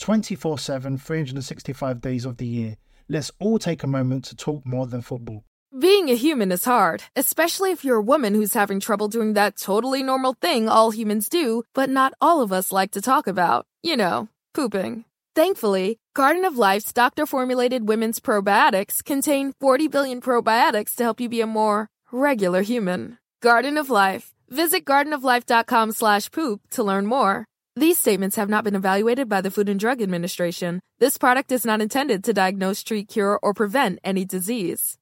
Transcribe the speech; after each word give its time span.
24 0.00 0.58
7, 0.58 0.98
365 0.98 2.00
days 2.00 2.24
of 2.24 2.38
the 2.38 2.46
year. 2.46 2.76
Let's 3.08 3.30
all 3.38 3.58
take 3.58 3.82
a 3.82 3.86
moment 3.86 4.24
to 4.26 4.36
talk 4.36 4.64
more 4.66 4.86
than 4.86 5.02
football. 5.02 5.44
Being 5.78 6.08
a 6.08 6.14
human 6.14 6.50
is 6.50 6.64
hard, 6.64 7.04
especially 7.14 7.70
if 7.70 7.84
you're 7.84 7.98
a 7.98 8.02
woman 8.02 8.34
who's 8.34 8.54
having 8.54 8.80
trouble 8.80 9.08
doing 9.08 9.34
that 9.34 9.56
totally 9.56 10.02
normal 10.02 10.34
thing 10.40 10.68
all 10.68 10.90
humans 10.90 11.28
do, 11.28 11.62
but 11.74 11.88
not 11.88 12.12
all 12.20 12.40
of 12.40 12.52
us 12.52 12.72
like 12.72 12.90
to 12.92 13.00
talk 13.00 13.26
about. 13.26 13.66
You 13.82 13.96
know, 13.96 14.28
pooping. 14.54 15.04
Thankfully, 15.34 15.98
Garden 16.14 16.44
of 16.44 16.58
Life's 16.58 16.92
doctor 16.92 17.24
formulated 17.24 17.86
women's 17.86 18.20
probiotics 18.20 19.04
contain 19.04 19.52
40 19.60 19.86
billion 19.88 20.20
probiotics 20.20 20.94
to 20.96 21.04
help 21.04 21.20
you 21.20 21.28
be 21.28 21.40
a 21.40 21.46
more 21.46 21.88
regular 22.10 22.62
human. 22.62 23.18
Garden 23.40 23.78
of 23.78 23.90
Life. 23.90 24.34
Visit 24.48 24.84
gardenoflife.com 24.84 25.92
slash 25.92 26.30
poop 26.32 26.62
to 26.70 26.82
learn 26.82 27.06
more. 27.06 27.46
These 27.80 27.96
statements 27.96 28.36
have 28.36 28.50
not 28.50 28.62
been 28.62 28.74
evaluated 28.74 29.26
by 29.26 29.40
the 29.40 29.50
Food 29.50 29.70
and 29.70 29.80
Drug 29.80 30.02
Administration. 30.02 30.80
This 30.98 31.16
product 31.16 31.50
is 31.50 31.64
not 31.64 31.80
intended 31.80 32.22
to 32.24 32.34
diagnose, 32.34 32.82
treat, 32.82 33.08
cure, 33.08 33.40
or 33.42 33.54
prevent 33.54 34.00
any 34.04 34.26
disease. 34.26 34.98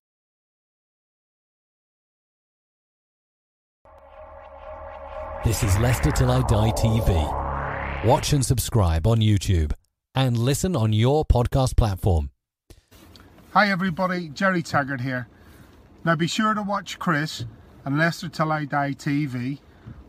This 5.45 5.65
is 5.65 5.77
Leicester 5.79 6.13
Till 6.13 6.31
I 6.31 6.43
Die 6.43 6.71
TV. 6.77 8.05
Watch 8.05 8.33
and 8.33 8.47
subscribe 8.47 9.09
on 9.09 9.19
YouTube 9.19 9.73
and 10.15 10.39
listen 10.39 10.77
on 10.77 10.93
your 10.93 11.25
podcast 11.25 11.77
platform. 11.77 12.31
Hi 13.55 13.73
everybody, 13.73 14.29
Gerry 14.29 14.63
Taggart 14.63 15.01
here. 15.01 15.27
Now 16.05 16.15
be 16.15 16.29
sure 16.29 16.55
to 16.55 16.63
watch 16.63 17.01
Chris 17.01 17.45
and 17.85 17.99
Leicester 17.99 18.29
Till 18.29 18.53
I 18.53 18.67
Die 18.67 18.93
TV 18.93 19.59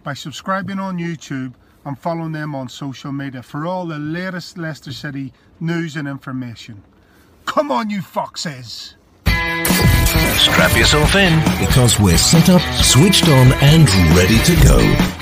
by 0.03 0.13
subscribing 0.13 0.77
on 0.77 0.99
YouTube 0.99 1.55
and 1.85 1.97
following 1.97 2.31
them 2.31 2.55
on 2.55 2.69
social 2.69 3.11
media 3.11 3.43
for 3.43 3.65
all 3.65 3.85
the 3.85 3.99
latest 3.99 4.57
Leicester 4.57 4.91
City 4.91 5.33
news 5.59 5.95
and 5.95 6.07
information. 6.07 6.83
Come 7.45 7.71
on, 7.71 7.89
you 7.89 8.01
foxes! 8.01 8.95
Strap 9.25 10.77
yourself 10.77 11.15
in 11.15 11.39
because 11.59 11.99
we're 11.99 12.17
set 12.17 12.49
up, 12.49 12.61
switched 12.83 13.27
on, 13.27 13.53
and 13.61 13.89
ready 14.15 14.39
to 14.39 14.55
go. 14.63 15.18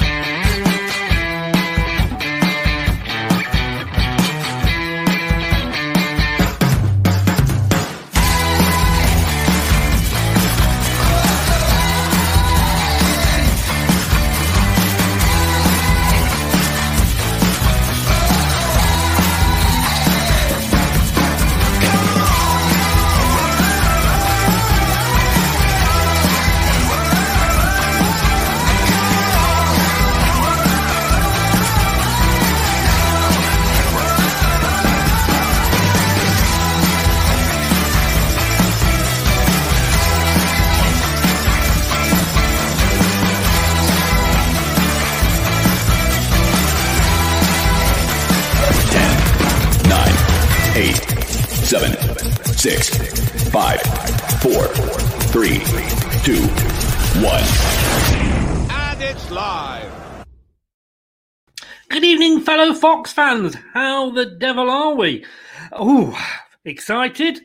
Fox 62.75 63.13
fans, 63.13 63.55
how 63.73 64.11
the 64.11 64.25
devil 64.25 64.69
are 64.69 64.93
we? 64.93 65.23
Oh, 65.71 66.17
excited? 66.65 67.39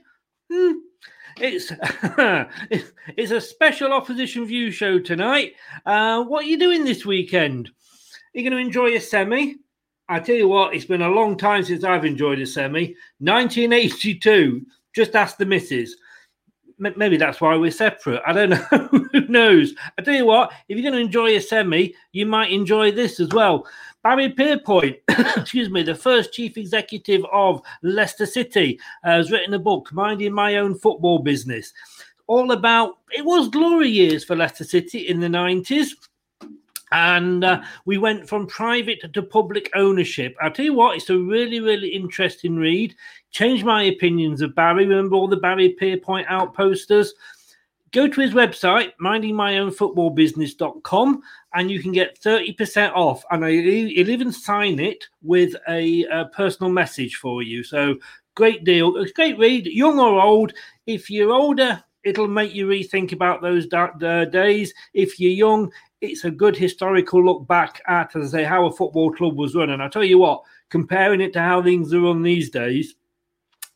Hmm. 0.52 0.72
It's 1.36 1.70
it's 3.16 3.30
a 3.30 3.40
special 3.40 3.92
opposition 3.92 4.44
view 4.46 4.72
show 4.72 4.98
tonight. 4.98 5.54
Uh, 5.86 6.24
what 6.24 6.44
are 6.44 6.48
you 6.48 6.58
doing 6.58 6.84
this 6.84 7.06
weekend? 7.06 7.70
You're 8.34 8.42
you 8.42 8.50
going 8.50 8.60
to 8.60 8.66
enjoy 8.66 8.96
a 8.96 9.00
semi? 9.00 9.54
I 10.08 10.18
tell 10.18 10.34
you 10.34 10.48
what, 10.48 10.74
it's 10.74 10.86
been 10.86 11.02
a 11.02 11.08
long 11.08 11.36
time 11.36 11.62
since 11.62 11.84
I've 11.84 12.04
enjoyed 12.04 12.40
a 12.40 12.46
semi. 12.46 12.96
1982. 13.20 14.66
Just 14.92 15.14
ask 15.14 15.36
the 15.36 15.46
missus. 15.46 15.96
Maybe 16.96 17.16
that's 17.16 17.40
why 17.40 17.54
we're 17.54 17.70
separate. 17.70 18.20
I 18.26 18.32
don't 18.32 18.50
know. 18.72 18.88
Who 19.12 19.28
knows? 19.28 19.74
I 19.98 20.02
tell 20.02 20.14
you 20.14 20.26
what, 20.26 20.52
if 20.68 20.76
you're 20.76 20.90
going 20.90 21.00
to 21.00 21.06
enjoy 21.06 21.36
a 21.36 21.40
semi, 21.40 21.94
you 22.12 22.26
might 22.26 22.50
enjoy 22.50 22.90
this 22.90 23.20
as 23.20 23.28
well. 23.28 23.66
Barrie 24.02 24.32
Pierpoint, 24.32 24.96
excuse 25.36 25.70
me, 25.70 25.84
the 25.84 25.94
first 25.94 26.32
chief 26.32 26.56
executive 26.56 27.24
of 27.32 27.62
Leicester 27.82 28.26
City, 28.26 28.80
uh, 29.04 29.10
has 29.10 29.30
written 29.30 29.54
a 29.54 29.60
book, 29.60 29.92
Minding 29.92 30.32
My 30.32 30.56
Own 30.56 30.74
Football 30.74 31.20
Business, 31.20 31.72
all 32.26 32.50
about 32.50 32.98
it 33.10 33.24
was 33.24 33.48
glory 33.48 33.88
years 33.88 34.24
for 34.24 34.34
Leicester 34.34 34.64
City 34.64 35.08
in 35.08 35.20
the 35.20 35.28
90s. 35.28 35.88
And 36.90 37.42
uh, 37.42 37.62
we 37.86 37.96
went 37.96 38.28
from 38.28 38.46
private 38.46 39.12
to 39.12 39.22
public 39.22 39.70
ownership. 39.74 40.36
I'll 40.42 40.50
tell 40.50 40.64
you 40.64 40.74
what, 40.74 40.96
it's 40.96 41.08
a 41.08 41.16
really, 41.16 41.60
really 41.60 41.88
interesting 41.88 42.56
read. 42.56 42.94
Changed 43.32 43.64
my 43.64 43.82
opinions 43.84 44.42
of 44.42 44.54
Barrie. 44.54 44.86
Remember 44.86 45.16
all 45.16 45.26
the 45.26 45.36
Barrie 45.36 45.74
Pierpoint 45.80 46.26
outposters? 46.26 47.08
Go 47.90 48.06
to 48.08 48.20
his 48.20 48.32
website, 48.32 48.92
mindingmyownfootballbusiness.com, 49.02 51.22
and 51.54 51.70
you 51.70 51.82
can 51.82 51.92
get 51.92 52.20
30% 52.20 52.92
off. 52.94 53.24
And 53.30 53.44
he'll 53.44 54.10
even 54.10 54.32
sign 54.32 54.78
it 54.78 55.04
with 55.22 55.54
a, 55.68 56.04
a 56.04 56.26
personal 56.26 56.70
message 56.72 57.16
for 57.16 57.42
you. 57.42 57.64
So 57.64 57.96
great 58.34 58.64
deal. 58.64 59.04
Great 59.14 59.38
read, 59.38 59.66
young 59.66 59.98
or 59.98 60.20
old. 60.20 60.52
If 60.86 61.10
you're 61.10 61.32
older, 61.32 61.82
it'll 62.04 62.28
make 62.28 62.54
you 62.54 62.66
rethink 62.66 63.12
about 63.12 63.42
those 63.42 63.66
uh, 63.72 64.24
days. 64.26 64.74
If 64.94 65.20
you're 65.20 65.32
young, 65.32 65.70
it's 66.00 66.24
a 66.24 66.30
good 66.30 66.56
historical 66.56 67.24
look 67.24 67.46
back 67.46 67.82
at, 67.86 68.16
as 68.16 68.34
I 68.34 68.38
say, 68.38 68.44
how 68.44 68.66
a 68.66 68.72
football 68.72 69.12
club 69.12 69.36
was 69.36 69.54
run. 69.54 69.70
And 69.70 69.82
I 69.82 69.88
tell 69.88 70.04
you 70.04 70.18
what, 70.18 70.42
comparing 70.70 71.20
it 71.20 71.32
to 71.34 71.40
how 71.40 71.62
things 71.62 71.92
are 71.92 72.00
run 72.00 72.22
these 72.22 72.50
days, 72.50 72.94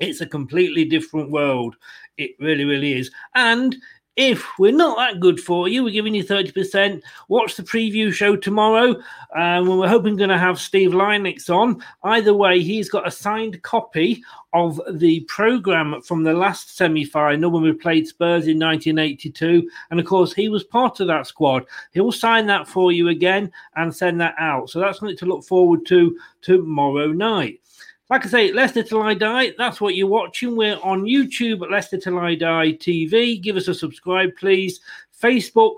it's 0.01 0.21
a 0.21 0.27
completely 0.27 0.85
different 0.85 1.31
world. 1.31 1.77
It 2.17 2.33
really, 2.39 2.65
really 2.65 2.95
is. 2.95 3.11
And 3.35 3.77
if 4.17 4.59
we're 4.59 4.73
not 4.73 4.97
that 4.97 5.21
good 5.21 5.39
for 5.39 5.69
you, 5.69 5.85
we're 5.85 5.91
giving 5.91 6.15
you 6.15 6.25
30%. 6.25 7.03
Watch 7.29 7.55
the 7.55 7.63
preview 7.63 8.11
show 8.11 8.35
tomorrow 8.35 8.97
um, 9.35 9.67
when 9.67 9.77
we're 9.79 9.89
hoping 9.89 10.17
going 10.17 10.31
to 10.31 10.39
have 10.39 10.59
Steve 10.59 10.93
Lynex 10.93 11.51
on. 11.51 11.83
Either 12.03 12.33
way, 12.33 12.63
he's 12.63 12.89
got 12.89 13.07
a 13.07 13.11
signed 13.11 13.63
copy 13.63 14.23
of 14.55 14.81
the 14.93 15.21
programme 15.29 16.01
from 16.01 16.23
the 16.23 16.33
last 16.33 16.79
semi 16.79 17.05
final 17.05 17.51
when 17.51 17.63
we 17.63 17.73
played 17.73 18.09
Spurs 18.09 18.47
in 18.47 18.59
1982. 18.59 19.69
And 19.91 20.01
of 20.01 20.07
course, 20.07 20.33
he 20.33 20.49
was 20.49 20.65
part 20.65 21.01
of 21.01 21.09
that 21.09 21.27
squad. 21.27 21.67
He'll 21.93 22.11
sign 22.11 22.47
that 22.47 22.67
for 22.67 22.93
you 22.93 23.09
again 23.09 23.53
and 23.75 23.95
send 23.95 24.19
that 24.23 24.35
out. 24.39 24.71
So 24.71 24.81
that's 24.81 24.99
something 24.99 25.19
to 25.19 25.27
look 25.27 25.45
forward 25.45 25.85
to 25.87 26.19
tomorrow 26.41 27.09
night. 27.09 27.61
Like 28.09 28.25
I 28.25 28.29
say, 28.29 28.53
Leicester 28.53 28.85
Till 28.85 29.03
I 29.03 29.15
Die, 29.15 29.53
that's 29.59 29.81
what 29.81 29.97
you're 29.97 30.07
watching. 30.07 30.57
We're 30.57 30.79
on 30.81 31.03
YouTube 31.03 31.63
at 31.63 31.73
Leicester 31.73 31.99
Till 31.99 32.21
I 32.21 32.37
Die 32.37 32.73
TV. 32.75 33.43
Give 33.43 33.57
us 33.57 33.67
a 33.67 33.75
subscribe, 33.75 34.31
please. 34.39 34.79
Facebook, 35.21 35.75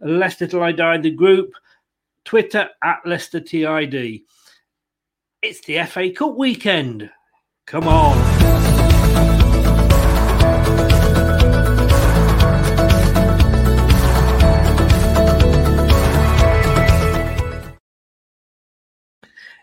Leicester 0.00 0.46
Till 0.46 0.62
I 0.62 0.70
Die, 0.70 0.98
the 0.98 1.10
group. 1.10 1.52
Twitter, 2.24 2.70
at 2.84 3.00
Leicester 3.04 3.40
TID. 3.40 4.20
It's 5.42 5.60
the 5.62 5.82
FA 5.86 6.12
Cup 6.12 6.36
weekend. 6.36 7.10
Come 7.66 7.88
on. 7.88 8.16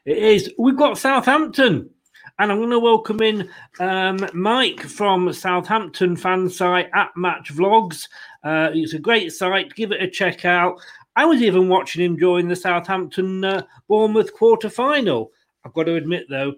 It 0.04 0.18
is. 0.18 0.51
We've 0.57 0.75
got 0.75 0.98
Southampton. 0.98 1.92
And 2.40 2.54
I'm 2.54 2.60
going 2.60 2.70
to 2.70 2.80
welcome 2.80 3.22
in 3.22 3.50
um, 3.82 4.18
Mike 4.34 4.80
from 4.80 5.34
Southampton 5.34 6.16
fan 6.16 6.50
site 6.50 6.90
at 6.94 7.10
Match 7.18 7.54
Vlogs. 7.54 8.08
Uh, 8.46 8.70
it's 8.74 8.94
a 8.94 9.00
great 9.00 9.34
site. 9.34 9.76
Give 9.76 9.92
it 9.92 10.02
a 10.02 10.10
check 10.10 10.46
out. 10.46 10.80
I 11.18 11.26
was 11.26 11.42
even 11.42 11.68
watching 11.68 12.02
him 12.02 12.16
during 12.16 12.48
the 12.48 12.56
Southampton 12.56 13.44
uh, 13.44 13.64
Bournemouth 13.90 14.34
quarter 14.34 14.70
final. 14.70 15.34
I've 15.66 15.74
got 15.74 15.84
to 15.84 15.96
admit, 15.96 16.28
though, 16.30 16.54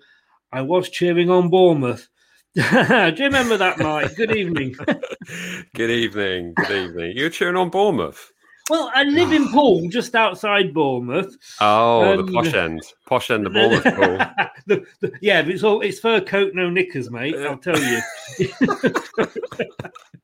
I 0.51 0.62
was 0.62 0.88
cheering 0.88 1.31
on 1.31 1.50
Bournemouth. 1.50 2.07
Do 2.54 2.62
you 2.62 3.25
remember 3.25 3.57
that, 3.57 3.80
Mike? 3.80 4.16
Good 4.16 4.36
evening. 4.36 4.75
good 5.74 5.89
evening. 5.89 6.54
Good 6.57 6.89
evening. 6.89 7.13
You're 7.18 7.31
cheering 7.31 7.56
on 7.56 7.72
Bournemouth. 7.72 8.31
Well, 8.69 8.91
I 8.93 9.03
live 9.03 9.31
in 9.31 9.49
Poole, 9.49 9.89
just 9.89 10.15
outside 10.15 10.73
Bournemouth. 10.73 11.35
Oh, 11.59 12.13
Um, 12.13 12.25
the 12.25 12.31
posh 12.31 12.53
end, 12.53 12.81
posh 13.05 13.31
end 13.31 13.47
of 13.47 13.53
Bournemouth 13.53 13.83
Poole. 13.83 14.17
the, 14.67 14.85
the, 14.99 15.11
yeah, 15.21 15.41
but 15.41 15.51
it's 15.51 15.63
all 15.63 15.81
it's 15.81 15.99
fur 15.99 16.21
coat, 16.21 16.53
no 16.53 16.69
knickers, 16.69 17.09
mate. 17.09 17.35
I'll 17.35 17.57
tell 17.57 17.79
you. 17.79 17.99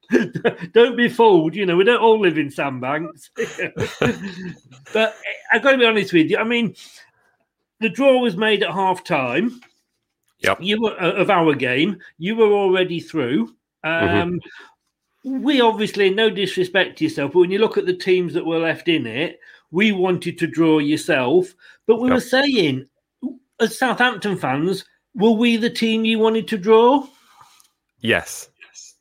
don't 0.71 0.95
be 0.95 1.09
fooled. 1.09 1.55
You 1.55 1.65
know, 1.65 1.75
we 1.75 1.83
don't 1.83 2.01
all 2.01 2.19
live 2.19 2.37
in 2.37 2.49
sandbanks. 2.49 3.31
but 4.93 5.15
I've 5.51 5.63
got 5.63 5.71
to 5.71 5.77
be 5.77 5.85
honest 5.85 6.13
with 6.13 6.29
you. 6.29 6.37
I 6.37 6.43
mean, 6.43 6.75
the 7.79 7.89
draw 7.89 8.17
was 8.19 8.37
made 8.37 8.63
at 8.63 8.71
half 8.71 9.03
time. 9.03 9.59
Yep. 10.39 10.59
You 10.61 10.81
were 10.81 11.01
uh, 11.01 11.13
of 11.13 11.29
our 11.29 11.53
game. 11.55 11.97
You 12.17 12.35
were 12.35 12.51
already 12.51 12.99
through. 12.99 13.55
Um, 13.83 14.39
We 15.27 15.59
obviously, 15.59 16.09
no 16.09 16.29
disrespect 16.29 16.97
to 16.97 17.03
yourself, 17.03 17.33
but 17.33 17.39
when 17.39 17.51
you 17.51 17.59
look 17.59 17.77
at 17.77 17.85
the 17.85 17.93
teams 17.93 18.33
that 18.33 18.45
were 18.45 18.59
left 18.59 18.87
in 18.87 19.05
it, 19.05 19.39
we 19.71 19.91
wanted 19.91 20.37
to 20.39 20.47
draw 20.47 20.79
yourself. 20.79 21.53
But 21.85 21.99
we 21.99 22.07
Yep. 22.07 22.15
were 22.15 22.21
saying, 22.21 22.87
as 23.59 23.77
Southampton 23.77 24.37
fans, 24.37 24.85
were 25.15 25.31
we 25.31 25.57
the 25.57 25.69
team 25.69 26.05
you 26.05 26.19
wanted 26.19 26.47
to 26.47 26.57
draw? 26.57 27.05
Yes, 27.99 28.49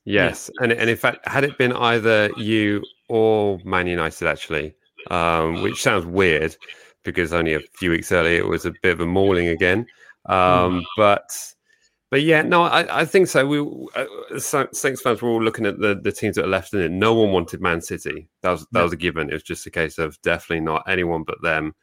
yes, 0.04 0.50
and 0.58 0.72
and 0.72 0.90
in 0.90 0.96
fact, 0.96 1.28
had 1.28 1.44
it 1.44 1.58
been 1.58 1.72
either 1.72 2.30
you 2.38 2.82
or 3.08 3.60
Man 3.64 3.86
United, 3.86 4.26
actually, 4.26 4.74
um, 5.10 5.62
which 5.62 5.80
sounds 5.80 6.06
weird 6.06 6.56
because 7.04 7.32
only 7.32 7.54
a 7.54 7.60
few 7.78 7.90
weeks 7.90 8.10
earlier 8.10 8.40
it 8.40 8.48
was 8.48 8.66
a 8.66 8.72
bit 8.82 8.92
of 8.92 9.00
a 9.00 9.06
mauling 9.06 9.48
again, 9.48 9.86
um, 10.26 10.84
but. 10.96 11.30
But 12.16 12.22
yeah, 12.22 12.40
no, 12.40 12.62
I, 12.62 13.00
I 13.00 13.04
think 13.04 13.28
so. 13.28 13.46
We 13.46 13.60
uh, 13.94 14.38
Saints 14.38 15.02
fans 15.02 15.20
were 15.20 15.28
all 15.28 15.42
looking 15.42 15.66
at 15.66 15.80
the, 15.80 16.00
the 16.02 16.10
teams 16.10 16.36
that 16.36 16.46
are 16.46 16.48
left 16.48 16.72
in 16.72 16.80
it. 16.80 16.90
No 16.90 17.12
one 17.12 17.30
wanted 17.30 17.60
Man 17.60 17.82
City. 17.82 18.26
That 18.40 18.52
was 18.52 18.66
that 18.72 18.82
was 18.82 18.94
a 18.94 18.96
given. 18.96 19.28
It 19.28 19.34
was 19.34 19.42
just 19.42 19.66
a 19.66 19.70
case 19.70 19.98
of 19.98 20.18
definitely 20.22 20.64
not 20.64 20.88
anyone 20.88 21.24
but 21.24 21.42
them. 21.42 21.74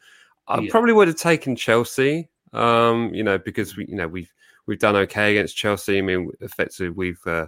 I 0.47 0.57
Yeah. 0.61 0.71
probably 0.71 0.91
would 0.93 1.07
have 1.07 1.17
taken 1.17 1.55
Chelsea. 1.55 2.31
Um, 2.51 3.13
you 3.13 3.21
know, 3.23 3.37
because 3.37 3.77
we 3.77 3.85
you 3.85 3.95
know 3.95 4.07
we've 4.07 4.33
we've 4.65 4.79
done 4.79 4.95
okay 4.95 5.37
against 5.37 5.55
Chelsea. 5.55 5.99
I 5.99 6.01
mean, 6.01 6.31
effectively 6.41 6.89
we've 6.89 7.21
uh, 7.27 7.45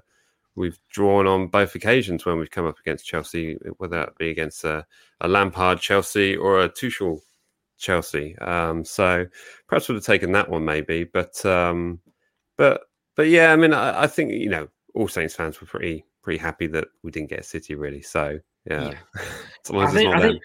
we've 0.53 0.77
drawn 0.91 1.25
on 1.25 1.47
both 1.47 1.73
occasions 1.73 2.23
when 2.23 2.37
we've 2.37 2.51
come 2.51 2.67
up 2.67 2.77
against 2.77 3.07
Chelsea, 3.07 3.57
whether 3.79 3.97
that 3.97 4.15
be 4.19 4.29
against 4.29 4.63
a, 4.63 4.85
a 5.21 5.27
Lampard 5.27 5.79
Chelsea 5.79 6.35
or 6.35 6.61
a 6.61 6.69
Tuchel 6.69 7.19
Chelsea. 7.79 8.37
Um, 8.37 8.85
so 8.85 9.25
perhaps 9.65 9.87
would 9.87 9.95
have 9.95 10.03
taken 10.03 10.33
that 10.33 10.51
one 10.51 10.65
maybe, 10.65 11.03
but 11.03 11.43
um, 11.47 11.99
but 12.57 12.81
but 13.15 13.27
yeah, 13.27 13.51
I 13.51 13.55
mean, 13.55 13.73
I, 13.73 14.03
I 14.03 14.07
think 14.07 14.31
you 14.31 14.49
know 14.49 14.67
all 14.93 15.07
Saints 15.07 15.35
fans 15.35 15.59
were 15.59 15.67
pretty 15.67 16.05
pretty 16.21 16.39
happy 16.39 16.67
that 16.67 16.87
we 17.03 17.11
didn't 17.11 17.29
get 17.29 17.45
City 17.45 17.75
really. 17.75 18.01
So 18.01 18.39
yeah, 18.69 18.93
long 19.69 19.87
I 19.87 19.91
think, 19.91 20.15
I, 20.15 20.21
think, 20.21 20.41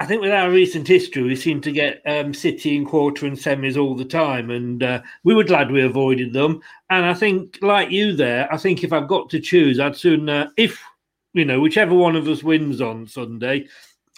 I 0.00 0.06
think 0.06 0.20
with 0.20 0.32
our 0.32 0.50
recent 0.50 0.88
history, 0.88 1.22
we 1.22 1.36
seem 1.36 1.60
to 1.60 1.72
get 1.72 2.02
um, 2.06 2.34
City 2.34 2.76
in 2.76 2.84
quarter 2.84 3.26
and 3.26 3.36
semis 3.36 3.76
all 3.76 3.94
the 3.94 4.04
time, 4.04 4.50
and 4.50 4.82
uh, 4.82 5.02
we 5.24 5.34
were 5.34 5.44
glad 5.44 5.70
we 5.70 5.82
avoided 5.82 6.32
them. 6.32 6.60
And 6.90 7.06
I 7.06 7.14
think, 7.14 7.58
like 7.62 7.90
you, 7.90 8.14
there, 8.14 8.52
I 8.52 8.56
think 8.56 8.82
if 8.82 8.92
I've 8.92 9.08
got 9.08 9.30
to 9.30 9.40
choose, 9.40 9.78
I'd 9.80 9.96
soon, 9.96 10.28
uh, 10.28 10.48
if 10.56 10.82
you 11.34 11.44
know, 11.44 11.60
whichever 11.60 11.94
one 11.94 12.16
of 12.16 12.28
us 12.28 12.42
wins 12.42 12.80
on 12.80 13.06
Sunday. 13.06 13.66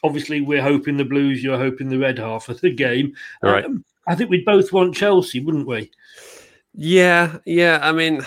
Obviously, 0.02 0.40
we're 0.40 0.62
hoping 0.62 0.96
the 0.96 1.04
Blues. 1.04 1.42
You're 1.42 1.56
hoping 1.56 1.88
the 1.88 1.98
red 1.98 2.18
half 2.18 2.48
of 2.48 2.60
the 2.60 2.70
game. 2.70 3.14
All 3.42 3.52
right. 3.52 3.64
Um, 3.64 3.84
I 4.06 4.14
think 4.14 4.28
we'd 4.28 4.44
both 4.44 4.72
want 4.72 4.94
Chelsea, 4.94 5.40
wouldn't 5.40 5.66
we? 5.66 5.90
Yeah, 6.74 7.38
yeah. 7.46 7.78
I 7.82 7.92
mean, 7.92 8.22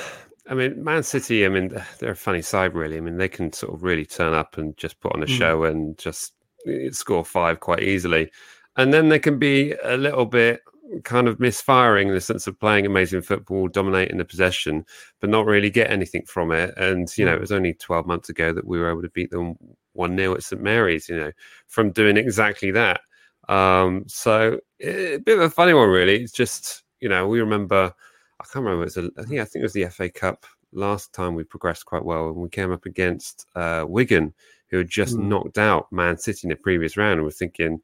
I 0.50 0.54
mean, 0.54 0.82
Man 0.84 1.04
City. 1.04 1.46
I 1.46 1.50
mean, 1.50 1.78
they're 2.00 2.12
a 2.12 2.16
funny 2.16 2.42
side, 2.42 2.74
really. 2.74 2.98
I 2.98 3.02
mean, 3.02 3.18
they 3.18 3.28
can 3.28 3.52
sort 3.52 3.74
of 3.74 3.84
really 3.84 4.06
turn 4.06 4.34
up 4.34 4.58
and 4.58 4.76
just 4.78 5.00
put 5.02 5.14
on 5.14 5.24
a 5.24 5.26
Mm. 5.26 5.30
show 5.38 5.64
and 5.66 5.98
just 5.98 6.34
eh, 6.66 6.90
score 6.92 7.26
five 7.26 7.60
quite 7.60 7.84
easily, 7.84 8.32
and 8.78 8.94
then 8.94 9.10
they 9.10 9.20
can 9.20 9.38
be 9.40 9.74
a 9.84 9.98
little 9.98 10.26
bit 10.26 10.62
kind 11.04 11.28
of 11.28 11.38
misfiring 11.40 12.08
in 12.08 12.14
the 12.14 12.22
sense 12.22 12.48
of 12.48 12.58
playing 12.60 12.86
amazing 12.86 13.22
football, 13.22 13.68
dominating 13.68 14.18
the 14.18 14.24
possession, 14.26 14.86
but 15.20 15.30
not 15.30 15.46
really 15.46 15.70
get 15.70 15.92
anything 15.92 16.24
from 16.26 16.52
it. 16.54 16.74
And 16.78 17.10
you 17.18 17.26
know, 17.26 17.34
it 17.34 17.42
was 17.42 17.52
only 17.52 17.74
twelve 17.74 18.06
months 18.08 18.30
ago 18.30 18.54
that 18.54 18.66
we 18.66 18.80
were 18.80 18.90
able 18.90 19.02
to 19.02 19.10
beat 19.10 19.32
them 19.32 19.56
one 19.94 20.16
0 20.18 20.36
at 20.36 20.44
St 20.44 20.62
Mary's. 20.62 21.10
You 21.10 21.18
know, 21.18 21.32
from 21.68 21.92
doing 21.92 22.16
exactly 22.18 22.72
that. 22.72 23.02
Um, 23.50 24.06
so 24.08 24.60
eh, 24.82 25.16
a 25.16 25.20
bit 25.20 25.38
of 25.38 25.44
a 25.44 25.50
funny 25.50 25.74
one, 25.74 25.90
really. 25.90 26.24
It's 26.24 26.32
just 26.32 26.84
you 27.02 27.10
know, 27.10 27.28
we 27.28 27.42
remember. 27.42 27.94
I 28.40 28.44
can't 28.44 28.64
remember. 28.66 28.84
It 28.84 28.96
was 28.96 28.98
a, 28.98 29.10
I 29.18 29.24
think 29.24 29.40
I 29.42 29.46
think 29.46 29.62
it 29.62 29.64
was 29.64 29.74
the 29.74 29.86
FA 29.90 30.10
Cup 30.10 30.46
last 30.74 31.14
time 31.14 31.34
we 31.36 31.44
progressed 31.44 31.86
quite 31.86 32.04
well, 32.06 32.28
and 32.28 32.36
we 32.36 32.50
came 32.50 32.72
up 32.72 32.86
against 32.86 33.46
uh, 33.56 33.86
Wigan, 33.88 34.34
who 34.70 34.78
had 34.78 34.90
just 34.90 35.16
Mm. 35.16 35.24
knocked 35.26 35.58
out 35.58 35.92
Man 35.92 36.18
City 36.18 36.42
in 36.44 36.50
the 36.50 36.56
previous 36.56 36.98
round, 36.98 37.14
and 37.16 37.24
we're 37.24 37.32
thinking, 37.32 37.82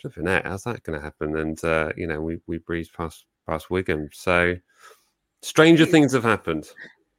flipping 0.00 0.28
out, 0.28 0.44
how's 0.44 0.64
that 0.64 0.82
going 0.82 0.98
to 0.98 1.04
happen? 1.04 1.36
And 1.38 1.62
uh, 1.64 1.92
you 1.96 2.06
know, 2.06 2.20
we 2.20 2.38
we 2.46 2.58
breezed 2.58 2.92
past 2.92 3.24
past 3.46 3.70
Wigan. 3.70 4.10
So 4.12 4.56
stranger 5.42 5.86
things 5.86 6.12
have 6.12 6.24
happened. 6.24 6.68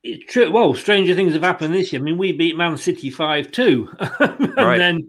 It's 0.04 0.32
true. 0.32 0.52
Well, 0.52 0.76
stranger 0.76 1.16
things 1.16 1.34
have 1.34 1.42
happened 1.42 1.74
this 1.74 1.92
year. 1.92 2.00
I 2.00 2.04
mean, 2.06 2.20
we 2.20 2.32
beat 2.32 2.56
Man 2.56 2.78
City 2.78 3.10
five 3.10 3.52
two, 3.52 3.90
and 4.20 4.56
Right. 4.56 4.78
then 4.78 5.08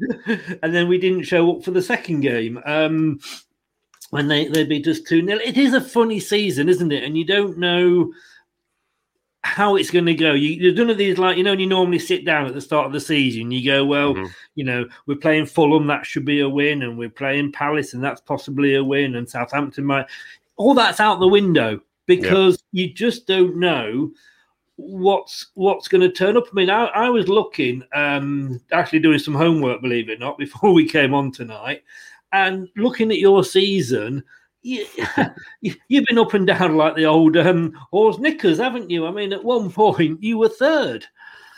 and 0.63 0.75
then 0.75 0.89
we 0.89 0.97
didn't 0.99 1.25
show 1.25 1.55
up 1.55 1.63
for 1.65 1.71
the 1.73 1.83
second 1.83 2.21
game. 2.21 2.59
Um, 2.65 3.21
when 4.11 4.29
they, 4.29 4.47
they 4.49 4.65
beat 4.65 4.87
us 4.89 5.01
2 5.01 5.25
0. 5.27 5.39
It 5.45 5.57
is 5.57 5.75
a 5.75 5.81
funny 5.81 6.21
season, 6.21 6.69
isn't 6.69 6.93
it? 6.93 7.05
And 7.05 7.17
you 7.17 7.25
don't 7.25 7.59
know 7.59 8.13
how 9.43 9.77
it's 9.77 9.91
going 9.91 10.07
to 10.07 10.15
go. 10.15 10.33
You, 10.33 10.51
you're 10.51 10.75
none 10.75 10.91
of 10.91 10.99
these 10.99 11.19
like 11.19 11.37
you 11.37 11.45
know. 11.45 11.53
when 11.53 11.61
You 11.61 11.67
normally 11.67 11.99
sit 12.01 12.25
down 12.25 12.47
at 12.47 12.55
the 12.55 12.61
start 12.61 12.87
of 12.87 12.93
the 12.93 13.01
season. 13.01 13.51
You 13.53 13.65
go, 13.65 13.85
well, 13.85 14.15
Mhm. 14.15 14.31
you 14.57 14.65
know, 14.65 14.87
we're 15.07 15.17
playing 15.17 15.47
Fulham, 15.47 15.87
that 15.87 16.05
should 16.05 16.25
be 16.25 16.41
a 16.41 16.49
win, 16.49 16.83
and 16.83 16.99
we're 16.99 17.09
playing 17.11 17.53
Palace, 17.53 17.95
and 17.95 18.03
that's 18.03 18.21
possibly 18.21 18.75
a 18.75 18.83
win, 18.85 19.15
and 19.15 19.29
Southampton 19.29 19.85
might. 19.85 20.07
All 20.57 20.75
that's 20.75 21.01
out 21.01 21.21
the 21.21 21.29
window 21.29 21.81
because 22.07 22.63
you 22.73 22.93
just 22.93 23.27
don't 23.27 23.57
know 23.57 24.11
what's 24.77 25.47
what's 25.55 25.89
going 25.89 26.01
to 26.03 26.11
turn 26.11 26.37
up. 26.37 26.45
I 26.51 26.55
mean, 26.55 26.71
I, 26.71 26.87
I 26.87 27.09
was 27.09 27.29
looking, 27.29 27.83
um, 27.95 28.61
actually 28.73 28.99
doing 29.01 29.19
some 29.19 29.35
homework, 29.35 29.81
believe 29.81 30.09
it 30.09 30.15
or 30.15 30.19
not, 30.19 30.39
before 30.47 30.73
we 30.73 30.89
came 30.89 31.15
on 31.15 31.31
tonight, 31.31 31.83
and 32.33 32.69
looking 32.77 33.11
at 33.11 33.19
your 33.19 33.45
season. 33.45 34.23
You, 35.63 35.75
you've 35.89 36.05
been 36.07 36.19
up 36.19 36.35
and 36.35 36.45
down 36.45 36.77
like 36.77 36.97
the 36.97 37.07
old 37.07 37.37
um, 37.37 37.73
horse 37.93 38.19
knickers, 38.19 38.59
haven't 38.59 38.91
you? 38.91 39.07
I 39.07 39.13
mean, 39.13 39.33
at 39.33 39.45
one 39.45 39.71
point 39.71 40.21
you 40.23 40.39
were 40.39 40.49
third. 40.49 41.07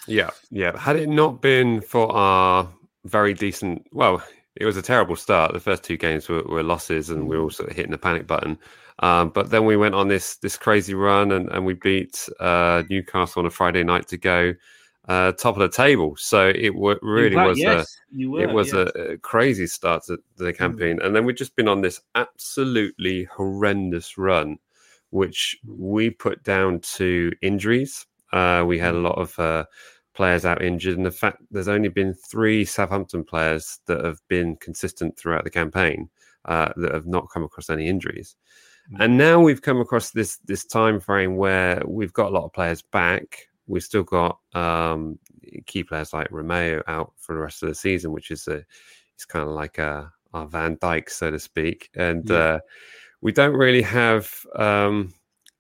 Yeah, 0.06 0.28
yeah. 0.50 0.78
Had 0.78 0.96
it 0.96 1.08
not 1.08 1.40
been 1.40 1.80
for 1.80 2.12
our 2.12 2.68
very 3.06 3.32
decent, 3.32 3.86
well, 3.92 4.22
it 4.56 4.64
was 4.64 4.76
a 4.76 4.82
terrible 4.82 5.16
start. 5.16 5.52
The 5.52 5.60
first 5.60 5.84
two 5.84 5.96
games 5.96 6.28
were, 6.28 6.42
were 6.42 6.62
losses, 6.62 7.10
and 7.10 7.28
we 7.28 7.36
were 7.36 7.44
all 7.44 7.50
sort 7.50 7.70
of 7.70 7.76
hitting 7.76 7.92
the 7.92 7.98
panic 7.98 8.26
button. 8.26 8.58
Um, 9.00 9.30
but 9.30 9.50
then 9.50 9.64
we 9.64 9.76
went 9.76 9.94
on 9.94 10.08
this 10.08 10.36
this 10.36 10.56
crazy 10.56 10.94
run, 10.94 11.32
and, 11.32 11.48
and 11.50 11.64
we 11.64 11.74
beat 11.74 12.28
uh, 12.40 12.82
Newcastle 12.90 13.40
on 13.40 13.46
a 13.46 13.50
Friday 13.50 13.84
night 13.84 14.08
to 14.08 14.16
go. 14.16 14.54
Uh, 15.08 15.32
top 15.32 15.56
of 15.56 15.60
the 15.60 15.74
table. 15.74 16.14
So 16.16 16.48
it 16.48 16.72
w- 16.72 16.98
really 17.02 17.34
fact, 17.34 17.48
was 17.48 17.58
yes, 17.58 17.96
a 18.12 18.28
were, 18.28 18.42
it 18.42 18.52
was 18.52 18.72
yes. 18.72 18.90
a, 18.94 19.00
a 19.00 19.18
crazy 19.18 19.66
start 19.66 20.04
to 20.04 20.18
the 20.36 20.52
campaign, 20.52 21.00
and 21.02 21.16
then 21.16 21.24
we've 21.24 21.36
just 21.36 21.56
been 21.56 21.68
on 21.68 21.80
this 21.80 22.00
absolutely 22.14 23.24
horrendous 23.24 24.18
run, 24.18 24.58
which 25.10 25.58
we 25.66 26.10
put 26.10 26.42
down 26.44 26.80
to 26.80 27.32
injuries. 27.42 28.06
Uh, 28.32 28.64
we 28.66 28.78
had 28.78 28.94
a 28.94 28.98
lot 28.98 29.16
of 29.18 29.38
uh, 29.38 29.64
players 30.12 30.44
out 30.44 30.62
injured, 30.62 30.96
and 30.96 31.06
the 31.06 31.10
fact 31.10 31.42
there's 31.50 31.68
only 31.68 31.88
been 31.88 32.12
three 32.12 32.64
Southampton 32.64 33.24
players 33.24 33.80
that 33.86 34.04
have 34.04 34.20
been 34.28 34.56
consistent 34.56 35.16
throughout 35.16 35.44
the 35.44 35.50
campaign 35.50 36.10
uh, 36.44 36.68
that 36.76 36.92
have 36.92 37.06
not 37.06 37.30
come 37.32 37.44
across 37.44 37.70
any 37.70 37.88
injuries. 37.88 38.36
And 39.00 39.18
now 39.18 39.38
we've 39.40 39.60
come 39.60 39.80
across 39.80 40.12
this 40.12 40.38
this 40.46 40.64
time 40.64 40.98
frame 40.98 41.36
where 41.36 41.82
we've 41.86 42.12
got 42.12 42.30
a 42.30 42.34
lot 42.34 42.44
of 42.44 42.52
players 42.52 42.80
back. 42.80 43.47
We've 43.68 43.82
still 43.82 44.02
got 44.04 44.38
um, 44.54 45.18
key 45.66 45.84
players 45.84 46.12
like 46.12 46.30
Romeu 46.30 46.82
out 46.88 47.12
for 47.18 47.34
the 47.34 47.40
rest 47.42 47.62
of 47.62 47.68
the 47.68 47.74
season, 47.74 48.12
which 48.12 48.30
is 48.30 48.48
a 48.48 48.64
it's 49.14 49.24
kind 49.24 49.48
of 49.48 49.54
like 49.54 49.78
a 49.78 50.12
our 50.34 50.46
Van 50.46 50.76
Dijk, 50.76 51.08
so 51.10 51.30
to 51.30 51.38
speak. 51.38 51.90
And 51.94 52.28
Yeah. 52.28 52.36
uh, 52.36 52.60
we 53.20 53.32
don't 53.32 53.54
really 53.56 53.82
have 53.82 54.32
um, 54.56 55.12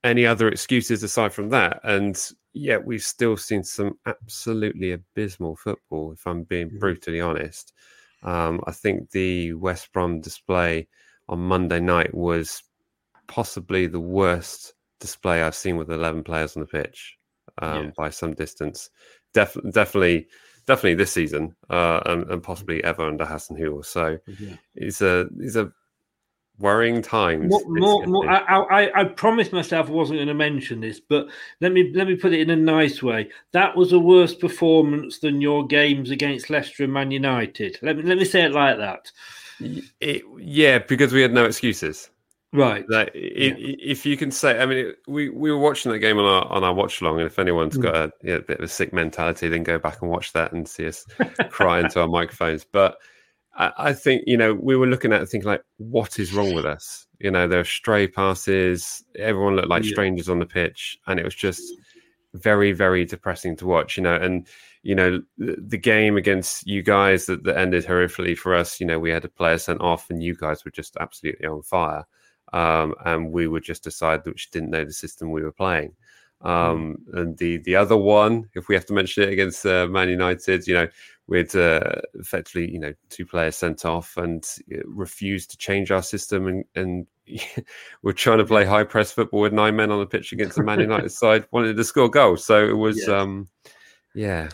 any 0.04 0.26
other 0.26 0.48
excuses 0.48 1.02
aside 1.02 1.32
from 1.32 1.50
that. 1.50 1.80
And 1.84 2.20
yet 2.52 2.84
we've 2.84 3.02
still 3.02 3.36
seen 3.36 3.64
some 3.64 3.98
absolutely 4.06 4.92
abysmal 4.92 5.56
football, 5.56 6.12
if 6.12 6.26
I'm 6.26 6.44
being 6.44 6.70
Mhm. 6.70 6.78
brutally 6.80 7.20
honest. 7.20 7.72
Um, 8.22 8.60
I 8.66 8.72
think 8.72 9.10
the 9.10 9.54
West 9.54 9.92
Brom 9.92 10.20
display 10.20 10.88
on 11.28 11.40
Monday 11.40 11.80
night 11.80 12.14
was 12.14 12.62
possibly 13.28 13.86
the 13.86 14.00
worst 14.00 14.74
display 15.00 15.42
I've 15.42 15.54
seen 15.54 15.76
with 15.76 15.90
11 15.90 16.24
players 16.24 16.56
on 16.56 16.60
the 16.62 16.66
pitch 16.66 17.17
um, 17.62 17.84
Yeah. 17.84 17.90
by 17.96 18.10
some 18.10 18.34
distance. 18.34 18.90
Def- 19.34 19.56
definitely, 19.72 20.26
definitely 20.66 20.94
this 20.94 21.12
season, 21.12 21.54
uh, 21.70 22.00
and, 22.06 22.30
and 22.30 22.42
possibly 22.42 22.82
ever 22.84 23.02
under 23.02 23.24
Hasenhüttl. 23.24 23.84
So 23.84 24.18
Yeah. 24.38 24.56
it's 24.74 25.00
a 25.02 25.28
it's 25.38 25.56
a 25.56 25.72
worrying 26.58 27.00
times. 27.02 27.50
More, 27.50 27.62
more, 27.68 28.06
more. 28.06 28.28
I, 28.28 28.38
I, 28.86 29.00
I 29.00 29.04
promised 29.04 29.52
myself 29.52 29.88
I 29.88 29.92
wasn't 29.92 30.18
going 30.18 30.28
to 30.28 30.34
mention 30.34 30.80
this, 30.80 30.98
but 31.00 31.28
let 31.60 31.72
me 31.72 31.92
let 31.94 32.06
me 32.08 32.16
put 32.16 32.32
it 32.32 32.40
in 32.40 32.50
a 32.50 32.56
nice 32.56 33.02
way. 33.02 33.28
That 33.52 33.76
was 33.76 33.92
a 33.92 33.98
worse 33.98 34.34
performance 34.34 35.20
than 35.20 35.40
your 35.40 35.66
games 35.66 36.10
against 36.10 36.50
Leicester 36.50 36.84
and 36.84 36.92
Man 36.92 37.10
United. 37.10 37.78
Let 37.82 37.96
me 37.96 38.02
let 38.02 38.18
me 38.18 38.24
say 38.24 38.42
it 38.44 38.52
like 38.52 38.78
that. 38.78 39.10
It- 40.00 40.24
yeah, 40.38 40.78
because 40.78 41.12
we 41.12 41.22
had 41.22 41.32
no 41.32 41.44
excuses. 41.44 42.10
Right. 42.52 42.88
Like, 42.88 43.08
i- 43.08 43.12
if 43.14 44.06
you 44.06 44.16
can 44.16 44.30
say, 44.30 44.58
I 44.58 44.64
mean, 44.64 44.94
we, 45.06 45.28
we 45.28 45.50
were 45.52 45.58
watching 45.58 45.92
that 45.92 45.98
game 45.98 46.18
on 46.18 46.24
our 46.24 46.46
on 46.46 46.64
our 46.64 46.72
watch 46.72 47.00
along, 47.02 47.18
and 47.18 47.26
if 47.26 47.38
anyone's 47.38 47.76
Mm. 47.76 47.82
got 47.82 47.94
a, 47.94 48.12
you 48.22 48.30
know, 48.30 48.36
a 48.38 48.42
bit 48.42 48.58
of 48.58 48.64
a 48.64 48.68
sick 48.68 48.92
mentality, 48.92 49.48
then 49.48 49.62
go 49.64 49.78
back 49.78 50.00
and 50.00 50.10
watch 50.10 50.32
that 50.32 50.52
and 50.52 50.66
see 50.66 50.86
us 50.86 51.04
cry 51.50 51.80
into 51.80 52.00
our 52.00 52.08
microphones. 52.08 52.64
But 52.64 52.96
I, 53.54 53.72
I 53.76 53.92
think 53.92 54.22
you 54.26 54.38
know 54.38 54.54
we 54.54 54.76
were 54.76 54.86
looking 54.86 55.12
at 55.12 55.20
it 55.20 55.26
thinking 55.28 55.48
like, 55.50 55.62
what 55.76 56.18
is 56.18 56.32
wrong 56.32 56.54
with 56.54 56.64
us? 56.64 57.06
You 57.18 57.30
know, 57.30 57.48
there 57.48 57.60
are 57.60 57.64
stray 57.64 58.08
passes. 58.08 59.04
Everyone 59.18 59.54
looked 59.56 59.68
like 59.68 59.84
Yeah. 59.84 59.90
strangers 59.90 60.30
on 60.30 60.38
the 60.38 60.46
pitch, 60.46 60.98
and 61.06 61.20
it 61.20 61.24
was 61.24 61.34
just 61.34 61.62
very 62.32 62.72
very 62.72 63.04
depressing 63.04 63.56
to 63.56 63.66
watch. 63.66 63.98
You 63.98 64.04
know, 64.04 64.14
and 64.14 64.46
you 64.82 64.94
know 64.94 65.20
the, 65.36 65.56
the 65.58 65.76
game 65.78 66.16
against 66.16 66.66
you 66.66 66.82
guys 66.82 67.26
that, 67.26 67.44
that 67.44 67.58
ended 67.58 67.84
horrifically 67.84 68.38
for 68.38 68.54
us. 68.54 68.80
You 68.80 68.86
know, 68.86 68.98
we 68.98 69.10
had 69.10 69.26
a 69.26 69.28
player 69.28 69.58
sent 69.58 69.82
off, 69.82 70.08
and 70.08 70.22
you 70.22 70.34
guys 70.34 70.64
were 70.64 70.70
just 70.70 70.96
absolutely 70.98 71.46
on 71.46 71.60
fire 71.62 72.06
um, 72.52 72.94
and 73.04 73.32
we 73.32 73.46
would 73.46 73.62
just 73.62 73.84
decide 73.84 74.24
that 74.24 74.36
just 74.36 74.52
didn't 74.52 74.70
know 74.70 74.84
the 74.84 74.92
system 74.92 75.30
we 75.30 75.42
were 75.42 75.52
playing. 75.52 75.92
Um, 76.40 76.98
And 77.12 77.36
the 77.36 77.58
the 77.58 77.76
other 77.76 77.96
one, 77.96 78.48
if 78.54 78.68
we 78.68 78.74
have 78.74 78.86
to 78.86 78.92
mention 78.94 79.24
it 79.24 79.32
against 79.32 79.66
uh, 79.66 79.86
Man 79.88 80.08
United, 80.08 80.66
you 80.68 80.74
know, 80.74 80.88
we'd 81.26 81.54
uh, 81.56 81.80
effectively, 82.14 82.70
you 82.70 82.78
know, 82.78 82.94
two 83.10 83.26
players 83.26 83.56
sent 83.56 83.84
off 83.84 84.16
and 84.16 84.46
uh, 84.72 84.78
refused 84.86 85.50
to 85.50 85.56
change 85.56 85.90
our 85.90 86.02
system, 86.02 86.46
and 86.46 86.64
and 86.76 87.06
we're 88.02 88.12
trying 88.12 88.38
to 88.38 88.44
play 88.44 88.64
high 88.64 88.84
press 88.84 89.10
football 89.10 89.40
with 89.40 89.52
nine 89.52 89.74
men 89.74 89.90
on 89.90 89.98
the 89.98 90.06
pitch 90.06 90.32
against 90.32 90.56
the 90.56 90.62
Man 90.62 90.78
United 90.90 91.10
side, 91.10 91.44
wanted 91.50 91.76
to 91.76 91.84
score 91.84 92.08
goals. 92.08 92.44
So 92.44 92.68
it 92.68 92.76
was, 92.76 92.98
Yes. 92.98 93.08
um, 93.08 93.48
yeah, 94.14 94.48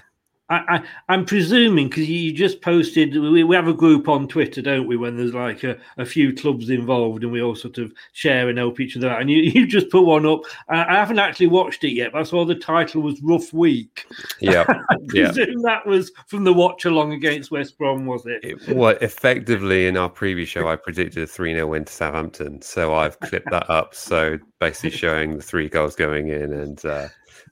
I, 0.51 0.57
I, 0.77 0.83
I'm 1.09 1.25
presuming 1.25 1.89
because 1.89 2.09
you 2.09 2.31
just 2.31 2.61
posted. 2.61 3.15
We, 3.15 3.45
we 3.45 3.57
have 3.57 3.67
a 3.67 3.73
group 3.73 4.09
on 4.09 4.29
Twitter, 4.29 4.61
don't 4.61 4.87
we? 4.87 4.97
When 4.97 5.17
there's 5.17 5.33
like 5.33 5.65
a, 5.65 5.79
a 5.97 6.05
few 6.05 6.35
clubs 6.35 6.69
involved, 6.69 7.23
and 7.23 7.33
we 7.33 7.41
all 7.41 7.55
sort 7.55 7.79
of 7.79 7.93
share 8.13 8.51
and 8.51 8.59
help 8.59 8.79
each 8.79 8.95
other 8.97 9.09
out. 9.09 9.23
And 9.23 9.31
you, 9.31 9.39
you 9.55 9.67
just 9.67 9.91
put 9.91 10.05
one 10.05 10.27
up. 10.27 10.41
I, 10.69 10.85
I 10.85 10.95
haven't 10.97 11.19
actually 11.19 11.47
watched 11.47 11.83
it 11.85 11.93
yet, 11.93 12.13
but 12.13 12.21
I 12.21 12.25
saw 12.25 12.45
the 12.45 12.55
title 12.55 13.01
was 13.01 13.23
"Rough 13.23 13.55
Week." 13.55 14.07
yeah, 14.41 14.65
I 14.69 14.97
yeah. 15.15 15.33
presume 15.33 15.63
that 15.63 15.87
was 15.87 16.13
from 16.27 16.45
the 16.45 16.53
watch 16.53 16.85
along 16.85 17.13
against 17.13 17.51
West 17.51 17.79
Brom, 17.79 18.05
was 18.05 18.27
it? 18.27 18.45
It, 18.45 18.77
well, 18.77 18.97
effectively 19.01 19.87
in 19.87 19.97
our 19.97 20.11
preview 20.11 20.47
show, 20.47 20.69
I 20.69 20.77
predicted 20.77 21.23
a 21.23 21.27
3 21.27 21.55
0 21.55 21.67
win 21.69 21.87
to 21.87 21.93
Southampton. 21.93 22.61
So 22.61 22.95
I've 22.95 23.19
clipped 23.21 23.51
that 23.51 23.69
up. 23.71 23.95
So 23.95 24.39
basically 24.61 24.91
showing 24.91 25.37
the 25.37 25.43
three 25.43 25.69
goals 25.69 25.95
going 25.95 26.29
in 26.29 26.53
and 26.53 26.85
uh, 26.85 27.09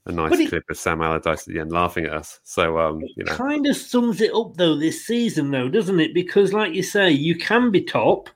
a 0.07 0.13
nice 0.13 0.39
it- 0.39 0.49
clip 0.49 0.65
of 0.71 0.77
Sam 0.77 1.01
Allardyce 1.01 1.47
at 1.47 1.55
the 1.55 1.61
end 1.61 1.71
laughing 1.73 2.05
at 2.07 2.13
us. 2.13 2.41
So, 2.43 2.79
um, 2.79 3.01
you 3.17 3.25
know, 3.25 3.35
kind 3.35 3.67
of 3.67 3.77
sums 3.77 4.21
it 4.21 4.35
up 4.35 4.57
though 4.57 4.77
this 4.77 5.07
season 5.07 5.51
though 5.51 5.69
doesn't 5.69 6.01
it 6.01 6.13
because 6.15 6.53
like 6.53 6.75
you 6.75 6.83
say 6.83 7.11
you 7.11 7.37
can 7.37 7.71
be 7.71 7.81
top 7.83 8.29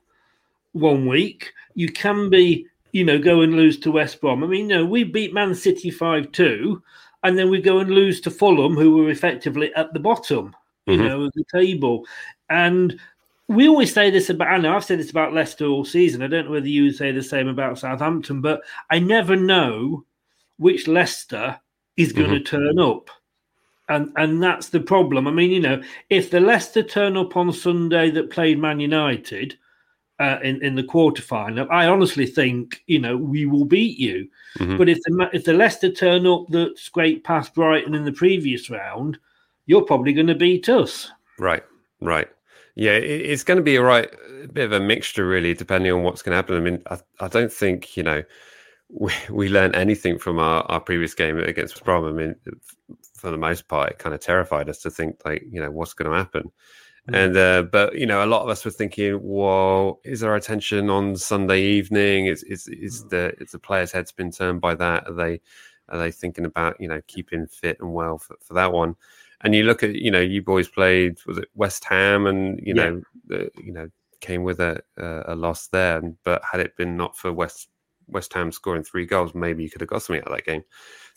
one 0.73 1.07
week 1.07 1.51
you 1.75 1.89
can 1.91 2.29
be 2.29 2.65
you 2.91 3.03
know 3.03 3.17
go 3.19 3.41
and 3.41 3.55
lose 3.55 3.79
to 3.79 3.91
west 3.91 4.21
brom 4.21 4.43
i 4.43 4.47
mean 4.47 4.69
you 4.69 4.75
know 4.77 4.85
we 4.85 5.03
beat 5.03 5.33
man 5.33 5.55
city 5.55 5.89
5-2 5.91 6.79
and 7.23 7.37
then 7.37 7.49
we 7.49 7.59
go 7.59 7.79
and 7.79 7.89
lose 7.91 8.21
to 8.21 8.29
fulham 8.31 8.75
who 8.75 8.97
were 8.97 9.09
effectively 9.09 9.73
at 9.75 9.91
the 9.93 9.99
bottom 9.99 10.55
you 10.85 10.97
Mhm. 10.97 11.07
know 11.07 11.21
of 11.23 11.33
the 11.33 11.43
table 11.51 12.05
and 12.49 12.99
we 13.47 13.67
always 13.67 13.93
say 13.93 14.09
this 14.11 14.29
about 14.29 14.49
I 14.49 14.57
know 14.57 14.75
I've 14.75 14.83
said 14.85 14.99
this 14.99 15.09
about 15.11 15.33
Leicester 15.33 15.65
all 15.65 15.85
season. 15.85 16.21
I 16.21 16.27
don't 16.27 16.45
know 16.45 16.51
whether 16.51 16.67
you 16.67 16.91
say 16.91 17.11
the 17.13 17.23
same 17.23 17.47
about 17.47 17.79
Southampton, 17.79 18.41
but 18.41 18.61
I 18.91 18.99
never 18.99 19.37
know 19.37 20.03
which 20.57 20.87
Leicester 20.87 21.59
is 21.95 22.13
going 22.13 22.31
to 22.31 22.39
turn 22.39 22.79
up. 22.79 23.09
And 23.89 24.11
and 24.17 24.43
that's 24.43 24.69
the 24.69 24.81
problem. 24.81 25.27
I 25.27 25.31
mean, 25.31 25.49
you 25.49 25.61
know, 25.61 25.81
if 26.09 26.29
the 26.29 26.39
Leicester 26.41 26.83
turn 26.83 27.15
up 27.15 27.37
on 27.37 27.51
Sunday 27.53 28.11
that 28.11 28.29
played 28.29 28.59
Man 28.59 28.79
United 28.79 29.57
uh, 30.19 30.39
in 30.43 30.61
in 30.61 30.75
the 30.75 30.83
quarterfinal, 30.83 31.69
I 31.71 31.87
honestly 31.87 32.25
think 32.25 32.83
you 32.87 32.99
know 32.99 33.15
we 33.15 33.45
will 33.45 33.65
beat 33.65 33.97
you. 33.97 34.27
Mhm. 34.59 34.77
But 34.77 34.89
if 34.89 34.99
the 35.03 35.29
if 35.31 35.45
the 35.45 35.53
Leicester 35.53 35.91
turn 35.91 36.27
up 36.27 36.47
that 36.49 36.77
scraped 36.77 37.25
past 37.25 37.53
Brighton 37.53 37.95
in 37.95 38.03
the 38.03 38.11
previous 38.11 38.69
round, 38.69 39.19
you're 39.67 39.85
probably 39.85 40.11
going 40.11 40.27
to 40.27 40.35
beat 40.35 40.67
us. 40.67 41.09
right, 41.39 41.63
right. 42.01 42.27
Yeah, 42.75 42.91
it, 42.91 43.21
it's 43.21 43.43
going 43.43 43.57
to 43.57 43.63
be 43.63 43.75
a 43.75 43.81
right 43.81 44.09
a 44.43 44.47
bit 44.47 44.65
of 44.65 44.71
a 44.71 44.79
mixture, 44.79 45.25
really, 45.25 45.53
depending 45.53 45.91
on 45.91 46.03
what's 46.03 46.21
going 46.21 46.31
to 46.31 46.35
happen. 46.35 46.57
I 46.57 46.59
mean, 46.59 46.83
I, 46.89 46.99
I 47.19 47.27
don't 47.27 47.51
think, 47.51 47.97
you 47.97 48.03
know, 48.03 48.23
we, 48.89 49.11
we 49.29 49.49
learned 49.49 49.75
anything 49.75 50.17
from 50.17 50.39
our, 50.39 50.63
our 50.63 50.79
previous 50.79 51.13
game 51.13 51.37
against 51.37 51.83
Brom. 51.83 52.05
I 52.05 52.11
mean, 52.11 52.35
for 53.15 53.31
the 53.31 53.37
most 53.37 53.67
part, 53.67 53.91
it 53.91 53.99
kind 53.99 54.15
of 54.15 54.21
terrified 54.21 54.69
us 54.69 54.79
to 54.83 54.89
think, 54.91 55.17
like, 55.25 55.43
you 55.49 55.59
know, 55.61 55.71
what's 55.71 55.93
going 55.93 56.09
to 56.11 56.17
happen. 56.17 56.51
And 57.13 57.37
uh, 57.37 57.63
but 57.63 57.95
you 57.97 58.05
know, 58.05 58.23
a 58.23 58.27
lot 58.27 58.43
of 58.43 58.49
us 58.49 58.65
were 58.65 58.71
thinking, 58.71 59.19
"Well, 59.23 60.01
is 60.03 60.23
our 60.23 60.35
attention 60.35 60.89
on 60.89 61.15
Sunday 61.15 61.61
evening? 61.61 62.25
Is 62.25 62.43
is 62.43 62.67
is 62.67 63.05
the 63.05 63.33
is 63.39 63.51
the 63.51 63.59
players' 63.59 63.93
heads 63.93 64.11
been 64.11 64.29
turned 64.29 64.59
by 64.59 64.75
that? 64.75 65.07
Are 65.07 65.13
they 65.13 65.39
are 65.87 65.97
they 65.97 66.11
thinking 66.11 66.43
about 66.45 66.79
you 66.81 66.89
know 66.89 67.01
keeping 67.07 67.47
fit 67.47 67.77
and 67.79 67.93
well 67.93 68.17
for, 68.17 68.35
for 68.41 68.55
that 68.55 68.73
one?" 68.73 68.95
And 69.41 69.55
you 69.55 69.63
look 69.63 69.83
at 69.83 69.95
you 69.95 70.11
know, 70.11 70.19
you 70.19 70.41
boys 70.41 70.67
played 70.67 71.17
was 71.25 71.37
it 71.37 71.49
West 71.55 71.85
Ham, 71.85 72.27
and 72.27 72.59
you 72.61 72.73
Yeah. 72.73 72.89
know, 72.89 73.01
the, 73.27 73.51
you 73.63 73.71
know, 73.71 73.89
came 74.19 74.43
with 74.43 74.59
a 74.59 74.81
a, 74.97 75.33
a 75.33 75.35
loss 75.35 75.67
there. 75.67 76.01
But 76.25 76.41
had 76.43 76.59
it 76.59 76.75
been 76.75 76.97
not 76.97 77.15
for 77.17 77.31
West 77.31 77.69
West 78.07 78.33
Ham 78.33 78.51
scoring 78.51 78.83
three 78.83 79.05
goals, 79.05 79.35
maybe 79.35 79.63
you 79.63 79.69
could 79.69 79.81
have 79.81 79.89
got 79.89 80.01
something 80.01 80.21
out 80.21 80.27
of 80.31 80.35
that 80.37 80.45
game. 80.45 80.63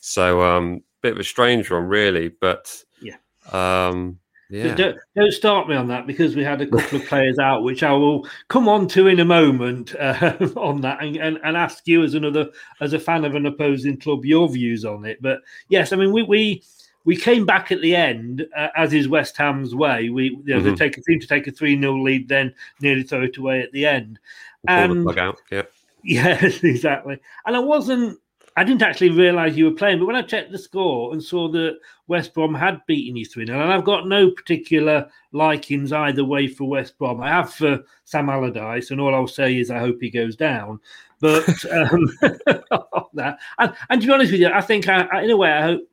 So, 0.01 0.43
um, 0.43 0.83
bit 1.03 1.13
of 1.13 1.19
a 1.19 1.25
strange 1.25 1.71
one, 1.71 1.85
really. 1.85 2.29
But 2.29 2.83
Yeah. 3.01 3.17
um, 3.53 4.19
yeah. 4.53 4.75
Don't, 4.75 4.99
don't 5.15 5.33
start 5.33 5.69
me 5.69 5.77
on 5.77 5.87
that 5.89 6.09
because 6.09 6.35
we 6.35 6.43
had 6.43 6.61
a 6.61 6.67
couple 6.67 6.99
of 6.99 7.07
players 7.07 7.39
out, 7.39 7.63
which 7.63 7.85
I 7.85 7.93
will 7.93 8.27
come 8.49 8.69
on 8.69 8.89
to 8.89 9.07
in 9.07 9.21
a 9.21 9.25
moment 9.25 9.95
uh, 9.95 10.37
on 10.57 10.81
that, 10.81 11.01
and, 11.03 11.17
and, 11.19 11.39
and 11.45 11.57
ask 11.57 11.87
you 11.87 12.03
as 12.03 12.15
another 12.15 12.51
as 12.81 12.93
a 12.93 12.99
fan 12.99 13.25
of 13.25 13.37
an 13.37 13.47
opposing 13.47 13.97
club 13.99 14.25
your 14.25 14.49
views 14.49 14.85
on 14.85 15.05
it. 15.05 15.23
But 15.23 15.43
yes, 15.69 15.93
I 15.93 15.97
mean 15.97 16.11
we 16.13 16.25
we, 16.25 16.65
we 17.05 17.15
came 17.17 17.47
back 17.47 17.71
at 17.71 17.81
the 17.81 17.95
end, 17.95 18.45
uh, 18.57 18.69
as 18.77 18.93
is 18.93 19.07
West 19.07 19.37
Ham's 19.37 19.73
way. 19.73 20.09
We 20.11 20.31
you 20.45 20.57
know, 20.57 20.61
they 20.61 20.73
Mhm. 20.73 20.77
take 20.79 20.99
a 20.99 21.03
seem 21.05 21.21
to 21.21 21.29
take 21.29 21.47
a 21.47 21.53
three 21.53 21.79
0 21.81 22.03
lead, 22.03 22.29
then 22.29 22.53
nearly 22.81 23.05
throw 23.05 23.23
it 23.23 23.37
away 23.37 23.63
at 23.63 23.71
the 23.71 23.87
end. 23.87 24.19
Pull 24.67 24.77
the 24.77 24.83
And 24.95 25.05
plug 25.05 25.19
out. 25.19 25.39
Yeah. 25.53 25.63
Yes, 26.03 26.63
exactly. 26.65 27.19
And 27.47 27.57
I 27.57 27.59
wasn't, 27.59 28.19
I 28.57 28.65
didn't 28.65 28.83
actually 28.83 29.11
realise 29.11 29.57
you 29.57 29.67
were 29.67 29.71
playing, 29.77 29.99
but 29.99 30.07
when 30.07 30.17
I 30.17 30.23
checked 30.23 30.53
the 30.53 30.59
score 30.59 31.13
and 31.13 31.23
saw 31.23 31.49
that 31.53 31.79
West 32.09 32.35
Brom 32.35 32.55
had 32.55 32.81
beaten 32.87 33.17
you 33.17 33.25
3 33.25 33.47
0, 33.47 33.61
and 33.61 33.73
I've 33.73 33.85
got 33.85 34.09
no 34.09 34.31
particular 34.31 35.09
likings 35.33 35.93
either 35.93 36.25
way 36.25 36.49
for 36.49 36.69
West 36.69 36.99
Brom. 36.99 37.21
I 37.21 37.29
have 37.29 37.53
for 37.53 37.81
Sam 38.05 38.29
Allardyce, 38.29 38.91
and 38.91 39.01
all 39.01 39.15
I'll 39.15 39.27
say 39.29 39.57
is 39.59 39.71
I 39.71 39.79
hope 39.79 39.99
he 40.01 40.11
goes 40.11 40.37
down. 40.37 40.81
But 41.21 41.49
um, 41.73 42.09
that, 43.15 43.39
and, 43.59 43.75
and 43.89 44.01
to 44.01 44.07
be 44.07 44.13
honest 44.13 44.33
with 44.33 44.41
you, 44.41 44.49
I 44.49 44.61
think 44.61 44.89
I, 44.89 45.03
I, 45.13 45.23
in 45.23 45.31
a 45.31 45.37
way, 45.37 45.51
I 45.51 45.63
hope 45.63 45.90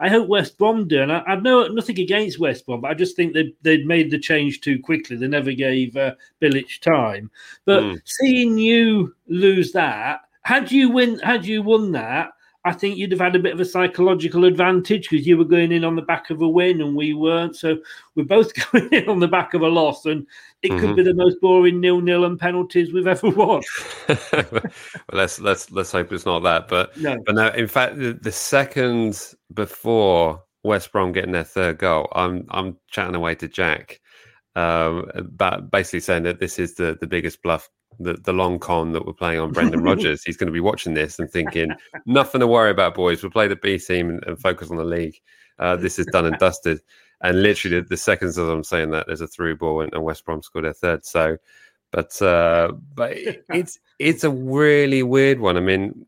I 0.00 0.08
hope 0.08 0.28
West 0.28 0.56
Brom 0.58 0.86
do. 0.86 1.02
And 1.02 1.12
I, 1.12 1.22
I've 1.26 1.42
no 1.42 1.66
nothing 1.68 1.98
against 1.98 2.38
West 2.38 2.66
Brom, 2.66 2.80
but 2.80 2.90
I 2.90 2.94
just 2.94 3.16
think 3.16 3.32
they 3.34 3.52
they'd 3.62 3.86
made 3.86 4.10
the 4.10 4.18
change 4.18 4.60
too 4.60 4.78
quickly. 4.78 5.16
They 5.16 5.28
never 5.28 5.52
gave 5.52 5.96
uh, 5.96 6.14
Bilic 6.40 6.80
time. 6.80 7.30
But 7.64 7.82
Mm. 7.82 8.00
seeing 8.04 8.58
you 8.58 9.14
lose 9.26 9.72
that, 9.72 10.20
had 10.42 10.70
you 10.70 10.90
win, 10.90 11.18
had 11.18 11.44
you 11.44 11.62
won 11.62 11.92
that, 11.92 12.30
I 12.68 12.72
think 12.72 12.98
you'd 12.98 13.12
have 13.12 13.20
had 13.20 13.34
a 13.34 13.38
bit 13.38 13.54
of 13.54 13.60
a 13.60 13.64
psychological 13.64 14.44
advantage 14.44 15.08
because 15.08 15.26
you 15.26 15.38
were 15.38 15.44
going 15.44 15.72
in 15.72 15.84
on 15.84 15.96
the 15.96 16.02
back 16.02 16.28
of 16.28 16.42
a 16.42 16.48
win 16.48 16.82
and 16.82 16.94
we 16.94 17.14
weren't. 17.14 17.56
So 17.56 17.78
we're 18.14 18.24
both 18.24 18.52
going 18.72 18.88
in 18.92 19.08
on 19.08 19.20
the 19.20 19.26
back 19.28 19.54
of 19.54 19.62
a 19.62 19.68
loss, 19.68 20.04
and 20.04 20.26
it 20.62 20.68
could 20.70 20.90
Mhm. 20.90 20.96
be 20.96 21.02
the 21.04 21.14
most 21.14 21.40
boring 21.40 21.80
nil-nil 21.80 22.24
and 22.26 22.38
penalties 22.38 22.92
we've 22.92 23.06
ever 23.06 23.30
watched. 23.42 23.68
well, 24.32 24.62
let's 25.12 25.40
let's 25.40 25.70
let's 25.70 25.92
hope 25.92 26.12
it's 26.12 26.26
not 26.26 26.42
that. 26.42 26.68
But 26.68 26.94
No. 26.98 27.16
but 27.24 27.34
no, 27.34 27.48
in 27.48 27.68
fact, 27.68 27.96
the, 27.96 28.12
the 28.12 28.32
second 28.32 29.34
before 29.54 30.42
West 30.64 30.92
Brom 30.92 31.12
getting 31.12 31.32
their 31.32 31.44
third 31.44 31.78
goal, 31.78 32.08
I'm 32.12 32.44
I'm 32.50 32.76
chatting 32.90 33.14
away 33.14 33.34
to 33.36 33.48
Jack, 33.48 34.00
um, 34.56 35.10
but 35.36 35.70
basically 35.70 36.00
saying 36.00 36.24
that 36.24 36.38
this 36.40 36.58
is 36.58 36.74
the 36.74 36.98
the 37.00 37.06
biggest 37.06 37.42
bluff. 37.42 37.70
The, 38.00 38.14
the 38.14 38.32
long 38.32 38.58
con 38.58 38.92
that 38.92 39.04
we're 39.06 39.12
playing 39.12 39.40
on 39.40 39.52
Brendan 39.52 39.82
Rodgers. 39.90 40.22
He's 40.22 40.36
going 40.36 40.46
to 40.46 40.52
be 40.52 40.60
watching 40.60 40.94
this 40.94 41.18
and 41.18 41.28
thinking, 41.30 41.72
nothing 42.06 42.40
to 42.40 42.46
worry 42.46 42.70
about, 42.70 42.94
boys. 42.94 43.22
We'll 43.22 43.32
play 43.32 43.48
the 43.48 43.56
B 43.56 43.78
team 43.78 44.08
and, 44.10 44.24
and 44.26 44.40
focus 44.40 44.70
on 44.70 44.76
the 44.76 44.84
league. 44.84 45.20
Uh, 45.58 45.74
this 45.76 45.98
is 45.98 46.06
done 46.06 46.26
and 46.26 46.38
dusted. 46.40 46.80
And 47.22 47.42
literally, 47.42 47.80
the, 47.80 47.86
the 47.88 47.96
seconds 47.96 48.38
as 48.38 48.48
I'm 48.48 48.62
saying 48.62 48.90
that, 48.92 49.06
there's 49.08 49.20
a 49.20 49.26
through 49.26 49.56
ball 49.56 49.80
and, 49.80 49.92
and 49.92 50.04
West 50.04 50.24
Brom 50.24 50.42
scored 50.42 50.64
their 50.64 50.72
third. 50.72 51.04
So, 51.04 51.36
but 51.90 52.20
uh, 52.22 52.72
but 52.94 53.12
it- 53.12 53.44
it's 53.52 53.78
it's 53.98 54.22
a 54.22 54.30
really 54.30 55.02
weird 55.02 55.40
one. 55.40 55.56
I 55.56 55.60
mean, 55.60 56.06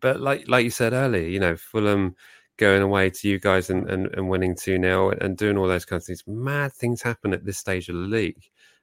but 0.00 0.20
like 0.20 0.46
like 0.48 0.64
you 0.64 0.70
said 0.70 0.92
earlier, 0.92 1.26
you 1.26 1.40
know, 1.40 1.56
Fulham 1.56 2.14
going 2.58 2.82
away 2.82 3.08
to 3.08 3.28
you 3.28 3.38
guys 3.40 3.70
and, 3.70 3.88
and, 3.88 4.06
and 4.14 4.28
winning 4.28 4.54
2 4.54 4.78
0 4.78 5.10
and 5.22 5.36
doing 5.38 5.56
all 5.56 5.66
those 5.66 5.86
kinds 5.86 6.02
of 6.04 6.06
things. 6.08 6.24
Mad 6.26 6.72
things 6.74 7.00
happen 7.00 7.32
at 7.32 7.44
this 7.46 7.56
stage 7.58 7.88
of 7.88 7.94
the 7.96 8.02
league. 8.02 8.42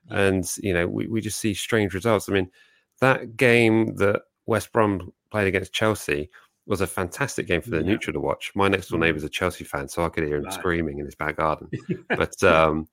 And, 0.09 0.49
you 0.57 0.73
know, 0.73 0.87
we, 0.87 1.07
we 1.07 1.21
just 1.21 1.39
see 1.39 1.53
strange 1.53 1.93
results. 1.93 2.29
I 2.29 2.33
mean, 2.33 2.49
that 3.01 3.37
game 3.37 3.95
that 3.97 4.21
West 4.45 4.71
Brom 4.71 5.11
played 5.31 5.47
against 5.47 5.73
Chelsea 5.73 6.29
was 6.65 6.81
a 6.81 6.87
fantastic 6.87 7.47
game 7.47 7.61
for 7.61 7.69
the 7.71 7.77
Yeah. 7.77 7.83
neutral 7.83 8.13
to 8.13 8.19
watch. 8.19 8.51
My 8.55 8.67
next 8.67 8.89
door 8.89 8.99
neighbour's 8.99 9.23
a 9.23 9.29
Chelsea 9.29 9.63
fan, 9.63 9.87
so 9.87 10.03
I 10.05 10.09
could 10.09 10.23
hear 10.23 10.37
him 10.37 10.43
Right. 10.43 10.53
screaming 10.53 10.99
in 10.99 11.05
his 11.05 11.15
back 11.15 11.37
garden. 11.37 11.69
but 12.15 12.43
um, 12.43 12.87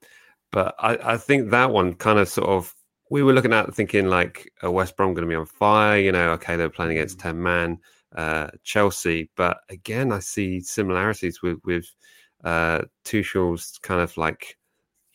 but 0.53 0.75
I, 0.79 1.15
I 1.15 1.17
think 1.17 1.51
that 1.51 1.71
one 1.71 1.95
kind 1.95 2.19
of 2.19 2.29
sort 2.29 2.49
of 2.49 2.75
we 3.11 3.23
were 3.23 3.33
looking 3.33 3.53
at 3.53 3.75
thinking 3.75 4.07
like 4.09 4.51
uh, 4.65 4.71
West 4.71 4.97
Brom 4.97 5.15
going 5.15 5.27
to 5.27 5.31
be 5.31 5.35
on 5.37 5.47
fire. 5.47 5.99
You 5.99 6.13
know, 6.13 6.31
okay, 6.33 6.57
they're 6.57 6.71
playing 6.71 6.93
against 6.93 7.19
ten 7.19 7.43
man 7.43 7.79
uh, 8.15 8.49
Chelsea, 8.63 9.31
but 9.37 9.59
again, 9.69 10.13
I 10.13 10.21
see 10.21 10.61
similarities 10.61 11.43
with 11.43 11.59
with 11.65 11.87
uh, 12.45 12.83
Tuchel's 13.05 13.79
kind 13.83 14.01
of 14.01 14.17
like 14.17 14.57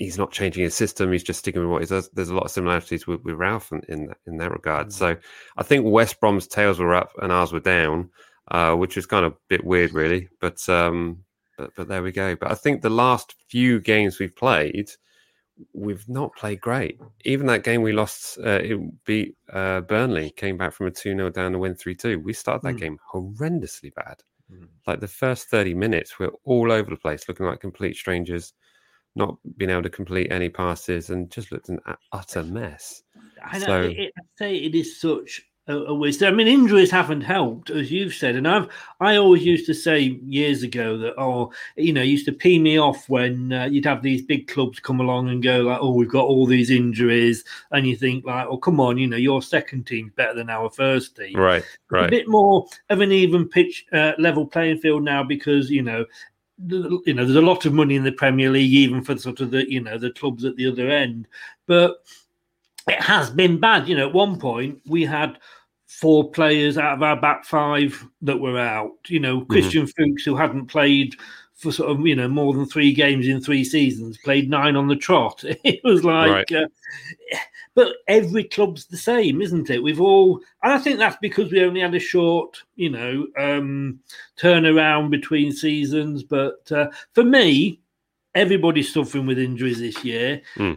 he's 0.03 0.17
not 0.17 0.31
changing 0.31 0.63
his 0.63 0.75
system. 0.75 1.11
He's 1.11 1.23
just 1.23 1.39
sticking 1.39 1.61
with 1.61 1.69
what 1.71 1.81
he 1.81 1.87
does. 1.87 2.09
There's 2.13 2.29
a 2.29 2.35
lot 2.35 2.45
of 2.45 2.51
similarities 2.51 3.05
with, 3.07 3.21
with 3.23 3.35
Ralph 3.35 3.71
in, 3.71 3.81
in 3.87 4.07
that- 4.07 4.17
in 4.27 4.37
that 4.37 4.51
regard. 4.51 4.91
So 4.91 5.15
I 5.57 5.63
think 5.63 5.85
West 5.85 6.19
Brom's 6.19 6.47
tails 6.47 6.79
were 6.79 6.93
up 6.95 7.11
and 7.21 7.31
ours 7.31 7.51
were 7.53 7.59
down, 7.59 8.09
uh, 8.49 8.73
which 8.75 8.97
is 8.97 9.05
kind 9.05 9.25
of 9.25 9.33
a 9.33 9.37
bit 9.47 9.63
weird, 9.63 9.93
really. 9.93 10.27
But 10.39 10.67
um, 10.69 11.23
but 11.57 11.71
but 11.77 11.87
there 11.87 12.03
we 12.03 12.11
go. 12.11 12.35
But 12.35 12.51
I 12.51 12.55
think 12.55 12.81
the 12.81 12.89
last 13.05 13.35
few 13.49 13.79
games 13.79 14.17
we've 14.19 14.35
played, 14.35 14.89
we've 15.73 16.07
not 16.09 16.35
played 16.35 16.61
great. 16.61 16.99
Even 17.25 17.45
that 17.47 17.63
game 17.63 17.81
we 17.81 17.91
lost, 17.93 18.37
uh, 18.39 18.59
it 18.63 18.79
beat 19.05 19.35
uh, 19.53 19.81
Burnley, 19.81 20.31
came 20.31 20.57
back 20.57 20.73
from 20.73 20.87
a 20.87 20.91
2 20.91 21.15
0 21.15 21.29
down 21.29 21.51
to 21.53 21.59
win 21.59 21.75
3 21.75 21.95
2. 21.95 22.19
We 22.19 22.33
started 22.33 22.63
that 22.63 22.75
Mm. 22.75 22.79
game 22.79 22.97
horrendously 23.13 23.93
bad. 23.93 24.17
Mm. 24.51 24.67
Like 24.87 24.99
the 24.99 25.07
first 25.07 25.49
30 25.49 25.73
minutes, 25.75 26.17
we're 26.19 26.31
all 26.43 26.71
over 26.71 26.89
the 26.89 26.97
place, 26.97 27.27
looking 27.27 27.45
like 27.45 27.59
complete 27.59 27.95
strangers, 27.95 28.53
not 29.15 29.37
being 29.57 29.71
able 29.71 29.83
to 29.83 29.89
complete 29.89 30.31
any 30.31 30.49
passes, 30.49 31.09
and 31.09 31.29
just 31.29 31.51
looked 31.51 31.69
an 31.69 31.79
utter 32.11 32.43
mess. 32.43 33.03
I 33.43 33.59
know. 33.59 33.65
So- 33.65 33.81
it, 33.83 34.13
I 34.17 34.21
say 34.37 34.55
it 34.55 34.75
is 34.75 34.99
such 34.99 35.41
a, 35.67 35.75
a 35.75 35.93
waste. 35.93 36.23
I 36.23 36.31
mean, 36.31 36.47
injuries 36.47 36.89
haven't 36.89 37.21
helped, 37.21 37.69
as 37.69 37.91
you've 37.91 38.13
said, 38.15 38.35
and 38.35 38.47
I've 38.47 38.67
I 38.99 39.15
always 39.17 39.43
used 39.45 39.65
to 39.67 39.73
say 39.75 39.99
years 40.25 40.63
ago 40.63 40.97
that 40.97 41.13
oh, 41.19 41.51
you 41.75 41.93
know, 41.93 42.01
used 42.01 42.25
to 42.25 42.31
pee 42.31 42.57
me 42.57 42.77
off 42.79 43.07
when 43.09 43.53
uh, 43.53 43.65
you'd 43.65 43.85
have 43.85 44.01
these 44.01 44.21
big 44.23 44.47
clubs 44.47 44.79
come 44.79 44.99
along 44.99 45.29
and 45.29 45.43
go 45.43 45.59
like, 45.61 45.77
oh, 45.81 45.93
we've 45.93 46.09
got 46.09 46.25
all 46.25 46.45
these 46.47 46.71
injuries, 46.71 47.43
and 47.71 47.85
you 47.87 47.95
think 47.95 48.25
like, 48.25 48.47
oh, 48.49 48.57
come 48.57 48.79
on, 48.79 48.97
you 48.97 49.07
know, 49.07 49.17
your 49.17 49.41
second 49.41 49.85
team's 49.85 50.13
better 50.13 50.33
than 50.33 50.49
our 50.49 50.69
first 50.69 51.15
team. 51.15 51.35
Right, 51.37 51.63
Right. 51.91 52.07
a 52.07 52.09
bit 52.09 52.27
more 52.27 52.65
of 52.89 53.01
an 53.01 53.11
even 53.11 53.47
pitch, 53.47 53.85
uh, 53.93 54.13
level 54.17 54.47
playing 54.47 54.79
field 54.79 55.03
now 55.03 55.23
because 55.23 55.69
you 55.69 55.83
know, 55.83 56.05
you 56.67 57.13
know, 57.13 57.25
there's 57.25 57.35
a 57.35 57.41
lot 57.41 57.65
of 57.65 57.73
money 57.73 57.95
in 57.95 58.03
the 58.03 58.11
Premier 58.11 58.49
League, 58.49 58.73
even 58.73 59.03
for 59.03 59.17
sort 59.17 59.39
of 59.39 59.51
the 59.51 59.69
you 59.69 59.81
know 59.81 59.97
the 59.97 60.11
clubs 60.11 60.45
at 60.45 60.55
the 60.55 60.67
other 60.67 60.89
end. 60.89 61.27
But 61.67 62.03
it 62.87 63.01
has 63.01 63.29
been 63.29 63.59
bad. 63.59 63.87
You 63.87 63.97
know, 63.97 64.07
at 64.07 64.13
one 64.13 64.39
point 64.39 64.81
we 64.85 65.05
had 65.05 65.37
four 65.87 66.31
players 66.31 66.77
out 66.77 66.93
of 66.93 67.03
our 67.03 67.19
back 67.19 67.45
five 67.45 68.05
that 68.21 68.39
were 68.39 68.59
out. 68.59 68.97
You 69.07 69.19
know, 69.19 69.41
Christian 69.45 69.87
Fuchs, 69.87 70.23
who 70.23 70.35
hadn't 70.35 70.67
played 70.67 71.15
for 71.55 71.71
sort 71.71 71.91
of 71.91 72.05
you 72.05 72.15
know 72.15 72.27
more 72.27 72.53
than 72.53 72.65
three 72.65 72.93
games 72.93 73.27
in 73.27 73.41
three 73.41 73.63
seasons, 73.63 74.17
played 74.19 74.49
nine 74.49 74.75
on 74.75 74.87
the 74.87 74.95
trot. 74.95 75.43
It 75.63 75.81
was 75.83 76.03
like. 76.03 76.51
Right. 76.51 76.51
Uh, 76.51 77.37
but 77.73 77.95
every 78.07 78.43
club's 78.43 78.85
the 78.85 78.97
same, 78.97 79.41
isn't 79.41 79.69
it? 79.69 79.81
We've 79.81 80.01
all, 80.01 80.41
and 80.63 80.73
I 80.73 80.77
think 80.77 80.99
that's 80.99 81.17
because 81.21 81.51
we 81.51 81.63
only 81.63 81.81
had 81.81 81.95
a 81.95 81.99
short, 81.99 82.61
you 82.75 82.89
know, 82.89 83.27
um, 83.37 83.99
turnaround 84.39 85.09
between 85.09 85.51
seasons. 85.51 86.23
But 86.23 86.69
uh, 86.71 86.87
for 87.13 87.23
me, 87.23 87.79
everybody's 88.35 88.93
suffering 88.93 89.25
with 89.25 89.39
injuries 89.39 89.79
this 89.79 90.03
year. 90.03 90.41
Hmm. 90.55 90.73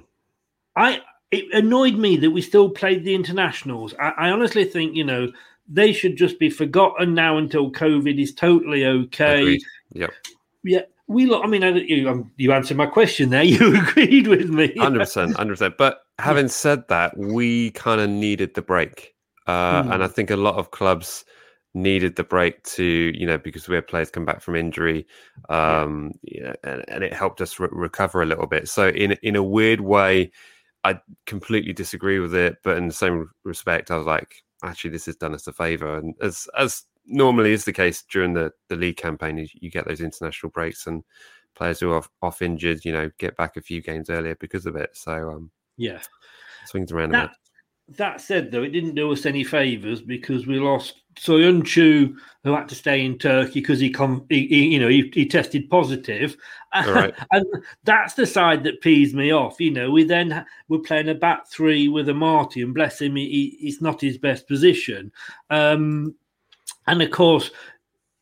I 0.77 1.01
it 1.31 1.53
annoyed 1.53 1.97
me 1.97 2.17
that 2.19 2.31
we 2.31 2.41
still 2.41 2.71
played 2.71 3.05
the 3.05 3.15
internationals. 3.15 3.93
I, 4.01 4.11
I 4.11 4.31
honestly 4.31 4.65
think, 4.65 4.95
you 4.95 5.05
know, 5.05 5.33
they 5.69 5.93
should 5.93 6.17
just 6.17 6.39
be 6.39 6.51
forgotten 6.51 7.15
now 7.15 7.39
until 7.39 7.71
COVID 7.71 8.21
is 8.21 8.35
totally 8.35 8.85
okay. 8.87 9.59
Yeah, 9.93 10.09
Yeah, 10.63 10.83
we. 11.07 11.27
lo- 11.27 11.43
I 11.43 11.47
mean, 11.47 11.65
I, 11.65 11.71
you, 11.71 12.09
um, 12.09 12.31
you 12.37 12.53
answered 12.53 12.77
my 12.77 12.87
question 12.87 13.31
there. 13.31 13.43
You 13.45 13.77
agreed 13.81 14.29
with 14.29 14.51
me. 14.51 14.75
Hundred 14.77 15.01
percent, 15.01 15.37
hundred 15.37 15.55
percent. 15.55 15.77
But 15.77 16.04
having 16.19 16.49
said 16.49 16.87
that, 16.89 17.17
we 17.17 17.71
kind 17.73 18.01
of 18.01 18.09
needed 18.11 18.55
the 18.55 18.63
break, 18.63 19.15
uh, 19.47 19.83
Hmm. 19.83 19.93
and 19.93 20.03
I 20.05 20.09
think 20.09 20.31
a 20.31 20.37
lot 20.37 20.57
of 20.57 20.71
clubs 20.71 21.25
needed 21.75 22.17
the 22.17 22.25
break 22.25 22.63
to, 22.65 22.85
you 22.85 23.27
know, 23.27 23.39
because 23.39 23.69
we 23.69 23.75
had 23.75 23.87
players 23.89 24.11
come 24.11 24.25
back 24.25 24.41
from 24.41 24.55
injury, 24.57 25.07
um, 25.49 26.13
yeah, 26.23 26.55
and, 26.63 26.85
and 26.89 27.05
it 27.05 27.13
helped 27.13 27.41
us 27.41 27.59
re- 27.59 27.69
recover 27.73 28.23
a 28.23 28.27
little 28.27 28.47
bit. 28.47 28.69
So 28.69 28.89
in 28.89 29.13
in 29.23 29.37
a 29.37 29.43
weird 29.43 29.81
way, 29.81 30.31
I 30.85 31.01
completely 31.27 31.73
disagree 31.73 32.21
with 32.21 32.35
it, 32.35 32.59
but 32.63 32.77
in 32.79 32.87
the 32.87 32.95
same 32.95 33.31
respect, 33.45 33.91
I 33.91 33.97
was 33.97 34.07
like, 34.07 34.45
actually, 34.63 34.91
this 34.91 35.07
has 35.07 35.17
done 35.17 35.35
us 35.35 35.47
a 35.49 35.53
favor, 35.53 35.99
and 35.99 36.15
as 36.21 36.49
as 36.57 36.85
normally 37.07 37.53
is 37.53 37.65
the 37.65 37.73
case 37.73 38.05
during 38.11 38.35
the 38.35 38.53
the 38.69 38.77
league 38.77 38.97
campaign, 38.97 39.39
you, 39.39 39.49
you 39.55 39.71
get 39.71 39.87
those 39.87 40.01
international 40.01 40.51
breaks 40.51 40.87
and. 40.87 41.05
Players 41.57 41.79
who 41.79 41.93
are 41.93 41.99
off, 41.99 42.11
off 42.21 42.43
injured, 42.43 42.85
you 42.85 42.91
know, 42.91 43.13
get 43.17 43.37
back 43.37 43.57
a 43.57 43.61
few 43.63 43.81
games 43.81 44.11
earlier 44.11 44.35
because 44.41 44.67
of 44.67 44.75
it. 44.75 44.91
So, 44.97 45.31
um, 45.31 45.53
yeah. 45.77 46.01
swings 46.67 46.93
around. 46.93 47.11
That, 47.11 47.35
that 47.97 48.21
said, 48.21 48.51
though, 48.51 48.63
it 48.63 48.71
didn't 48.71 48.95
do 48.95 49.13
us 49.13 49.27
any 49.27 49.45
favours 49.45 50.01
because 50.01 50.47
we 50.47 50.59
lost 50.59 51.03
Soyuncu, 51.17 52.15
who 52.43 52.55
had 52.55 52.69
to 52.69 52.75
stay 52.75 53.05
in 53.05 53.19
Turkey 53.19 53.61
because 53.61 53.79
he, 53.79 53.91
com- 53.91 54.27
he, 54.29 54.47
he, 54.47 54.67
you 54.69 54.81
know, 54.81 54.89
he, 54.89 55.11
he 55.15 55.27
tested 55.27 55.69
positive, 55.69 56.37
right. 56.75 57.15
and 57.31 57.45
that's 57.85 58.15
the 58.15 58.27
side 58.27 58.65
that 58.65 58.81
pees 58.81 59.15
me 59.15 59.33
off. 59.33 59.61
You 59.61 59.71
know, 59.71 59.91
we 59.91 60.05
then 60.05 60.45
we're 60.69 60.79
playing 60.79 61.09
a 61.09 61.15
back 61.15 61.49
three 61.49 61.89
with 61.89 62.09
Amartey, 62.09 62.65
and 62.65 62.75
bless 62.75 63.01
him, 63.01 63.17
he, 63.17 63.57
he, 63.61 63.69
it's 63.69 63.83
not 63.83 64.01
his 64.01 64.19
best 64.19 64.49
position. 64.49 65.13
Um, 65.51 66.15
and 66.87 67.03
of 67.03 67.11
course, 67.11 67.51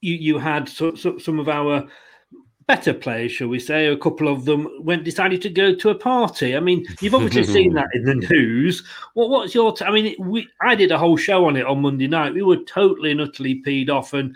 you 0.01 0.15
you 0.15 0.39
had 0.39 0.69
so, 0.69 0.95
so, 0.95 1.19
some 1.19 1.39
of 1.39 1.49
our 1.49 1.89
better 2.67 2.95
players, 2.95 3.33
shall 3.33 3.49
we 3.49 3.59
say? 3.59 3.87
A 3.87 3.97
couple 3.97 4.29
of 4.29 4.45
them 4.45 4.69
went 4.81 5.05
decided 5.05 5.43
to 5.43 5.51
go 5.51 5.75
to 5.75 5.91
a 5.91 5.95
party. 5.95 6.57
I 6.57 6.61
mean, 6.61 6.85
you've 7.01 7.15
obviously 7.15 7.45
seen 7.45 7.73
that 7.75 7.89
in 7.95 8.05
the 8.05 8.15
news. 8.15 8.83
What 9.15 9.31
what's 9.31 9.55
your? 9.55 9.73
T- 9.77 9.85
I 9.85 9.91
mean, 9.91 10.15
we 10.19 10.49
I 10.61 10.75
did 10.75 10.93
a 10.93 10.99
whole 10.99 11.17
show 11.17 11.47
on 11.47 11.57
it 11.57 11.67
on 11.67 11.83
Monday 11.83 12.07
night. 12.09 12.35
We 12.35 12.43
were 12.43 12.59
totally 12.65 13.11
and 13.11 13.21
utterly 13.21 13.63
peed 13.63 13.91
off, 13.91 14.13
and 14.13 14.35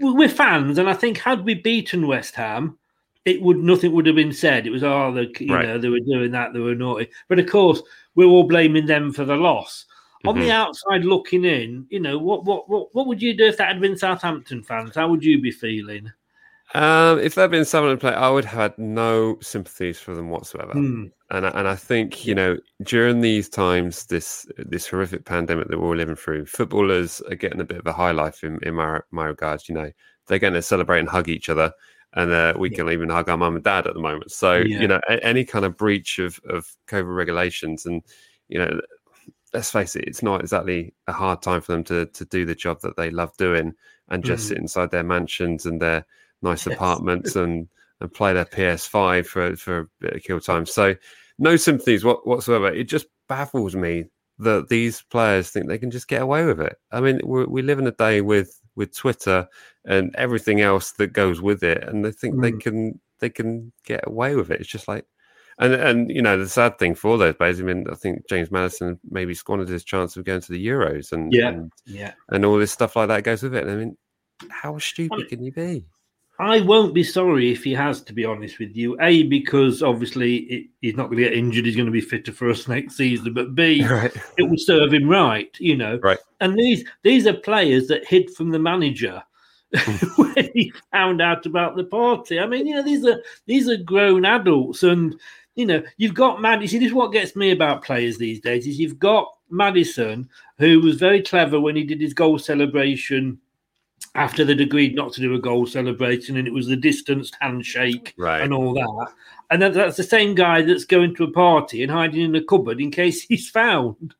we're 0.00 0.28
fans. 0.28 0.78
And 0.78 0.88
I 0.88 0.94
think 0.94 1.18
had 1.18 1.44
we 1.44 1.54
beaten 1.54 2.06
West 2.06 2.34
Ham. 2.36 2.78
It 3.24 3.40
would 3.40 3.58
nothing 3.58 3.92
would 3.92 4.06
have 4.06 4.16
been 4.16 4.32
said. 4.32 4.66
It 4.66 4.70
was 4.70 4.82
oh, 4.82 5.12
the, 5.12 5.32
you 5.38 5.54
Right. 5.54 5.64
know, 5.68 5.78
they 5.78 5.88
were 5.88 6.00
doing 6.00 6.32
that, 6.32 6.52
they 6.52 6.58
were 6.58 6.74
naughty. 6.74 7.06
But 7.28 7.38
of 7.38 7.46
course, 7.46 7.80
we're 8.16 8.24
all 8.26 8.48
blaming 8.48 8.84
them 8.86 9.12
for 9.12 9.24
the 9.24 9.36
loss. 9.36 9.86
On 10.24 10.36
the 10.36 10.46
Mhm. 10.46 10.50
outside 10.50 11.04
looking 11.04 11.44
in, 11.44 11.86
you 11.88 12.00
know, 12.00 12.18
what, 12.18 12.44
what 12.44 12.68
what 12.68 12.92
what 12.94 13.06
would 13.06 13.22
you 13.22 13.32
do 13.36 13.44
if 13.44 13.56
that 13.58 13.68
had 13.68 13.80
been 13.80 13.96
Southampton 13.96 14.64
fans? 14.64 14.96
How 14.96 15.08
would 15.08 15.22
you 15.24 15.40
be 15.40 15.52
feeling? 15.52 16.10
Um, 16.74 17.18
if 17.18 17.34
there'd 17.34 17.50
been 17.50 17.66
someone 17.66 17.92
to 17.92 17.98
play, 17.98 18.14
I 18.14 18.30
would 18.30 18.46
have 18.46 18.72
had 18.72 18.78
no 18.78 19.36
sympathies 19.42 19.98
for 19.98 20.14
them 20.14 20.30
whatsoever. 20.30 20.72
Hmm. 20.72 21.06
And 21.30 21.46
I, 21.46 21.50
and 21.50 21.68
I 21.68 21.74
think 21.76 22.24
you 22.26 22.34
know 22.34 22.56
during 22.82 23.20
these 23.20 23.48
times, 23.48 24.06
this 24.06 24.46
this 24.56 24.86
horrific 24.86 25.24
pandemic 25.26 25.68
that 25.68 25.78
we're 25.78 25.88
all 25.88 25.96
living 25.96 26.16
through, 26.16 26.46
footballers 26.46 27.20
are 27.30 27.34
getting 27.34 27.60
a 27.60 27.64
bit 27.64 27.78
of 27.78 27.86
a 27.86 27.92
high 27.92 28.12
life 28.12 28.42
in, 28.42 28.58
in 28.62 28.74
my 28.74 29.00
my 29.10 29.26
regards. 29.26 29.68
You 29.68 29.74
know, 29.74 29.90
they're 30.26 30.38
going 30.38 30.54
to 30.54 30.62
celebrate 30.62 31.00
and 31.00 31.08
hug 31.08 31.28
each 31.28 31.50
other, 31.50 31.72
and 32.14 32.30
uh, 32.32 32.54
we 32.58 32.70
can 32.70 32.88
even 32.88 33.10
hug 33.10 33.28
our 33.28 33.36
mum 33.36 33.56
and 33.56 33.64
dad 33.64 33.86
at 33.86 33.92
the 33.94 34.00
moment. 34.00 34.30
So 34.30 34.56
Yeah. 34.56 34.80
you 34.80 34.88
know, 34.88 35.00
a- 35.08 35.22
any 35.24 35.44
kind 35.44 35.64
of 35.66 35.76
breach 35.76 36.18
of 36.18 36.40
of 36.48 36.66
COVID 36.88 37.14
regulations, 37.14 37.84
and 37.84 38.02
you 38.48 38.58
know, 38.58 38.80
let's 39.52 39.70
face 39.70 39.94
it, 39.96 40.04
it's 40.06 40.22
not 40.22 40.40
exactly 40.40 40.94
a 41.06 41.12
hard 41.12 41.42
time 41.42 41.60
for 41.60 41.72
them 41.72 41.84
to 41.84 42.06
to 42.06 42.24
do 42.24 42.46
the 42.46 42.54
job 42.54 42.80
that 42.80 42.96
they 42.96 43.10
love 43.10 43.36
doing 43.36 43.74
and 44.08 44.24
just 44.24 44.44
Mhm. 44.44 44.48
sit 44.48 44.58
inside 44.58 44.90
their 44.90 45.02
mansions 45.04 45.66
and 45.66 45.80
their 45.80 46.06
nice 46.42 46.66
Yes. 46.66 46.76
apartments 46.76 47.36
and 47.36 47.68
and 48.00 48.12
play 48.12 48.32
their 48.32 48.44
PS5 48.56 49.26
for 49.26 49.56
for 49.56 49.78
a 49.80 49.86
bit 50.00 50.14
of 50.14 50.22
kill 50.22 50.40
time. 50.40 50.66
So 50.66 50.94
no 51.38 51.56
sympathies 51.56 52.04
what, 52.04 52.26
whatsoever. 52.26 52.68
It 52.72 52.84
just 52.84 53.06
baffles 53.28 53.74
me 53.74 54.04
that 54.38 54.68
these 54.68 55.02
players 55.02 55.50
think 55.50 55.68
they 55.68 55.78
can 55.78 55.90
just 55.90 56.08
get 56.08 56.22
away 56.22 56.44
with 56.44 56.60
it. 56.60 56.76
I 56.90 57.00
mean, 57.00 57.20
we 57.24 57.44
we 57.46 57.62
live 57.62 57.78
in 57.78 57.86
a 57.86 57.92
day 57.92 58.20
with 58.20 58.58
with 58.74 58.96
Twitter 58.96 59.46
and 59.84 60.14
everything 60.16 60.60
else 60.60 60.92
that 60.92 61.12
goes 61.12 61.40
with 61.40 61.62
it, 61.62 61.82
and 61.84 62.04
they 62.04 62.12
think 62.12 62.40
they 62.40 62.52
Mm. 62.52 62.60
can 62.60 63.00
they 63.20 63.30
can 63.30 63.72
get 63.84 64.06
away 64.06 64.34
with 64.34 64.50
it. 64.50 64.60
It's 64.60 64.68
just 64.70 64.88
like. 64.88 65.04
And 65.58 65.74
and 65.74 66.10
you 66.10 66.22
know 66.22 66.38
the 66.38 66.48
sad 66.48 66.78
thing 66.78 66.94
for 66.94 67.18
those 67.18 67.34
players, 67.36 67.60
I 67.60 67.62
mean, 67.64 67.84
I 67.92 67.94
think 67.94 68.26
James 68.26 68.50
Maddison 68.50 68.98
maybe 69.10 69.34
squandered 69.34 69.68
his 69.68 69.84
chance 69.84 70.16
of 70.16 70.24
going 70.24 70.40
to 70.40 70.50
the 70.50 70.66
Euros, 70.66 71.12
and 71.12 71.30
Yeah. 71.30 71.48
and, 71.50 71.72
Yeah. 71.84 72.14
and 72.30 72.46
all 72.46 72.56
this 72.56 72.72
stuff 72.72 72.96
like 72.96 73.08
that 73.08 73.22
goes 73.22 73.42
with 73.42 73.54
it. 73.54 73.64
And 73.64 73.70
I 73.70 73.76
mean, 73.76 73.96
how 74.48 74.78
stupid 74.78 75.28
can 75.28 75.44
you 75.44 75.52
be? 75.52 75.86
I 76.38 76.60
won't 76.60 76.94
be 76.94 77.04
sorry 77.04 77.52
if 77.52 77.62
he 77.62 77.72
has, 77.74 78.00
to 78.02 78.12
be 78.12 78.24
honest 78.24 78.58
with 78.58 78.74
you. 78.74 78.96
A, 79.00 79.24
because 79.24 79.82
obviously 79.82 80.36
it, 80.36 80.66
he's 80.80 80.96
not 80.96 81.04
going 81.06 81.18
to 81.18 81.24
get 81.24 81.34
injured. 81.34 81.66
He's 81.66 81.76
going 81.76 81.86
to 81.86 81.92
be 81.92 82.00
fitter 82.00 82.32
for 82.32 82.50
us 82.50 82.66
next 82.68 82.96
season. 82.96 83.34
But 83.34 83.54
B, 83.54 83.84
Right. 83.88 84.12
it 84.38 84.42
will 84.42 84.58
serve 84.58 84.92
him 84.92 85.08
right, 85.08 85.54
you 85.60 85.76
know. 85.76 85.98
Right. 86.02 86.18
And 86.40 86.58
these 86.58 86.84
these 87.02 87.26
are 87.26 87.34
players 87.34 87.86
that 87.88 88.06
hid 88.06 88.30
from 88.34 88.50
the 88.50 88.58
manager 88.58 89.22
when 90.16 90.50
he 90.54 90.72
found 90.90 91.22
out 91.22 91.46
about 91.46 91.76
the 91.76 91.84
party. 91.84 92.38
I 92.40 92.46
mean, 92.46 92.66
you 92.66 92.74
know, 92.74 92.82
these 92.82 93.04
are 93.06 93.22
these 93.46 93.68
are 93.68 93.76
grown 93.76 94.24
adults, 94.24 94.82
and 94.82 95.14
you 95.54 95.66
know, 95.66 95.82
you've 95.98 96.14
got 96.14 96.40
Maddison. 96.40 96.68
See, 96.72 96.78
this 96.78 96.88
is 96.88 96.94
what 96.94 97.12
gets 97.12 97.36
me 97.36 97.50
about 97.52 97.84
players 97.84 98.18
these 98.18 98.40
days: 98.40 98.66
is 98.66 98.80
you've 98.80 98.98
got 98.98 99.32
Maddison, 99.50 100.28
who 100.58 100.80
was 100.80 100.96
very 100.96 101.22
clever 101.22 101.60
when 101.60 101.76
he 101.76 101.84
did 101.84 102.00
his 102.00 102.14
goal 102.14 102.38
celebration 102.38 103.38
after 104.14 104.44
they'd 104.44 104.60
agreed 104.60 104.94
not 104.94 105.12
to 105.14 105.20
do 105.20 105.34
a 105.34 105.40
goal 105.40 105.66
celebration, 105.66 106.36
and 106.36 106.46
it 106.46 106.52
was 106.52 106.66
the 106.66 106.76
distanced 106.76 107.36
handshake 107.40 108.14
Right. 108.18 108.42
and 108.42 108.52
all 108.52 108.74
that. 108.74 109.12
And 109.50 109.62
that, 109.62 109.74
that's 109.74 109.96
the 109.96 110.02
same 110.02 110.34
guy 110.34 110.62
that's 110.62 110.84
going 110.84 111.14
to 111.16 111.24
a 111.24 111.30
party 111.30 111.82
and 111.82 111.90
hiding 111.90 112.22
in 112.22 112.34
a 112.34 112.44
cupboard 112.44 112.80
in 112.80 112.90
case 112.90 113.22
he's 113.28 113.48
found. 113.48 114.14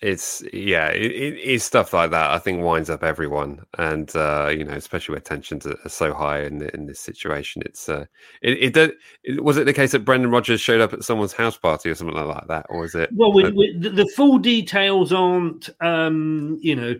It's 0.00 0.44
yeah, 0.52 0.90
it, 0.90 1.10
it 1.10 1.38
is 1.38 1.64
stuff 1.64 1.92
like 1.92 2.12
that. 2.12 2.30
I 2.30 2.38
think 2.38 2.62
winds 2.62 2.88
up 2.88 3.02
everyone, 3.02 3.64
and 3.78 4.14
uh, 4.14 4.48
you 4.56 4.62
know, 4.62 4.74
especially 4.74 5.14
where 5.14 5.20
tensions 5.20 5.66
are, 5.66 5.76
are 5.84 5.88
so 5.88 6.14
high 6.14 6.42
in 6.42 6.62
in 6.72 6.86
this 6.86 7.00
situation. 7.00 7.62
It's 7.66 7.88
uh, 7.88 8.04
it, 8.40 8.76
it, 8.76 8.94
it 9.24 9.42
was 9.42 9.56
it 9.56 9.64
the 9.64 9.72
case 9.72 9.90
that 9.90 10.04
Brendan 10.04 10.30
Rodgers 10.30 10.60
showed 10.60 10.80
up 10.80 10.92
at 10.92 11.02
someone's 11.02 11.32
house 11.32 11.56
party 11.56 11.90
or 11.90 11.96
something 11.96 12.16
like 12.16 12.46
that, 12.46 12.66
or 12.68 12.84
is 12.84 12.94
it? 12.94 13.10
Well, 13.12 13.32
we, 13.32 13.50
we, 13.50 13.76
the, 13.76 13.90
the 13.90 14.06
full 14.14 14.38
details 14.38 15.12
aren't, 15.12 15.68
um, 15.80 16.58
you 16.60 16.76
know, 16.76 16.94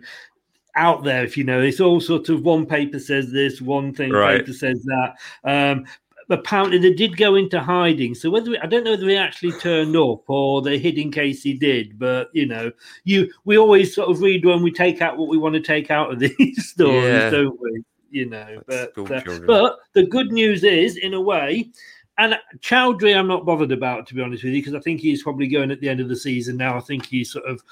out 0.79 1.03
there. 1.03 1.23
If 1.23 1.37
you 1.37 1.43
know, 1.43 1.61
it's 1.61 1.79
all 1.79 1.99
sort 1.99 2.29
of 2.29 2.43
one 2.43 2.65
paper 2.65 2.99
says 2.99 3.31
this, 3.31 3.61
one 3.61 3.93
thing 3.93 4.11
Right. 4.11 4.39
paper 4.39 4.53
says 4.53 4.81
that. 4.85 5.15
Um, 5.43 5.85
apparently, 6.29 6.77
they 6.77 6.93
did 6.93 7.17
go 7.17 7.35
into 7.35 7.59
hiding. 7.59 8.15
So 8.15 8.29
whether 8.29 8.51
I 8.61 8.65
don't 8.67 8.83
know 8.83 8.91
whether 8.91 9.05
they 9.05 9.17
actually 9.17 9.51
turned 9.53 9.95
up 9.95 10.29
or 10.29 10.61
they 10.61 10.77
hid 10.79 10.97
in 10.97 11.11
case 11.11 11.43
he 11.43 11.53
did. 11.53 11.99
But 11.99 12.29
you 12.33 12.45
know, 12.45 12.71
you 13.03 13.31
we 13.45 13.57
always 13.57 13.93
sort 13.93 14.09
of 14.09 14.21
read 14.21 14.45
when 14.45 14.63
we 14.63 14.71
take 14.71 15.01
out 15.01 15.17
what 15.17 15.29
we 15.29 15.37
want 15.37 15.55
to 15.55 15.61
take 15.61 15.91
out 15.91 16.11
of 16.11 16.19
these 16.37 16.69
stories, 16.69 17.03
Yeah. 17.13 17.29
don't 17.29 17.59
we? 17.61 17.83
You 18.11 18.25
know, 18.25 18.61
That's 18.67 18.91
but 18.95 19.11
uh, 19.27 19.39
but 19.45 19.79
the 19.93 20.03
good 20.07 20.31
news 20.31 20.63
is, 20.63 20.97
in 20.97 21.13
a 21.13 21.21
way. 21.21 21.69
And 22.17 22.37
Choudhury, 22.59 23.15
I'm 23.17 23.27
not 23.29 23.45
bothered 23.45 23.71
about, 23.71 24.05
to 24.07 24.13
be 24.13 24.21
honest 24.21 24.43
with 24.43 24.51
you, 24.51 24.59
because 24.61 24.73
I 24.73 24.81
think 24.81 24.99
he's 24.99 25.23
probably 25.23 25.47
going 25.47 25.71
at 25.71 25.79
the 25.79 25.87
end 25.87 26.01
of 26.01 26.09
the 26.09 26.17
season 26.17 26.57
now. 26.57 26.75
I 26.75 26.81
think 26.81 27.05
he's 27.05 27.31
sort 27.31 27.45
of 27.45 27.63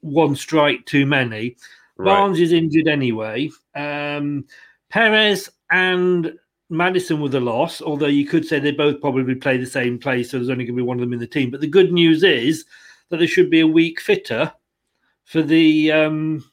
one 0.00 0.34
strike 0.34 0.86
too 0.86 1.04
many. 1.04 1.56
Right. 2.00 2.14
Barnes 2.14 2.40
is 2.40 2.52
injured 2.52 2.88
anyway. 2.88 3.50
Um, 3.74 4.46
Perez 4.88 5.50
and 5.70 6.32
Maddison 6.70 7.20
were 7.20 7.28
the 7.28 7.40
loss, 7.40 7.82
although 7.82 8.06
you 8.06 8.26
could 8.26 8.46
say 8.46 8.58
they 8.58 8.70
both 8.70 9.00
probably 9.00 9.34
play 9.34 9.58
the 9.58 9.66
same 9.66 9.98
place, 9.98 10.30
so 10.30 10.38
there's 10.38 10.48
only 10.48 10.64
going 10.64 10.76
to 10.76 10.82
be 10.82 10.86
one 10.86 10.96
of 10.96 11.00
them 11.02 11.12
in 11.12 11.18
the 11.18 11.26
team. 11.26 11.50
But 11.50 11.60
the 11.60 11.66
good 11.66 11.92
news 11.92 12.22
is 12.22 12.64
that 13.10 13.18
there 13.18 13.28
should 13.28 13.50
be 13.50 13.60
a 13.60 13.66
week 13.66 14.00
fitter 14.00 14.50
for 15.24 15.42
the 15.42 15.92
um, 15.92 16.44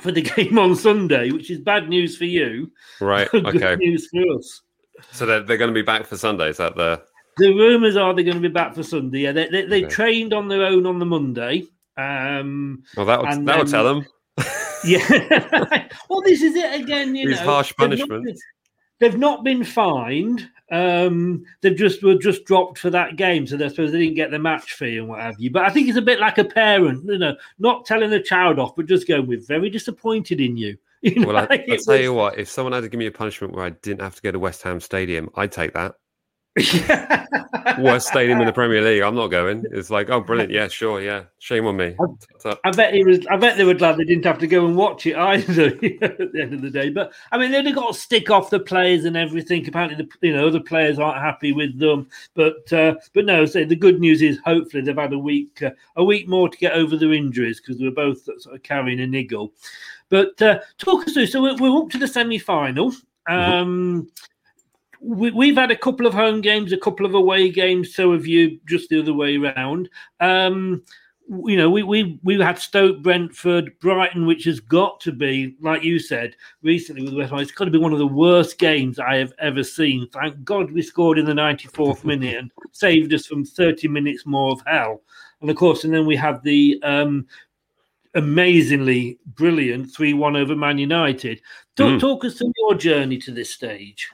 for 0.00 0.10
the 0.10 0.22
game 0.36 0.58
on 0.58 0.74
Sunday, 0.74 1.30
which 1.30 1.50
is 1.50 1.60
bad 1.60 1.88
news 1.88 2.16
for 2.16 2.24
you, 2.24 2.72
right, 3.00 3.30
good 3.32 3.46
okay. 3.46 3.76
news 3.76 4.08
for 4.08 4.22
us. 4.36 4.62
So 5.12 5.24
they're 5.26 5.42
they're 5.42 5.56
going 5.56 5.70
to 5.70 5.74
be 5.74 5.82
back 5.82 6.06
for 6.06 6.16
Sunday. 6.16 6.48
Is 6.48 6.56
that 6.56 6.74
the 6.74 7.02
The 7.36 7.52
rumours 7.52 7.96
are 7.96 8.12
they're 8.14 8.24
going 8.24 8.42
to 8.42 8.48
be 8.48 8.52
back 8.52 8.74
for 8.74 8.82
Sunday. 8.82 9.20
Yeah, 9.20 9.32
they, 9.32 9.48
they, 9.48 9.66
they 9.66 9.84
Okay. 9.84 9.94
trained 9.94 10.32
on 10.32 10.48
their 10.48 10.64
own 10.64 10.86
on 10.86 10.98
the 10.98 11.06
Monday. 11.06 11.66
Um, 11.96 12.82
well 12.96 13.06
that 13.06 13.20
would 13.20 13.46
that 13.46 13.58
would 13.58 13.68
tell 13.68 13.84
them. 13.84 14.06
Yeah. 14.84 15.88
well, 16.08 16.20
this 16.22 16.42
is 16.42 16.54
it 16.54 16.80
again. 16.80 17.14
You 17.14 17.30
know, 17.30 17.36
harsh 17.36 17.72
they've 17.78 17.98
not 17.98 18.08
been- 18.08 18.36
They've 19.00 19.18
not 19.18 19.42
been 19.42 19.64
fined. 19.64 20.48
Um, 20.70 21.44
they've 21.60 21.76
just 21.76 22.02
were 22.02 22.14
just 22.14 22.44
dropped 22.44 22.78
for 22.78 22.90
that 22.90 23.16
game, 23.16 23.46
so 23.46 23.56
I 23.62 23.68
suppose 23.68 23.90
they 23.92 23.98
didn't 23.98 24.14
get 24.14 24.30
the 24.30 24.38
match 24.38 24.74
fee 24.74 24.98
and 24.98 25.08
what 25.08 25.20
have 25.20 25.34
you. 25.38 25.50
But 25.50 25.64
I 25.64 25.70
think 25.70 25.88
it's 25.88 25.98
a 25.98 26.02
bit 26.02 26.20
like 26.20 26.38
a 26.38 26.44
parent, 26.44 27.04
you 27.04 27.18
know, 27.18 27.36
not 27.58 27.84
telling 27.86 28.12
a 28.12 28.22
child 28.22 28.58
off, 28.60 28.76
but 28.76 28.86
just 28.86 29.08
going, 29.08 29.26
"We're 29.26 29.40
very 29.40 29.68
disappointed 29.68 30.40
in 30.40 30.56
you." 30.56 30.78
You 31.02 31.16
know, 31.16 31.26
Well, 31.28 31.36
I, 31.36 31.42
I'll 31.42 31.48
tell 31.76 31.76
was- 31.88 32.00
you 32.00 32.14
what. 32.14 32.38
If 32.38 32.48
someone 32.48 32.72
had 32.72 32.80
to 32.82 32.88
give 32.88 32.98
me 32.98 33.04
a 33.06 33.10
punishment 33.10 33.52
where 33.52 33.64
I 33.66 33.70
didn't 33.70 34.00
have 34.00 34.14
to 34.14 34.22
go 34.22 34.30
to 34.30 34.38
West 34.38 34.62
Ham 34.62 34.80
Stadium, 34.80 35.28
I'd 35.34 35.52
take 35.52 35.74
that. 35.74 35.96
Worst 37.78 38.06
stadium 38.06 38.40
in 38.40 38.46
the 38.46 38.52
Premier 38.52 38.80
League. 38.80 39.02
I'm 39.02 39.16
not 39.16 39.26
going. 39.26 39.64
It's 39.72 39.90
like, 39.90 40.08
oh, 40.08 40.20
brilliant. 40.20 40.52
Yeah, 40.52 40.68
sure. 40.68 41.00
Yeah, 41.00 41.24
shame 41.40 41.66
on 41.66 41.76
me. 41.76 41.96
Up? 41.98 42.60
I 42.62 42.70
bet 42.70 42.94
he 42.94 43.02
was. 43.02 43.26
I 43.26 43.36
bet 43.36 43.56
they 43.56 43.64
were 43.64 43.74
glad 43.74 43.96
they 43.96 44.04
didn't 44.04 44.24
have 44.24 44.38
to 44.38 44.46
go 44.46 44.64
and 44.64 44.76
watch 44.76 45.04
it 45.04 45.16
either 45.16 45.66
at 46.02 46.32
the 46.32 46.38
end 46.40 46.54
of 46.54 46.62
the 46.62 46.70
day. 46.70 46.90
But 46.90 47.12
I 47.32 47.38
mean, 47.38 47.50
they've 47.50 47.74
got 47.74 47.92
to 47.92 48.00
stick 48.00 48.30
off 48.30 48.50
the 48.50 48.60
players 48.60 49.04
and 49.04 49.16
everything. 49.16 49.66
Apparently, 49.66 49.96
the 49.96 50.26
you 50.26 50.32
know 50.32 50.48
the 50.48 50.60
players 50.60 51.00
aren't 51.00 51.20
happy 51.20 51.50
with 51.50 51.76
them. 51.76 52.08
But 52.34 52.72
uh, 52.72 52.94
but 53.14 53.24
no. 53.24 53.46
So 53.46 53.64
the 53.64 53.74
good 53.74 53.98
news 53.98 54.22
is, 54.22 54.38
hopefully, 54.44 54.84
they've 54.84 54.96
had 54.96 55.12
a 55.12 55.18
week 55.18 55.60
uh, 55.60 55.70
a 55.96 56.04
week 56.04 56.28
more 56.28 56.48
to 56.48 56.58
get 56.58 56.74
over 56.74 56.96
their 56.96 57.12
injuries 57.12 57.60
because 57.60 57.78
they 57.78 57.84
were 57.86 57.90
both 57.90 58.22
sort 58.22 58.54
of 58.54 58.62
carrying 58.62 59.00
a 59.00 59.08
niggle. 59.08 59.52
But 60.08 60.40
uh, 60.40 60.60
talk 60.78 61.04
us 61.08 61.14
through. 61.14 61.26
So 61.26 61.42
we're, 61.42 61.56
we're 61.56 61.82
up 61.82 61.90
to 61.90 61.98
the 61.98 62.06
semi 62.06 62.38
final. 62.38 62.92
Um, 63.26 64.08
we, 65.04 65.30
we've 65.30 65.56
had 65.56 65.70
a 65.70 65.76
couple 65.76 66.06
of 66.06 66.14
home 66.14 66.40
games, 66.40 66.72
a 66.72 66.78
couple 66.78 67.04
of 67.04 67.14
away 67.14 67.50
games. 67.50 67.94
So 67.94 68.12
have 68.12 68.26
you, 68.26 68.58
just 68.66 68.88
the 68.88 69.00
other 69.00 69.12
way 69.12 69.36
around. 69.36 69.88
Um, 70.20 70.82
you 71.46 71.56
know, 71.56 71.70
we 71.70 71.82
we 71.82 72.20
we 72.22 72.38
had 72.38 72.58
Stoke, 72.58 73.02
Brentford, 73.02 73.78
Brighton, 73.80 74.26
which 74.26 74.44
has 74.44 74.60
got 74.60 75.00
to 75.00 75.12
be, 75.12 75.56
like 75.60 75.82
you 75.82 75.98
said 75.98 76.36
recently 76.62 77.02
with 77.02 77.14
West 77.14 77.30
Ham, 77.30 77.40
it's 77.40 77.50
got 77.50 77.64
to 77.64 77.70
be 77.70 77.78
one 77.78 77.94
of 77.94 77.98
the 77.98 78.06
worst 78.06 78.58
games 78.58 78.98
I 78.98 79.16
have 79.16 79.32
ever 79.38 79.64
seen. 79.64 80.06
Thank 80.08 80.44
God 80.44 80.70
we 80.70 80.82
scored 80.82 81.18
in 81.18 81.24
the 81.24 81.32
94th 81.32 82.04
minute 82.04 82.36
and 82.36 82.50
saved 82.72 83.14
us 83.14 83.26
from 83.26 83.44
30 83.44 83.88
minutes 83.88 84.26
more 84.26 84.52
of 84.52 84.62
hell. 84.66 85.00
And 85.40 85.48
of 85.48 85.56
course, 85.56 85.84
and 85.84 85.94
then 85.94 86.04
we 86.04 86.14
had 86.14 86.42
the 86.42 86.78
um, 86.82 87.26
amazingly 88.14 89.18
brilliant 89.34 89.90
3 89.94 90.12
1 90.12 90.36
over 90.36 90.54
Man 90.54 90.78
United. 90.78 91.40
Talk, 91.76 91.92
Mm. 91.94 92.00
talk 92.00 92.24
us 92.24 92.36
through 92.38 92.52
your 92.58 92.74
journey 92.74 93.16
to 93.18 93.32
this 93.32 93.50
stage. 93.50 94.10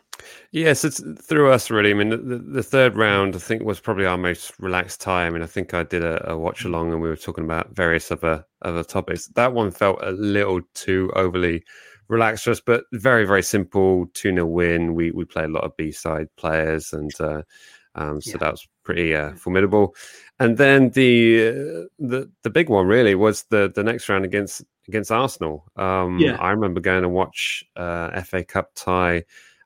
Yes, 0.52 0.84
it's 0.84 1.00
through 1.22 1.50
us 1.52 1.70
really. 1.70 1.90
I 1.90 1.94
mean, 1.94 2.10
the, 2.10 2.38
the 2.38 2.62
third 2.62 2.96
round 2.96 3.34
I 3.36 3.38
think 3.38 3.62
was 3.62 3.80
probably 3.80 4.06
our 4.06 4.18
most 4.18 4.52
relaxed 4.58 5.00
time. 5.00 5.28
I 5.28 5.30
mean, 5.30 5.42
I 5.42 5.46
think 5.46 5.74
I 5.74 5.82
did 5.84 6.02
a, 6.04 6.30
a 6.32 6.36
watch 6.38 6.64
along 6.64 6.92
and 6.92 7.00
we 7.00 7.08
were 7.08 7.16
talking 7.16 7.44
about 7.44 7.70
various 7.74 8.10
other 8.10 8.44
other 8.62 8.82
topics. 8.84 9.28
That 9.28 9.52
one 9.52 9.70
felt 9.70 9.98
a 10.02 10.10
little 10.12 10.60
too 10.74 11.10
overly 11.14 11.64
relaxed 12.08 12.44
for 12.44 12.50
us, 12.50 12.60
but 12.60 12.84
very 12.92 13.24
very 13.24 13.42
simple. 13.42 14.06
Two 14.14 14.30
0 14.34 14.46
win. 14.46 14.94
We 14.94 15.10
we 15.12 15.24
play 15.24 15.44
a 15.44 15.48
lot 15.48 15.64
of 15.64 15.76
B 15.76 15.92
side 15.92 16.28
players, 16.36 16.92
and 16.92 17.12
uh, 17.20 17.42
um, 17.94 18.20
so 18.20 18.32
Yeah. 18.32 18.38
that 18.38 18.52
was 18.52 18.68
pretty 18.84 19.14
uh, 19.14 19.34
formidable. 19.34 19.94
And 20.38 20.56
then 20.56 20.90
the 20.90 21.48
uh, 21.48 21.86
the 21.98 22.30
the 22.42 22.50
big 22.50 22.68
one 22.68 22.86
really 22.86 23.14
was 23.14 23.44
the 23.50 23.70
the 23.74 23.84
next 23.84 24.08
round 24.08 24.24
against 24.24 24.64
against 24.88 25.12
Arsenal. 25.12 25.64
Um, 25.76 26.18
Yeah. 26.18 26.36
I 26.40 26.50
remember 26.50 26.80
going 26.80 27.02
to 27.02 27.08
watch 27.08 27.64
uh, 27.76 28.20
FA 28.22 28.42
Cup 28.44 28.70
tie 28.74 29.24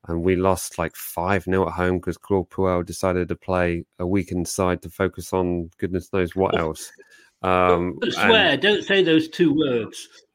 and 0.08 0.22
we 0.22 0.36
lost 0.36 0.78
like 0.78 0.94
5 0.96 1.44
0 1.44 1.66
at 1.66 1.72
home 1.72 1.98
because 1.98 2.16
Claude 2.16 2.48
Puel 2.50 2.84
decided 2.84 3.28
to 3.28 3.36
play 3.36 3.84
a 3.98 4.06
weakened 4.06 4.48
side 4.48 4.82
to 4.82 4.90
focus 4.90 5.32
on 5.32 5.70
goodness 5.78 6.12
knows 6.12 6.36
what 6.36 6.58
else. 6.58 6.92
Um, 7.44 7.98
and- 8.00 8.12
swear, 8.12 8.56
don't 8.56 8.82
say 8.84 9.02
those 9.02 9.28
two 9.28 9.54
words. 9.54 10.08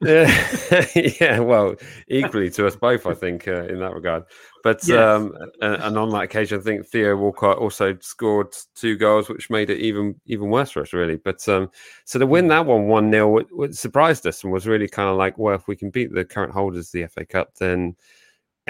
yeah, 1.20 1.40
well, 1.40 1.74
equally 2.08 2.50
to 2.50 2.68
us 2.68 2.76
both, 2.76 3.04
I 3.04 3.14
think, 3.14 3.48
uh, 3.48 3.64
in 3.64 3.80
that 3.80 3.94
regard. 3.94 4.22
But 4.62 4.86
Yes. 4.86 4.96
um, 4.98 5.34
and, 5.60 5.82
and 5.82 5.98
on 5.98 6.10
that 6.10 6.22
occasion, 6.22 6.60
I 6.60 6.62
think 6.62 6.86
Theo 6.86 7.16
Walcott 7.16 7.58
also 7.58 7.96
scored 8.00 8.54
two 8.76 8.96
goals, 8.96 9.28
which 9.28 9.50
made 9.50 9.70
it 9.70 9.78
even 9.78 10.20
even 10.26 10.50
worse 10.50 10.70
for 10.70 10.82
us, 10.82 10.92
really. 10.92 11.16
But 11.16 11.46
um, 11.48 11.70
so 12.04 12.18
to 12.20 12.26
win 12.26 12.46
that 12.48 12.66
one 12.66 12.86
one 12.86 13.10
0 13.10 13.28
what, 13.28 13.46
what 13.50 13.74
surprised 13.74 14.24
us 14.26 14.44
and 14.44 14.52
was 14.52 14.68
really 14.68 14.88
kind 14.88 15.08
of 15.08 15.16
like, 15.16 15.36
well, 15.36 15.56
if 15.56 15.66
we 15.66 15.74
can 15.74 15.90
beat 15.90 16.14
the 16.14 16.24
current 16.24 16.52
holders 16.52 16.88
of 16.88 16.92
the 16.92 17.06
FA 17.08 17.26
Cup, 17.26 17.54
then 17.56 17.96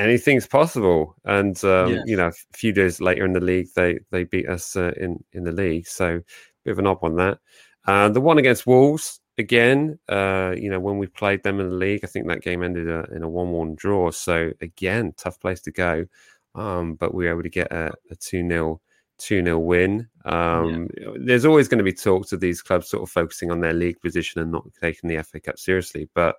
anything's 0.01 0.47
possible. 0.47 1.15
And 1.25 1.63
um, 1.65 1.93
Yes. 1.95 2.03
you 2.07 2.17
know, 2.17 2.29
a 2.29 2.57
few 2.57 2.73
days 2.73 3.01
later 3.01 3.25
in 3.25 3.33
the 3.33 3.41
league, 3.41 3.69
they 3.75 3.99
they 4.11 4.25
beat 4.25 4.49
us 4.49 4.77
uh, 4.77 4.93
in 4.97 5.23
in 5.33 5.45
the 5.45 5.53
league. 5.53 5.87
So 5.87 6.21
bit 6.65 6.73
of 6.73 6.79
an 6.79 6.87
odd 6.87 6.99
on 7.03 7.17
that. 7.17 7.39
Uh, 7.87 8.09
the 8.09 8.21
one 8.21 8.39
against 8.39 8.67
Wolves 8.67 9.21
again. 9.39 9.99
Uh, 10.09 10.55
you 10.57 10.71
know, 10.71 10.81
when 10.81 10.99
we 10.99 11.07
played 11.07 11.43
them 11.43 11.61
in 11.61 11.71
the 11.71 11.75
league, 11.77 12.01
I 12.05 12.07
think 12.07 12.27
that 12.29 12.43
game 12.43 12.63
ended 12.63 12.91
uh, 12.91 13.05
in 13.15 13.23
a 13.23 13.29
one-one 13.29 13.75
draw. 13.75 14.11
So 14.11 14.53
again, 14.61 15.13
tough 15.17 15.41
place 15.41 15.61
to 15.63 15.73
go. 15.73 16.07
Um, 16.55 16.95
but 16.95 17.15
we 17.15 17.25
were 17.25 17.31
able 17.31 17.43
to 17.45 17.49
get 17.49 17.73
a, 17.73 17.93
a 18.11 18.17
two 18.17 18.47
0 18.47 18.81
2 19.19 19.43
0 19.45 19.59
win. 19.59 20.09
Um, 20.25 20.89
There's 21.17 21.45
always 21.45 21.69
going 21.69 21.79
to 21.79 21.85
be 21.85 21.93
talks 21.93 22.33
of 22.33 22.41
these 22.41 22.63
clubs 22.63 22.89
sort 22.89 23.03
of 23.03 23.11
focusing 23.11 23.51
on 23.51 23.61
their 23.61 23.73
league 23.73 24.01
position 24.01 24.41
and 24.41 24.51
not 24.53 24.67
taking 24.81 25.09
the 25.09 25.23
FA 25.23 25.41
Cup 25.41 25.59
seriously. 25.59 26.09
But 26.15 26.37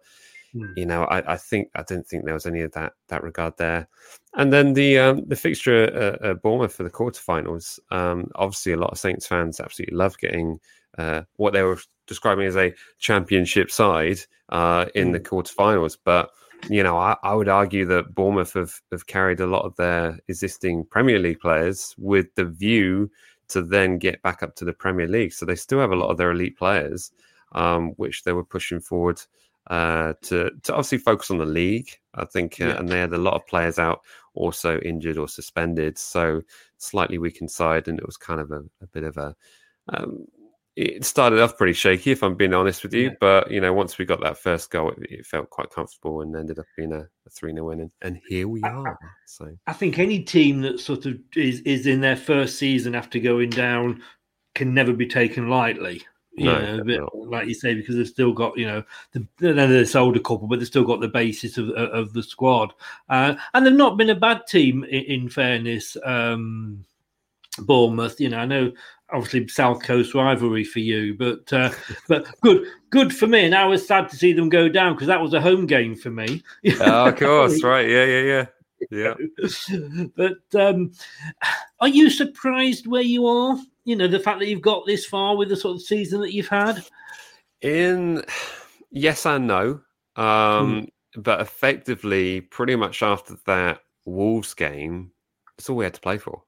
Hmm. 0.54 0.74
you 0.76 0.86
know, 0.86 1.04
I, 1.06 1.34
I 1.34 1.38
think 1.38 1.70
I 1.76 1.84
didn't 1.84 2.08
think 2.08 2.26
there 2.26 2.34
was 2.34 2.46
any 2.46 2.62
of 2.62 2.74
that 2.74 2.94
that 3.08 3.24
regard 3.24 3.56
there. 3.58 3.88
And 4.36 4.52
then 4.52 4.74
the 4.74 5.00
um, 5.00 5.24
the 5.26 5.36
fixture 5.36 5.84
at, 5.84 6.22
at 6.22 6.42
Bournemouth 6.42 6.74
for 6.74 6.84
the 6.84 6.90
quarterfinals. 6.90 7.80
Um, 7.90 8.30
obviously, 8.36 8.74
a 8.74 8.78
lot 8.78 8.92
of 8.92 9.00
Saints 9.00 9.28
fans 9.28 9.60
absolutely 9.60 9.96
love 9.96 10.18
getting 10.18 10.60
uh, 10.98 11.22
what 11.38 11.54
they 11.54 11.64
were 11.64 11.80
describing 12.06 12.46
as 12.46 12.58
a 12.58 12.74
championship 13.00 13.72
side 13.72 14.20
uh, 14.50 14.86
in 14.94 15.12
the 15.12 15.20
quarterfinals. 15.20 15.98
But 16.04 16.30
you 16.70 16.84
know, 16.84 16.98
I, 16.98 17.16
I 17.24 17.34
would 17.34 17.50
argue 17.50 17.86
that 17.86 18.14
Bournemouth 18.14 18.54
have, 18.54 18.82
have 18.92 19.08
carried 19.08 19.40
a 19.40 19.48
lot 19.48 19.66
of 19.66 19.76
their 19.78 20.20
existing 20.28 20.86
Premier 20.86 21.18
League 21.18 21.40
players 21.40 21.96
with 21.98 22.28
the 22.36 22.46
view 22.46 23.10
to 23.50 23.62
then 23.62 23.98
get 23.98 24.22
back 24.22 24.44
up 24.44 24.56
to 24.56 24.66
the 24.66 24.74
Premier 24.74 25.08
League. 25.08 25.34
So 25.34 25.46
they 25.46 25.56
still 25.56 25.80
have 25.80 25.92
a 25.92 25.96
lot 25.96 26.10
of 26.10 26.18
their 26.18 26.32
elite 26.32 26.58
players, 26.58 27.12
um, 27.54 27.90
which 27.98 28.24
they 28.24 28.34
were 28.34 28.44
pushing 28.44 28.80
forward 28.80 29.22
uh, 29.72 30.14
to 30.22 30.52
to 30.64 30.74
obviously 30.74 30.98
focus 30.98 31.32
on 31.32 31.38
the 31.38 31.46
league. 31.46 31.90
I 32.14 32.26
think, 32.26 32.60
uh, 32.60 32.66
Yeah. 32.66 32.78
and 32.78 32.90
they 32.90 33.00
had 33.00 33.14
a 33.14 33.18
lot 33.18 33.36
of 33.36 33.48
players 33.48 33.80
out 33.80 34.02
also 34.34 34.80
injured 34.80 35.18
or 35.18 35.30
suspended, 35.30 35.98
so 35.98 36.42
slightly 36.78 37.18
weakened 37.18 37.50
side, 37.52 37.88
and 37.88 37.98
it 37.98 38.06
was 38.06 38.18
kind 38.18 38.42
of 38.42 38.52
a, 38.52 38.60
a 38.82 38.88
bit 38.92 39.04
of 39.04 39.16
a. 39.18 39.34
Um, 39.88 40.28
it 40.76 41.04
started 41.06 41.40
off 41.42 41.58
pretty 41.58 41.74
shaky, 41.74 42.12
if 42.12 42.22
I'm 42.24 42.36
being 42.36 42.54
honest 42.54 42.84
with 42.84 42.94
you. 42.94 43.04
Yeah. 43.10 43.16
But 43.22 43.50
you 43.52 43.62
know, 43.62 43.72
once 43.74 43.98
we 43.98 44.04
got 44.04 44.22
that 44.22 44.38
first 44.38 44.72
goal, 44.72 44.92
it, 44.92 45.10
it 45.10 45.26
felt 45.26 45.50
quite 45.50 45.70
comfortable, 45.70 46.20
and 46.20 46.36
ended 46.36 46.60
up 46.60 46.66
being 46.76 46.92
a, 46.92 47.08
a 47.26 47.30
three 47.30 47.54
0 47.54 47.68
win, 47.68 47.80
and, 47.80 47.92
and 48.02 48.20
here 48.28 48.50
we 48.50 48.62
are. 48.64 49.00
So 49.26 49.58
I 49.68 49.74
think 49.74 50.00
any 50.00 50.20
team 50.22 50.62
that 50.64 50.82
sort 50.82 51.06
of 51.06 51.18
is, 51.36 51.62
is 51.62 51.88
in 51.88 52.02
their 52.02 52.18
first 52.18 52.60
season 52.60 52.94
after 52.94 53.20
going 53.20 53.52
down 53.52 54.02
can 54.54 54.74
never 54.74 54.92
be 54.92 55.08
taken 55.08 55.50
lightly. 55.50 56.02
You 56.34 56.46
No, 56.46 56.54
know, 56.54 56.78
definitely 56.78 56.94
but 56.94 57.02
not. 57.02 57.14
like 57.30 57.48
you 57.48 57.54
say, 57.54 57.74
because 57.74 57.96
they've 57.96 58.08
still 58.08 58.32
got 58.32 58.58
you 58.58 58.66
know 58.66 58.84
the 59.12 59.28
they're 59.38 59.86
sold 59.86 60.16
a 60.16 60.20
couple, 60.22 60.48
but 60.48 60.60
they've 60.60 60.68
still 60.68 60.86
got 60.86 61.02
the 61.02 61.08
basis 61.08 61.58
of 61.58 61.70
of 61.70 61.90
of 61.90 62.14
the 62.14 62.24
squad, 62.24 62.74
uh, 63.10 63.36
and 63.54 63.66
they've 63.66 63.74
not 63.74 63.98
been 63.98 64.10
a 64.12 64.16
bad 64.16 64.48
team 64.48 64.84
in, 64.86 65.04
in 65.04 65.30
fairness. 65.30 65.98
Um, 66.06 66.86
Bournemouth, 67.60 68.20
you 68.22 68.30
know, 68.30 68.38
I 68.40 68.46
know 68.46 68.72
obviously 69.12 69.48
South 69.50 69.84
Coast 69.84 70.14
rivalry 70.14 70.64
for 70.64 70.80
you, 70.80 71.16
but 71.16 71.52
uh, 71.52 71.72
but 72.08 72.28
good 72.42 72.66
good 72.90 73.16
for 73.16 73.28
me. 73.28 73.46
And 73.46 73.56
I 73.56 73.66
was 73.66 73.86
sad 73.86 74.10
to 74.10 74.16
see 74.18 74.34
them 74.34 74.50
go 74.50 74.70
down 74.70 74.94
because 74.94 75.08
that 75.08 75.22
was 75.22 75.34
a 75.34 75.42
home 75.42 75.66
game 75.66 75.96
for 75.96 76.12
me. 76.12 76.44
oh, 76.80 77.10
of 77.10 77.16
course, 77.18 77.64
right? 77.64 77.88
Yeah, 77.90 78.06
yeah, 78.06 78.46
yeah, 78.90 79.14
yeah. 79.70 80.08
but 80.16 80.60
um, 80.60 80.92
are 81.80 81.88
you 81.90 82.10
surprised 82.10 82.88
where 82.88 83.02
you 83.02 83.26
are? 83.26 83.58
You 83.86 83.96
know, 83.96 84.08
the 84.08 84.20
fact 84.20 84.40
that 84.40 84.48
you've 84.48 84.62
got 84.62 84.86
this 84.86 85.06
far 85.06 85.36
with 85.36 85.50
the 85.50 85.56
sort 85.56 85.76
of 85.76 85.82
season 85.82 86.22
that 86.22 86.34
you've 86.34 86.48
had. 86.48 86.84
In 87.62 88.24
yes 88.92 89.26
and 89.26 89.48
no, 89.48 89.82
um, 90.16 90.88
but 91.16 91.42
effectively, 91.42 92.42
pretty 92.42 92.76
much 92.76 93.04
after 93.04 93.36
that 93.46 93.82
Wolves 94.06 94.54
game, 94.54 95.12
it's 95.58 95.70
all 95.70 95.76
we 95.78 95.86
had 95.86 95.94
to 95.96 96.02
play 96.02 96.18
for. 96.18 96.44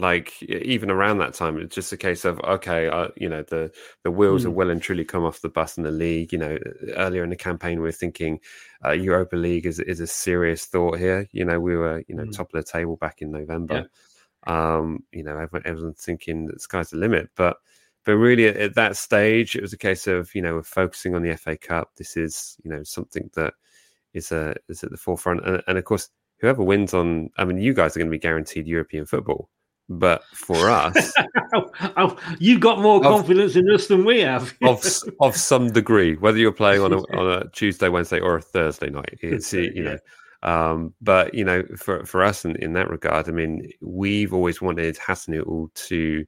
Like 0.00 0.40
even 0.44 0.92
around 0.92 1.18
that 1.18 1.34
time, 1.34 1.58
it's 1.58 1.74
just 1.74 1.92
a 1.92 1.96
case 1.96 2.24
of 2.24 2.38
okay, 2.40 2.86
uh, 2.88 3.08
you 3.16 3.28
know, 3.28 3.42
the 3.42 3.72
the 4.04 4.12
wheels 4.12 4.44
are 4.46 4.50
Mm. 4.50 4.54
well 4.54 4.70
and 4.70 4.80
truly 4.80 5.04
come 5.04 5.24
off 5.24 5.40
the 5.40 5.48
bus 5.48 5.76
in 5.76 5.82
the 5.82 5.90
league. 5.90 6.32
You 6.32 6.38
know, 6.38 6.58
earlier 6.96 7.24
in 7.24 7.30
the 7.30 7.36
campaign, 7.36 7.78
we 7.78 7.88
were 7.88 7.92
thinking 7.92 8.38
uh, 8.84 8.92
Europa 8.92 9.34
League 9.34 9.66
is 9.66 9.80
is 9.80 9.98
a 9.98 10.06
serious 10.06 10.66
thought 10.66 10.98
here. 10.98 11.28
You 11.32 11.44
know, 11.44 11.58
we 11.58 11.76
were 11.76 12.04
you 12.06 12.14
know 12.14 12.24
Mm. 12.24 12.32
top 12.36 12.54
of 12.54 12.64
the 12.64 12.70
table 12.70 12.96
back 12.96 13.22
in 13.22 13.32
November. 13.32 13.90
Um, 14.48 15.04
you 15.12 15.22
know, 15.22 15.38
everyone, 15.38 15.62
everyone's 15.66 16.02
thinking 16.02 16.46
that 16.46 16.54
the 16.54 16.60
sky's 16.60 16.90
the 16.90 16.96
limit, 16.96 17.28
but 17.36 17.58
but 18.04 18.12
really 18.14 18.46
at, 18.48 18.56
at 18.56 18.74
that 18.76 18.96
stage, 18.96 19.54
it 19.54 19.62
was 19.62 19.72
a 19.74 19.78
case 19.78 20.06
of 20.06 20.34
you 20.34 20.40
know 20.42 20.54
we're 20.54 20.62
focusing 20.62 21.14
on 21.14 21.22
the 21.22 21.36
FA 21.36 21.56
Cup. 21.56 21.90
This 21.96 22.16
is 22.16 22.56
you 22.64 22.70
know 22.70 22.82
something 22.82 23.28
that 23.34 23.54
is 24.14 24.32
a 24.32 24.56
is 24.68 24.82
at 24.82 24.90
the 24.90 24.96
forefront, 24.96 25.46
and, 25.46 25.62
and 25.66 25.76
of 25.78 25.84
course, 25.84 26.08
whoever 26.40 26.62
wins 26.62 26.94
on, 26.94 27.28
I 27.36 27.44
mean, 27.44 27.58
you 27.58 27.74
guys 27.74 27.94
are 27.94 28.00
going 28.00 28.08
to 28.10 28.10
be 28.10 28.18
guaranteed 28.18 28.66
European 28.66 29.04
football, 29.04 29.50
but 29.90 30.22
for 30.32 30.70
us, 30.70 31.12
Oh, 31.54 31.70
oh, 31.98 32.16
you've 32.38 32.60
got 32.60 32.80
more 32.80 32.96
Of- 32.98 33.02
confidence 33.02 33.54
in 33.56 33.68
us 33.70 33.86
than 33.88 34.04
we 34.06 34.20
have. 34.20 34.54
of 34.62 34.82
of 35.20 35.36
some 35.36 35.70
degree, 35.72 36.16
whether 36.16 36.38
you're 36.38 36.52
playing 36.52 36.80
on 36.80 36.92
a 36.94 36.96
on 37.18 37.30
a 37.42 37.48
Tuesday, 37.50 37.90
Wednesday, 37.90 38.20
or 38.20 38.36
a 38.36 38.42
Thursday 38.42 38.88
night, 38.88 39.18
it's 39.20 39.52
you 39.52 39.82
know. 39.82 39.98
Um, 40.42 40.94
but 41.00 41.34
you 41.34 41.44
know, 41.44 41.62
for 41.76 42.04
for 42.04 42.22
us 42.22 42.44
in, 42.44 42.56
in 42.56 42.72
that 42.74 42.90
regard, 42.90 43.28
I 43.28 43.32
mean, 43.32 43.70
we've 43.80 44.32
always 44.32 44.60
wanted 44.62 44.96
Hasenhüttl 44.96 45.72
to 45.74 46.24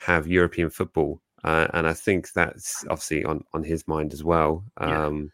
have 0.00 0.26
European 0.26 0.70
football, 0.70 1.20
uh, 1.44 1.68
and 1.74 1.86
I 1.86 1.92
think 1.92 2.32
that's 2.32 2.84
obviously 2.88 3.24
on 3.24 3.44
on 3.52 3.62
his 3.62 3.86
mind 3.86 4.12
as 4.12 4.24
well. 4.24 4.64
Yeah. 4.80 5.06
Um, 5.06 5.30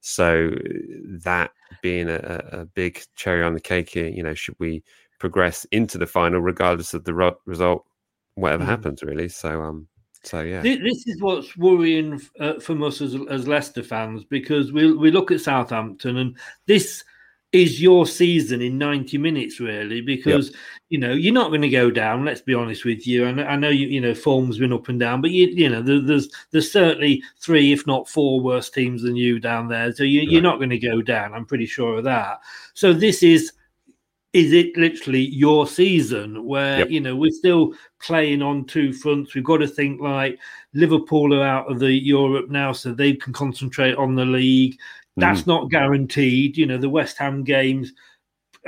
so 0.00 0.52
that 1.24 1.50
being 1.82 2.08
a, 2.08 2.44
a 2.52 2.64
big 2.64 3.02
cherry 3.16 3.42
on 3.42 3.54
the 3.54 3.60
cake 3.60 3.90
here, 3.90 4.06
you 4.06 4.22
know, 4.22 4.34
should 4.34 4.54
we 4.58 4.82
progress 5.18 5.66
into 5.72 5.98
the 5.98 6.06
final, 6.06 6.40
regardless 6.40 6.94
of 6.94 7.04
the 7.04 7.12
ro- 7.12 7.38
result, 7.44 7.84
whatever 8.36 8.62
Mm. 8.64 8.68
happens, 8.68 9.02
really. 9.02 9.28
So, 9.28 9.62
um, 9.62 9.88
so 10.22 10.42
yeah, 10.42 10.62
Thi- 10.62 10.76
This 10.76 11.06
is 11.06 11.20
what's 11.20 11.56
worrying 11.56 12.20
uh, 12.38 12.60
from 12.60 12.82
us 12.82 13.00
as, 13.00 13.16
as 13.28 13.48
Leicester 13.48 13.82
fans 13.82 14.24
because 14.24 14.72
we 14.72 14.92
we 14.92 15.10
look 15.10 15.30
at 15.30 15.40
Southampton 15.40 16.16
and 16.16 16.36
this 16.66 17.02
is 17.56 17.82
your 17.82 18.06
season 18.06 18.60
in 18.60 18.78
90 18.78 19.18
minutes 19.18 19.58
really 19.60 20.00
because 20.00 20.54
you 20.90 20.98
know 20.98 21.12
you're 21.12 21.34
not 21.34 21.48
going 21.48 21.62
to 21.62 21.68
go 21.68 21.90
down 21.90 22.24
let's 22.24 22.40
be 22.40 22.54
honest 22.54 22.84
with 22.84 23.06
you. 23.06 23.26
And 23.26 23.40
I 23.40 23.56
know 23.56 23.70
you 23.70 23.88
you 23.88 24.00
know 24.00 24.14
form's 24.14 24.58
been 24.58 24.72
up 24.72 24.88
and 24.88 25.00
down 25.00 25.20
but 25.20 25.30
you 25.30 25.46
you 25.48 25.68
know 25.68 25.82
there, 25.82 26.00
there's 26.00 26.28
there's 26.50 26.70
certainly 26.70 27.22
three 27.40 27.72
if 27.72 27.86
not 27.86 28.08
four 28.08 28.40
worse 28.40 28.70
teams 28.70 29.02
than 29.02 29.16
you 29.16 29.40
down 29.40 29.68
there. 29.68 29.92
So 29.92 30.04
you, 30.04 30.22
you're 30.22 30.42
not 30.42 30.58
going 30.58 30.70
to 30.70 30.78
go 30.78 31.02
down 31.02 31.34
I'm 31.34 31.46
pretty 31.46 31.66
sure 31.66 31.98
of 31.98 32.04
that. 32.04 32.40
So 32.74 32.92
this 32.92 33.22
is 33.22 33.52
is 34.32 34.52
it 34.52 34.76
literally 34.76 35.22
your 35.22 35.66
season 35.66 36.44
where 36.44 36.80
Yep. 36.80 36.90
you 36.90 37.00
know 37.00 37.16
we're 37.16 37.30
still 37.30 37.72
playing 38.02 38.42
on 38.42 38.66
two 38.66 38.92
fronts? 38.92 39.34
We've 39.34 39.42
got 39.42 39.58
to 39.58 39.68
think 39.68 40.00
like 40.00 40.38
liverpool 40.74 41.32
are 41.34 41.42
out 41.42 41.70
of 41.70 41.78
the 41.78 41.90
europe 41.90 42.50
now 42.50 42.70
so 42.70 42.92
they 42.92 43.14
can 43.14 43.32
concentrate 43.32 43.94
on 43.94 44.14
the 44.14 44.26
league 44.26 44.76
that's 45.16 45.42
Mm. 45.42 45.46
not 45.46 45.70
guaranteed 45.70 46.56
you 46.56 46.66
know 46.66 46.78
the 46.78 46.88
west 46.90 47.16
ham 47.18 47.42
games 47.44 47.92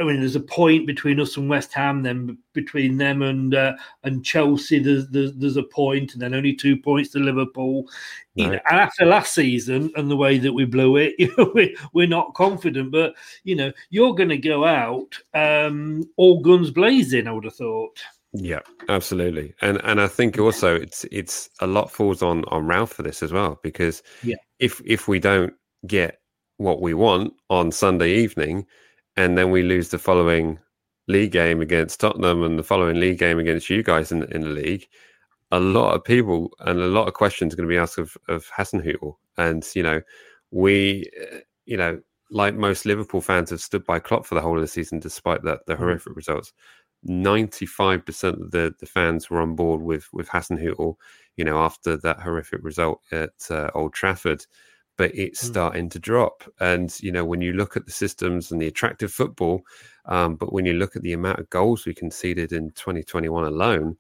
I 0.01 0.05
mean, 0.05 0.21
there's 0.21 0.37
a 0.37 0.41
point 0.41 0.87
between 0.87 1.19
us 1.19 1.37
and 1.37 1.51
West 1.51 1.73
Ham. 1.73 2.05
Then 2.05 2.39
between 2.53 2.99
them 2.99 3.21
and 3.21 3.53
uh, 3.53 3.73
and 4.05 4.25
Chelsea, 4.25 4.79
there's, 4.79 5.09
there's 5.09 5.33
there's 5.35 5.57
a 5.57 5.63
point, 5.65 6.13
and 6.13 6.23
then 6.23 6.35
only 6.35 6.55
two 6.55 6.77
points 6.77 7.11
to 7.11 7.19
Liverpool. 7.19 7.89
You 8.37 8.47
know, 8.47 8.61
and 8.71 8.79
after 8.79 9.05
last 9.05 9.35
season 9.35 9.91
and 9.97 10.09
the 10.09 10.17
way 10.17 10.39
that 10.39 10.53
we 10.53 10.67
blew 10.67 10.97
it, 10.99 11.15
you 11.19 11.35
know, 11.37 11.51
we, 11.53 11.77
we're 11.95 12.07
not 12.07 12.35
confident. 12.35 12.93
But 12.93 13.15
you 13.43 13.57
know, 13.57 13.73
you're 13.91 14.15
going 14.15 14.29
to 14.29 14.39
go 14.39 14.65
out 14.65 15.19
um, 15.35 16.05
all 16.17 16.41
guns 16.43 16.71
blazing. 16.71 17.27
I 17.27 17.33
would 17.33 17.43
have 17.45 17.57
thought. 17.57 17.99
Yeah, 18.33 18.61
absolutely, 18.89 19.53
and 19.63 19.81
and 19.83 20.01
I 20.01 20.07
think 20.07 20.39
also 20.39 20.77
it's 20.77 21.05
it's 21.11 21.51
a 21.59 21.67
lot 21.67 21.91
falls 21.91 22.23
on 22.23 22.45
on 22.45 22.67
Ralph 22.67 22.93
for 22.93 23.03
this 23.03 23.21
as 23.21 23.33
well 23.33 23.59
because 23.65 24.05
Yeah. 24.23 24.37
if 24.61 24.81
if 24.85 25.09
we 25.09 25.19
don't 25.19 25.55
get 25.89 26.21
what 26.59 26.83
we 26.83 26.95
want 26.95 27.33
on 27.51 27.73
Sunday 27.73 28.15
evening, 28.15 28.67
and 29.17 29.37
then 29.39 29.51
we 29.51 29.63
lose 29.63 29.89
the 29.89 29.99
following 29.99 30.59
league 31.09 31.33
game 31.33 31.61
against 31.61 32.01
Tottenham 32.01 32.43
and 32.43 32.59
the 32.59 32.63
following 32.63 33.01
league 33.01 33.19
game 33.19 33.39
against 33.39 33.71
you 33.71 33.83
guys 33.83 34.13
in 34.13 34.25
in 34.33 34.43
the 34.43 34.49
league, 34.51 34.87
a 35.51 35.61
lot 35.61 35.95
of 35.95 36.05
people 36.05 36.51
and 36.61 36.79
a 36.79 36.87
lot 36.87 37.09
of 37.09 37.15
questions 37.15 37.53
are 37.53 37.57
going 37.57 37.69
to 37.69 37.73
be 37.73 37.79
asked 37.79 37.99
of 37.99 38.17
of 38.29 38.47
Hasenhüttl, 38.57 39.15
and 39.37 39.67
you 39.75 39.83
know 39.83 40.01
we 40.51 41.11
you 41.67 41.77
know 41.77 42.01
like 42.31 42.55
most 42.55 42.85
Liverpool 42.85 43.21
fans 43.23 43.51
have 43.51 43.61
stood 43.61 43.85
by 43.87 43.99
Klopp 43.99 44.27
for 44.27 44.35
the 44.35 44.41
whole 44.43 44.57
of 44.57 44.61
the 44.61 44.69
season 44.69 44.99
despite 45.01 45.43
that 45.45 45.61
the 45.67 45.77
horrific 45.77 46.15
results. 46.15 46.53
95% 47.09 48.43
of 48.43 48.51
the, 48.51 48.75
the 48.81 48.87
fans 48.87 49.31
were 49.31 49.41
on 49.41 49.55
board 49.55 49.81
with 49.81 50.09
with 50.13 50.29
Hasenhüttl, 50.29 50.97
you 51.37 51.45
know, 51.45 51.59
after 51.59 51.97
that 51.99 52.21
horrific 52.21 52.61
result 52.63 53.01
at 53.13 53.31
uh, 53.51 53.71
Old 53.75 53.95
Trafford. 53.95 54.45
But 54.99 55.13
it's 55.15 55.43
Mm. 55.43 55.49
starting 55.49 55.89
to 55.91 55.99
drop. 55.99 56.45
And, 56.61 56.95
you 57.03 57.13
know, 57.13 57.25
when 57.25 57.41
you 57.41 57.55
look 57.55 57.77
at 57.77 57.87
the 57.87 57.93
systems 57.93 58.53
and 58.53 58.61
the 58.61 58.67
attractive 58.69 59.13
football, 59.13 59.63
um, 60.07 60.37
but 60.37 60.53
when 60.53 60.67
you 60.67 60.75
look 60.75 60.97
at 60.97 61.03
the 61.03 61.15
amount 61.15 61.39
of 61.41 61.51
goals 61.51 61.87
we 61.87 61.95
conceded 61.95 62.53
in 62.53 62.73
2021 62.73 63.45
alone, 63.45 63.97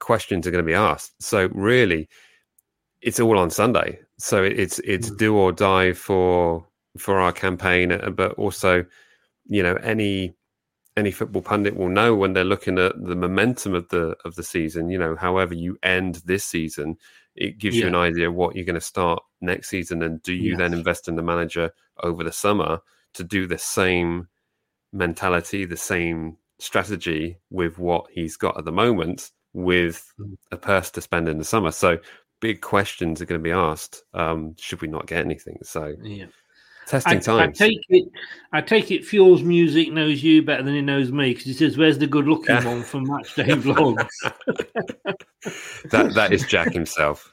questions 0.00 0.46
are 0.46 0.50
going 0.52 0.64
to 0.64 0.66
be 0.66 0.74
asked. 0.74 1.14
So, 1.22 1.48
really, 1.52 2.08
it's 3.02 3.20
all 3.20 3.38
on 3.38 3.50
Sunday. 3.50 4.00
So 4.18 4.42
it's 4.42 4.78
it's 4.80 5.10
Mm. 5.10 5.18
do 5.18 5.36
or 5.36 5.52
die 5.52 5.92
for 5.92 6.66
for 6.98 7.20
our 7.20 7.32
campaign, 7.32 7.92
uh, 7.92 8.10
but 8.10 8.32
also 8.34 8.84
you 9.46 9.62
know 9.62 9.76
any 9.76 10.34
any 10.96 11.10
football 11.12 11.42
pundit 11.42 11.76
will 11.76 11.88
know 11.90 12.14
when 12.16 12.32
they're 12.34 12.44
looking 12.44 12.78
at 12.78 12.94
the 13.04 13.16
momentum 13.16 13.74
of 13.74 13.88
the 13.90 14.16
of 14.24 14.34
the 14.36 14.42
season. 14.44 14.90
You 14.90 14.98
know, 14.98 15.16
however 15.16 15.54
you 15.54 15.78
end 15.82 16.16
this 16.26 16.44
season, 16.44 16.96
it 17.36 17.58
gives 17.58 17.76
yeah. 17.76 17.82
you 17.82 17.88
an 17.88 17.94
idea 17.94 18.28
of 18.28 18.34
what 18.34 18.56
you're 18.56 18.64
going 18.64 18.74
to 18.74 18.80
start 18.80 19.22
next 19.40 19.68
season, 19.68 20.02
and 20.02 20.22
do 20.22 20.34
you 20.34 20.50
yes. 20.50 20.58
then 20.58 20.74
invest 20.74 21.08
in 21.08 21.16
the 21.16 21.22
manager 21.22 21.70
over 22.02 22.24
the 22.24 22.32
summer 22.32 22.80
to 23.14 23.24
do 23.24 23.46
the 23.46 23.58
same 23.58 24.28
mentality, 24.92 25.64
the 25.64 25.76
same 25.76 26.36
strategy 26.58 27.38
with 27.50 27.78
what 27.78 28.06
he's 28.10 28.36
got 28.36 28.56
at 28.58 28.64
the 28.64 28.72
moment, 28.72 29.30
with 29.52 30.12
mm. 30.18 30.36
a 30.52 30.56
purse 30.56 30.90
to 30.90 31.00
spend 31.00 31.28
in 31.28 31.38
the 31.38 31.44
summer. 31.44 31.70
So 31.70 31.98
big 32.40 32.60
questions 32.60 33.20
are 33.20 33.26
going 33.26 33.40
to 33.40 33.44
be 33.44 33.52
asked. 33.52 34.02
Um, 34.14 34.54
should 34.58 34.80
we 34.82 34.88
not 34.88 35.06
get 35.06 35.24
anything? 35.24 35.58
So 35.62 35.94
yeah. 36.02 36.26
Testing 36.86 37.18
I, 37.18 37.20
times. 37.20 37.60
I 37.60 37.66
take 37.66 37.80
it. 37.88 38.08
I 38.52 38.60
take 38.60 38.90
it. 38.92 39.04
Fuels 39.04 39.42
music 39.42 39.92
knows 39.92 40.22
you 40.22 40.42
better 40.42 40.62
than 40.62 40.74
he 40.74 40.80
knows 40.80 41.10
me 41.10 41.30
because 41.30 41.44
he 41.44 41.52
says, 41.52 41.76
"Where's 41.76 41.98
the 41.98 42.06
good-looking 42.06 42.54
yeah. 42.54 42.64
one 42.64 42.82
from 42.84 43.06
Matchday 43.06 43.46
Vlogs?" 43.60 44.06
that 45.90 46.14
that 46.14 46.32
is 46.32 46.46
Jack 46.46 46.72
himself. 46.72 47.32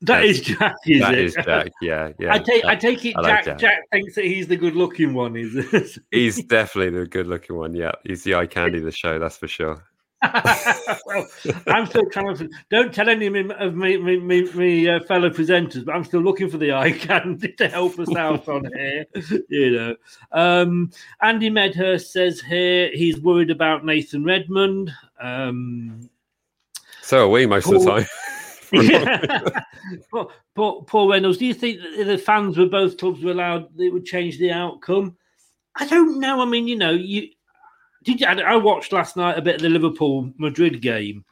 That 0.00 0.22
That's, 0.22 0.28
is 0.28 0.40
Jack. 0.40 0.76
Is 0.86 1.00
that 1.00 1.14
it? 1.14 1.20
is 1.20 1.34
Jack. 1.34 1.72
Yeah, 1.82 2.12
yeah. 2.18 2.34
I 2.34 2.38
take. 2.38 2.64
I 2.64 2.74
take 2.74 3.04
it. 3.04 3.16
I 3.16 3.20
like 3.20 3.44
Jack, 3.44 3.44
Jack, 3.44 3.58
Jack. 3.58 3.82
thinks 3.92 4.14
that 4.14 4.24
he's 4.24 4.46
the 4.46 4.56
good-looking 4.56 5.12
one. 5.12 5.36
Is 5.36 5.98
he's 6.10 6.42
definitely 6.44 6.98
the 6.98 7.06
good-looking 7.06 7.54
one. 7.54 7.74
Yeah, 7.74 7.92
he's 8.04 8.24
the 8.24 8.34
eye 8.34 8.46
candy 8.46 8.78
of 8.78 8.84
the 8.84 8.92
show. 8.92 9.18
That's 9.18 9.36
for 9.36 9.48
sure. 9.48 9.84
Well, 10.22 11.26
I'm 11.66 11.86
still 11.86 12.08
trying 12.10 12.36
to. 12.38 12.50
Don't 12.70 12.92
tell 12.92 13.08
any 13.08 13.26
of 13.26 13.32
me, 13.32 13.42
me, 13.98 14.18
me, 14.18 14.52
me 14.52 14.88
uh, 14.88 15.00
fellow 15.00 15.30
presenters, 15.30 15.84
but 15.84 15.94
I'm 15.94 16.04
still 16.04 16.22
looking 16.22 16.48
for 16.48 16.58
the 16.58 16.72
eye 16.72 16.92
candy 16.98 17.52
to 17.52 17.68
help 17.68 17.98
us 17.98 18.14
out 18.16 18.48
on 18.48 18.70
here. 18.74 19.06
You 19.48 19.70
know, 19.70 19.96
um, 20.32 20.90
Andy 21.20 21.50
Medhurst 21.50 22.12
says 22.12 22.40
here 22.40 22.90
he's 22.92 23.20
worried 23.20 23.50
about 23.50 23.84
Nathan 23.84 24.24
Redmond. 24.24 24.92
Um, 25.20 26.08
so 27.02 27.26
are 27.26 27.28
we 27.28 27.46
most 27.46 27.64
Paul, 27.64 27.76
of 27.76 27.84
the 27.84 27.90
time. 27.90 28.06
yeah. 28.72 29.40
Paul, 30.54 31.08
Reynolds, 31.08 31.38
do 31.38 31.46
you 31.46 31.54
think 31.54 31.80
that 31.80 32.04
the 32.04 32.18
fans 32.18 32.58
were 32.58 32.66
both 32.66 32.98
clubs 32.98 33.22
were 33.22 33.30
allowed 33.30 33.68
it 33.78 33.92
would 33.92 34.04
change 34.04 34.38
the 34.38 34.50
outcome? 34.50 35.16
I 35.76 35.86
don't 35.86 36.18
know. 36.18 36.40
I 36.40 36.46
mean, 36.46 36.66
you 36.66 36.76
know, 36.76 36.90
you 36.90 37.28
did 38.06 38.20
you, 38.20 38.26
I 38.26 38.56
watched 38.56 38.92
last 38.92 39.16
night 39.16 39.36
a 39.36 39.42
bit 39.42 39.56
of 39.56 39.62
the 39.62 39.68
Liverpool 39.68 40.32
Madrid 40.38 40.80
game, 40.80 41.24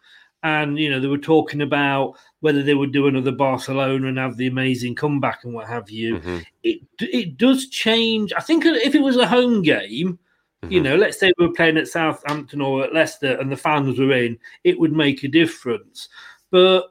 and 0.42 0.76
you 0.76 0.90
know 0.90 0.98
they 1.00 1.06
were 1.06 1.16
talking 1.16 1.62
about 1.62 2.16
whether 2.40 2.62
they 2.62 2.74
would 2.74 2.92
do 2.92 3.06
another 3.06 3.30
Barcelona 3.30 4.08
and 4.08 4.18
have 4.18 4.36
the 4.36 4.48
amazing 4.48 4.96
comeback 4.96 5.44
and 5.44 5.54
what 5.54 5.68
have 5.68 5.88
you. 5.88 6.16
Mm-hmm. 6.16 6.38
It 6.64 6.80
it 6.98 7.38
does 7.38 7.68
change. 7.68 8.32
I 8.36 8.40
think 8.40 8.66
if 8.66 8.94
it 8.96 9.02
was 9.02 9.16
a 9.16 9.26
home 9.26 9.62
game, 9.62 10.18
mm-hmm. 10.62 10.72
you 10.72 10.80
know, 10.82 10.96
let's 10.96 11.18
say 11.18 11.32
we 11.38 11.46
were 11.46 11.54
playing 11.54 11.78
at 11.78 11.86
Southampton 11.86 12.60
or 12.60 12.82
at 12.82 12.92
Leicester 12.92 13.38
and 13.38 13.52
the 13.52 13.56
fans 13.56 13.98
were 13.98 14.12
in, 14.12 14.36
it 14.64 14.78
would 14.78 14.92
make 14.92 15.22
a 15.22 15.28
difference. 15.28 16.08
But 16.50 16.88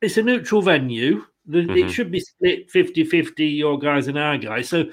it's 0.00 0.16
a 0.16 0.22
neutral 0.22 0.62
venue. 0.62 1.26
Mm-hmm. 1.48 1.76
It 1.76 1.90
should 1.90 2.10
be 2.10 2.20
split 2.20 2.70
50 2.70 3.04
50, 3.04 3.44
your 3.44 3.78
guys 3.78 4.08
and 4.08 4.18
our 4.18 4.38
guys. 4.38 4.70
So 4.70 4.86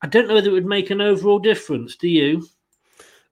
I 0.00 0.06
don't 0.06 0.26
know 0.26 0.34
whether 0.34 0.48
it 0.48 0.54
would 0.54 0.64
make 0.64 0.88
an 0.88 1.02
overall 1.02 1.38
difference. 1.38 1.96
Do 1.96 2.08
you? 2.08 2.48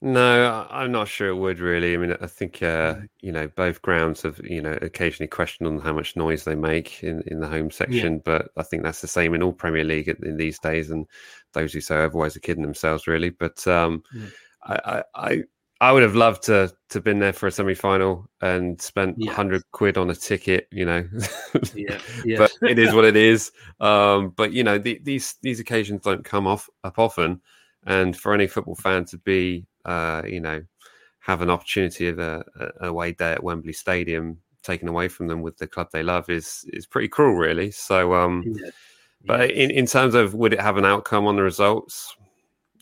No, 0.02 0.66
I'm 0.70 0.92
not 0.92 1.08
sure 1.08 1.28
it 1.28 1.36
would 1.36 1.58
really. 1.58 1.94
I 1.94 1.96
mean, 1.96 2.14
I 2.20 2.26
think 2.26 2.62
uh, 2.62 2.94
mm. 2.96 3.08
you 3.20 3.32
know 3.32 3.48
both 3.48 3.80
grounds 3.80 4.22
have 4.22 4.38
you 4.44 4.60
know 4.60 4.78
occasionally 4.82 5.28
questioned 5.28 5.66
on 5.66 5.78
how 5.78 5.94
much 5.94 6.16
noise 6.16 6.44
they 6.44 6.54
make 6.54 7.02
in, 7.02 7.22
in 7.26 7.40
the 7.40 7.48
home 7.48 7.70
section, 7.70 8.14
yeah. 8.14 8.20
but 8.24 8.48
I 8.58 8.62
think 8.62 8.82
that's 8.82 9.00
the 9.00 9.08
same 9.08 9.34
in 9.34 9.42
all 9.42 9.54
Premier 9.54 9.84
League 9.84 10.08
in 10.08 10.36
these 10.36 10.58
days, 10.58 10.90
and 10.90 11.06
those 11.54 11.72
who 11.72 11.80
say 11.80 11.96
otherwise 11.96 12.36
are 12.36 12.40
kidding 12.40 12.62
themselves, 12.62 13.06
really. 13.06 13.30
But 13.30 13.66
um, 13.66 14.02
yeah. 14.14 14.26
I, 14.64 15.02
I 15.14 15.44
I 15.80 15.92
would 15.92 16.02
have 16.02 16.14
loved 16.14 16.42
to 16.44 16.72
to 16.90 17.00
been 17.00 17.18
there 17.18 17.32
for 17.32 17.46
a 17.46 17.50
semi 17.50 17.74
final 17.74 18.28
and 18.40 18.80
spent 18.80 19.16
yeah. 19.18 19.32
hundred 19.32 19.62
quid 19.72 19.96
on 19.96 20.10
a 20.10 20.14
ticket, 20.14 20.68
you 20.70 20.84
know. 20.84 21.08
yeah, 21.74 21.98
yeah. 22.24 22.38
but 22.38 22.52
it 22.62 22.78
is 22.78 22.94
what 22.94 23.04
it 23.04 23.16
is. 23.16 23.50
Um, 23.80 24.30
but 24.36 24.52
you 24.52 24.62
know, 24.62 24.76
the, 24.76 25.00
these 25.02 25.36
these 25.42 25.58
occasions 25.58 26.02
don't 26.02 26.24
come 26.24 26.46
off 26.46 26.68
up 26.84 26.98
often, 26.98 27.40
and 27.86 28.16
for 28.16 28.34
any 28.34 28.46
football 28.46 28.74
fan 28.74 29.04
to 29.06 29.18
be 29.18 29.66
uh, 29.86 30.22
you 30.26 30.40
know, 30.40 30.62
have 31.20 31.40
an 31.40 31.50
opportunity 31.50 32.08
of 32.08 32.18
a, 32.18 32.44
a 32.80 32.88
away 32.88 33.12
day 33.12 33.32
at 33.32 33.42
Wembley 33.42 33.72
Stadium 33.72 34.38
taken 34.62 34.88
away 34.88 35.08
from 35.08 35.28
them 35.28 35.42
with 35.42 35.56
the 35.56 35.66
club 35.66 35.88
they 35.92 36.02
love 36.02 36.28
is 36.28 36.68
is 36.72 36.86
pretty 36.86 37.08
cruel, 37.08 37.34
really. 37.34 37.70
So, 37.70 38.14
um, 38.14 38.42
yeah. 38.44 38.70
but 39.24 39.50
in, 39.50 39.70
in 39.70 39.86
terms 39.86 40.14
of 40.14 40.34
would 40.34 40.52
it 40.52 40.60
have 40.60 40.76
an 40.76 40.84
outcome 40.84 41.26
on 41.26 41.36
the 41.36 41.42
results? 41.42 42.16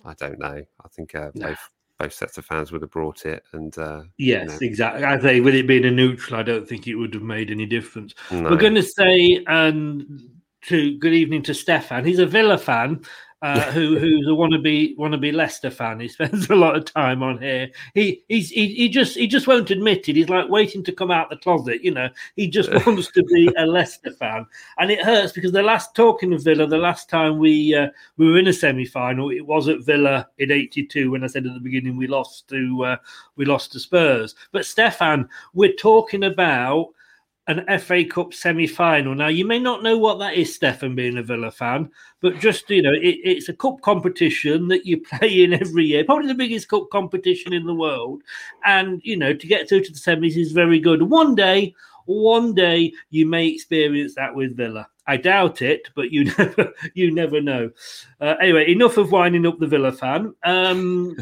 I 0.04 0.14
don't 0.14 0.38
know. 0.38 0.62
I 0.84 0.88
think 0.88 1.14
uh, 1.14 1.30
both 1.34 1.70
both 1.98 2.12
sets 2.12 2.38
of 2.38 2.44
fans 2.44 2.72
would 2.72 2.82
have 2.82 2.90
brought 2.90 3.24
it, 3.26 3.44
and 3.52 3.76
uh, 3.78 4.02
yes, 4.18 4.44
you 4.44 4.48
know. 4.48 4.58
exactly. 4.62 5.04
I 5.04 5.18
think 5.18 5.44
with 5.44 5.54
it 5.54 5.66
being 5.66 5.84
a 5.84 5.90
neutral, 5.90 6.40
I 6.40 6.42
don't 6.42 6.68
think 6.68 6.86
it 6.86 6.96
would 6.96 7.14
have 7.14 7.22
made 7.22 7.50
any 7.50 7.66
difference. 7.66 8.14
No. 8.30 8.50
We're 8.50 8.56
going 8.56 8.74
to 8.74 8.82
say 8.82 9.44
um, 9.46 10.30
to 10.62 10.98
good 10.98 11.14
evening 11.14 11.42
to 11.44 11.54
Stefan. 11.54 12.04
He's 12.04 12.18
a 12.18 12.26
Villa 12.26 12.58
fan, 12.58 13.04
uh, 13.44 13.70
who 13.72 13.98
who's 13.98 14.26
a 14.26 14.30
wannabe 14.30 14.96
wannabe 14.96 15.30
Leicester 15.30 15.70
fan. 15.70 16.00
He 16.00 16.08
spends 16.16 16.48
a 16.48 16.54
lot 16.54 16.76
of 16.76 16.86
time 16.86 17.22
on 17.22 17.38
here. 17.38 17.68
He 17.92 18.24
he's 18.26 18.48
he, 18.48 18.68
he 18.68 18.88
just 18.88 19.18
he 19.18 19.26
just 19.26 19.46
won't 19.46 19.70
admit 19.70 20.08
it. 20.08 20.16
He's 20.16 20.30
like 20.30 20.48
waiting 20.48 20.82
to 20.84 20.92
come 20.92 21.10
out 21.10 21.28
the 21.28 21.36
closet. 21.36 21.84
You 21.84 21.90
know, 21.90 22.08
he 22.36 22.48
just 22.48 22.72
wants 22.86 23.12
to 23.12 23.22
be 23.24 23.52
a 23.58 23.66
Leicester 23.66 24.12
fan, 24.12 24.46
and 24.78 24.90
it 24.90 25.02
hurts 25.02 25.32
because 25.32 25.52
the 25.52 25.62
last 25.62 25.94
talking 25.94 26.32
of 26.32 26.42
Villa, 26.42 26.66
the 26.66 26.78
last 26.78 27.10
time 27.10 27.38
we 27.38 27.74
uh, 27.74 27.88
we 28.16 28.30
were 28.30 28.38
in 28.38 28.48
a 28.48 28.52
semi 28.52 28.86
final, 28.86 29.30
it 29.30 29.46
was 29.46 29.68
at 29.68 29.84
Villa 29.84 30.26
in 30.38 30.50
'82 30.50 31.10
when 31.10 31.22
I 31.22 31.26
said 31.26 31.46
at 31.46 31.52
the 31.52 31.60
beginning 31.60 31.98
we 31.98 32.06
lost 32.06 32.48
to 32.48 32.82
uh, 32.82 32.96
we 33.36 33.44
lost 33.44 33.72
to 33.72 33.78
Spurs. 33.78 34.34
But 34.52 34.64
Stefan, 34.64 35.28
we're 35.52 35.74
talking 35.74 36.24
about 36.24 36.93
an 37.46 37.78
FA 37.78 38.04
Cup 38.04 38.32
semi 38.32 38.66
final. 38.66 39.14
Now, 39.14 39.28
you 39.28 39.44
may 39.44 39.58
not 39.58 39.82
know 39.82 39.98
what 39.98 40.18
that 40.18 40.34
is, 40.34 40.54
Stefan, 40.54 40.94
being 40.94 41.18
a 41.18 41.22
Villa 41.22 41.50
fan, 41.50 41.90
but 42.20 42.38
just, 42.38 42.68
you 42.70 42.82
know, 42.82 42.92
it, 42.92 43.18
it's 43.22 43.48
a 43.48 43.54
cup 43.54 43.80
competition 43.82 44.68
that 44.68 44.86
you 44.86 45.00
play 45.18 45.44
in 45.44 45.52
every 45.52 45.84
year, 45.84 46.04
probably 46.04 46.28
the 46.28 46.34
biggest 46.34 46.68
cup 46.68 46.88
competition 46.90 47.52
in 47.52 47.66
the 47.66 47.74
world. 47.74 48.22
And, 48.64 49.00
you 49.04 49.16
know, 49.16 49.34
to 49.34 49.46
get 49.46 49.68
through 49.68 49.84
to 49.84 49.92
the 49.92 49.98
semis 49.98 50.36
is 50.36 50.52
very 50.52 50.80
good. 50.80 51.02
One 51.02 51.34
day, 51.34 51.74
one 52.06 52.54
day 52.54 52.92
you 53.10 53.26
may 53.26 53.48
experience 53.48 54.14
that 54.14 54.34
with 54.34 54.56
Villa. 54.56 54.88
I 55.06 55.18
doubt 55.18 55.60
it, 55.62 55.88
but 55.94 56.10
you 56.10 56.24
never 56.38 56.72
you 56.94 57.10
never 57.12 57.40
know. 57.40 57.70
Uh, 58.20 58.34
anyway, 58.40 58.70
enough 58.70 58.96
of 58.96 59.12
winding 59.12 59.46
up 59.46 59.58
the 59.58 59.66
Villa 59.66 59.92
fan. 59.92 60.34
Um, 60.44 61.16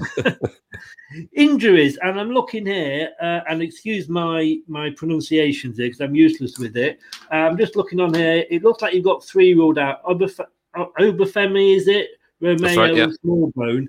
injuries, 1.33 1.99
and 2.03 2.19
I'm 2.19 2.31
looking 2.31 2.67
here, 2.67 3.11
uh, 3.21 3.41
and 3.49 3.63
excuse 3.63 4.09
my 4.09 4.59
my 4.69 4.91
pronunciations 4.91 5.79
here 5.79 5.87
because 5.87 6.01
I'm 6.01 6.15
useless 6.15 6.59
with 6.59 6.77
it. 6.77 6.99
Uh, 7.31 7.37
I'm 7.37 7.59
just 7.59 7.77
looking 7.77 8.01
on 8.01 8.15
here. 8.15 8.45
It 8.51 8.63
looks 8.63 8.83
like 8.83 8.95
you've 8.95 9.05
got 9.05 9.25
three 9.25 9.55
ruled 9.55 9.79
out. 9.79 10.05
Obafemi, 10.05 11.77
is 11.77 11.89
it? 11.89 12.09
Romeu 12.43 12.77
right, 12.77 12.97
yeah. 12.97 13.07
Smallbone. 13.25 13.89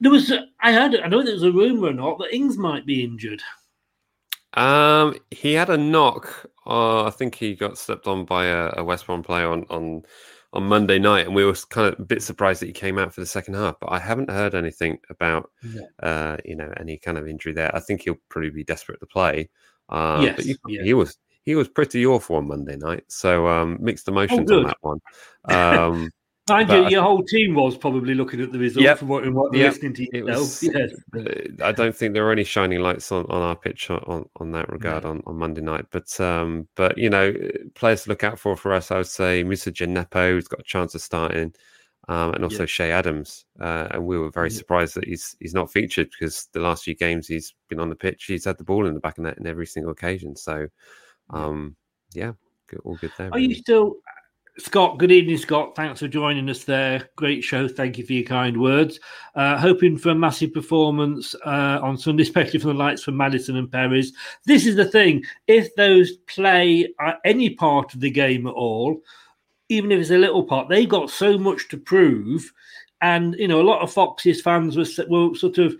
There 0.00 0.10
was, 0.10 0.32
I 0.60 0.72
heard, 0.72 0.96
I 0.96 1.08
know 1.08 1.22
there 1.22 1.34
was 1.34 1.42
a 1.42 1.52
rumor 1.52 1.88
or 1.88 1.92
not 1.92 2.18
that 2.18 2.34
Ings 2.34 2.56
might 2.56 2.86
be 2.86 3.04
injured. 3.04 3.42
Um, 4.54 5.14
he 5.30 5.54
had 5.54 5.70
a 5.70 5.76
knock. 5.76 6.46
Uh, 6.66 7.04
I 7.04 7.10
think 7.10 7.34
he 7.34 7.54
got 7.54 7.78
stepped 7.78 8.06
on 8.06 8.24
by 8.24 8.46
a, 8.46 8.72
a 8.78 8.84
West 8.84 9.06
Brom 9.06 9.22
player 9.22 9.48
on 9.48 9.64
on 9.70 10.02
on 10.52 10.64
Monday 10.64 10.98
night, 10.98 11.26
and 11.26 11.34
we 11.34 11.44
were 11.44 11.54
kind 11.68 11.92
of 11.92 12.00
a 12.00 12.02
bit 12.02 12.22
surprised 12.22 12.60
that 12.60 12.66
he 12.66 12.72
came 12.72 12.98
out 12.98 13.14
for 13.14 13.20
the 13.20 13.26
second 13.26 13.54
half. 13.54 13.78
But 13.80 13.92
I 13.92 13.98
haven't 13.98 14.30
heard 14.30 14.54
anything 14.54 14.98
about, 15.08 15.50
yeah. 15.62 15.82
uh, 16.02 16.36
you 16.44 16.56
know, 16.56 16.72
any 16.78 16.96
kind 16.96 17.18
of 17.18 17.28
injury 17.28 17.52
there. 17.52 17.74
I 17.74 17.80
think 17.80 18.02
he'll 18.02 18.18
probably 18.28 18.50
be 18.50 18.64
desperate 18.64 19.00
to 19.00 19.06
play. 19.06 19.48
Uh, 19.88 20.20
yes, 20.22 20.36
but 20.36 20.44
he, 20.44 20.56
yeah. 20.68 20.82
he, 20.82 20.94
was 20.94 21.18
he 21.44 21.54
was 21.54 21.68
pretty 21.68 22.04
awful 22.04 22.36
on 22.36 22.48
Monday 22.48 22.76
night. 22.76 23.04
So 23.08 23.46
um, 23.46 23.78
mixed 23.80 24.08
oh, 24.08 24.12
emotions 24.12 24.50
oh, 24.50 24.58
on 24.58 24.64
that 24.64 24.76
one. 24.80 25.00
Um, 25.44 26.10
Mind 26.50 26.70
you, 26.70 26.88
your 26.88 27.02
whole 27.02 27.22
team 27.22 27.54
was 27.54 27.76
probably 27.76 28.14
looking 28.14 28.40
at 28.40 28.52
the 28.52 28.58
results 28.58 28.84
yep, 28.84 29.00
and 29.00 29.08
what, 29.08 29.24
and 29.24 29.34
what 29.34 29.54
yep, 29.54 29.72
listening 29.72 29.94
to 29.94 30.16
yourself. 30.16 30.38
Was, 30.38 30.62
yes. 30.62 30.92
Uh, 31.16 31.64
I 31.64 31.72
don't 31.72 31.94
think 31.94 32.14
there 32.14 32.24
were 32.24 32.32
any 32.32 32.44
shining 32.44 32.80
lights 32.80 33.10
on, 33.12 33.24
on 33.30 33.42
our 33.42 33.56
pitch 33.56 33.90
on, 33.90 34.28
on 34.36 34.52
that 34.52 34.68
regard 34.68 35.04
on, 35.04 35.22
on 35.26 35.36
Monday 35.36 35.60
night. 35.60 35.86
But 35.90 36.20
um, 36.20 36.68
but 36.76 36.98
you 36.98 37.10
know, 37.10 37.34
players 37.74 38.04
to 38.04 38.10
look 38.10 38.24
out 38.24 38.38
for 38.38 38.56
for 38.56 38.72
us, 38.72 38.90
I 38.90 38.98
would 38.98 39.06
say 39.06 39.42
Moussa 39.42 39.72
Djenepo, 39.72 40.32
who's 40.32 40.48
got 40.48 40.60
a 40.60 40.64
chance 40.64 40.94
of 40.94 41.00
starting, 41.00 41.54
um, 42.08 42.34
and 42.34 42.44
also 42.44 42.60
yep. 42.60 42.68
Che 42.68 42.90
Adams. 42.90 43.46
Uh, 43.60 43.88
and 43.92 44.06
we 44.06 44.18
were 44.18 44.30
very 44.30 44.50
surprised 44.50 44.94
that 44.96 45.06
he's 45.06 45.36
he's 45.40 45.54
not 45.54 45.72
featured 45.72 46.10
because 46.10 46.48
the 46.52 46.60
last 46.60 46.84
few 46.84 46.94
games 46.94 47.26
he's 47.26 47.54
been 47.68 47.80
on 47.80 47.88
the 47.88 47.96
pitch, 47.96 48.24
he's 48.24 48.44
had 48.44 48.58
the 48.58 48.64
ball 48.64 48.86
in 48.86 48.94
the 48.94 49.00
back 49.00 49.18
of 49.18 49.24
net 49.24 49.38
in 49.38 49.46
every 49.46 49.66
single 49.66 49.92
occasion. 49.92 50.34
So, 50.36 50.66
um, 51.30 51.76
yeah, 52.12 52.32
all 52.84 52.96
good 52.96 53.12
there. 53.16 53.28
Are 53.28 53.36
really. 53.36 53.48
you 53.48 53.54
still? 53.54 53.96
Scott, 54.60 54.98
good 54.98 55.10
evening, 55.10 55.38
Scott. 55.38 55.74
Thanks 55.74 56.00
for 56.00 56.08
joining 56.08 56.50
us 56.50 56.64
there. 56.64 57.08
Great 57.16 57.42
show. 57.42 57.66
Thank 57.66 57.96
you 57.96 58.04
for 58.04 58.12
your 58.12 58.24
kind 58.24 58.60
words. 58.60 59.00
Uh, 59.34 59.56
hoping 59.56 59.96
for 59.96 60.10
a 60.10 60.14
massive 60.14 60.52
performance 60.52 61.34
uh, 61.46 61.80
on 61.82 61.96
Sunday, 61.96 62.24
especially 62.24 62.58
from 62.58 62.72
the 62.72 62.74
lights 62.74 63.02
from 63.02 63.16
Maddison 63.16 63.56
and 63.56 63.72
Perez. 63.72 64.12
This 64.44 64.66
is 64.66 64.76
the 64.76 64.84
thing. 64.84 65.24
If 65.46 65.74
those 65.76 66.12
play 66.26 66.92
any 67.24 67.50
part 67.50 67.94
of 67.94 68.00
the 68.00 68.10
game 68.10 68.46
at 68.46 68.52
all, 68.52 69.00
even 69.70 69.90
if 69.92 70.00
it's 70.00 70.10
a 70.10 70.18
little 70.18 70.44
part, 70.44 70.68
they've 70.68 70.88
got 70.88 71.08
so 71.08 71.38
much 71.38 71.68
to 71.68 71.78
prove. 71.78 72.52
And 73.00 73.34
you 73.38 73.48
know, 73.48 73.62
a 73.62 73.62
lot 73.62 73.80
of 73.80 73.92
Foxes 73.92 74.42
fans 74.42 74.76
were, 74.76 75.06
were 75.08 75.34
sort 75.34 75.56
of 75.56 75.74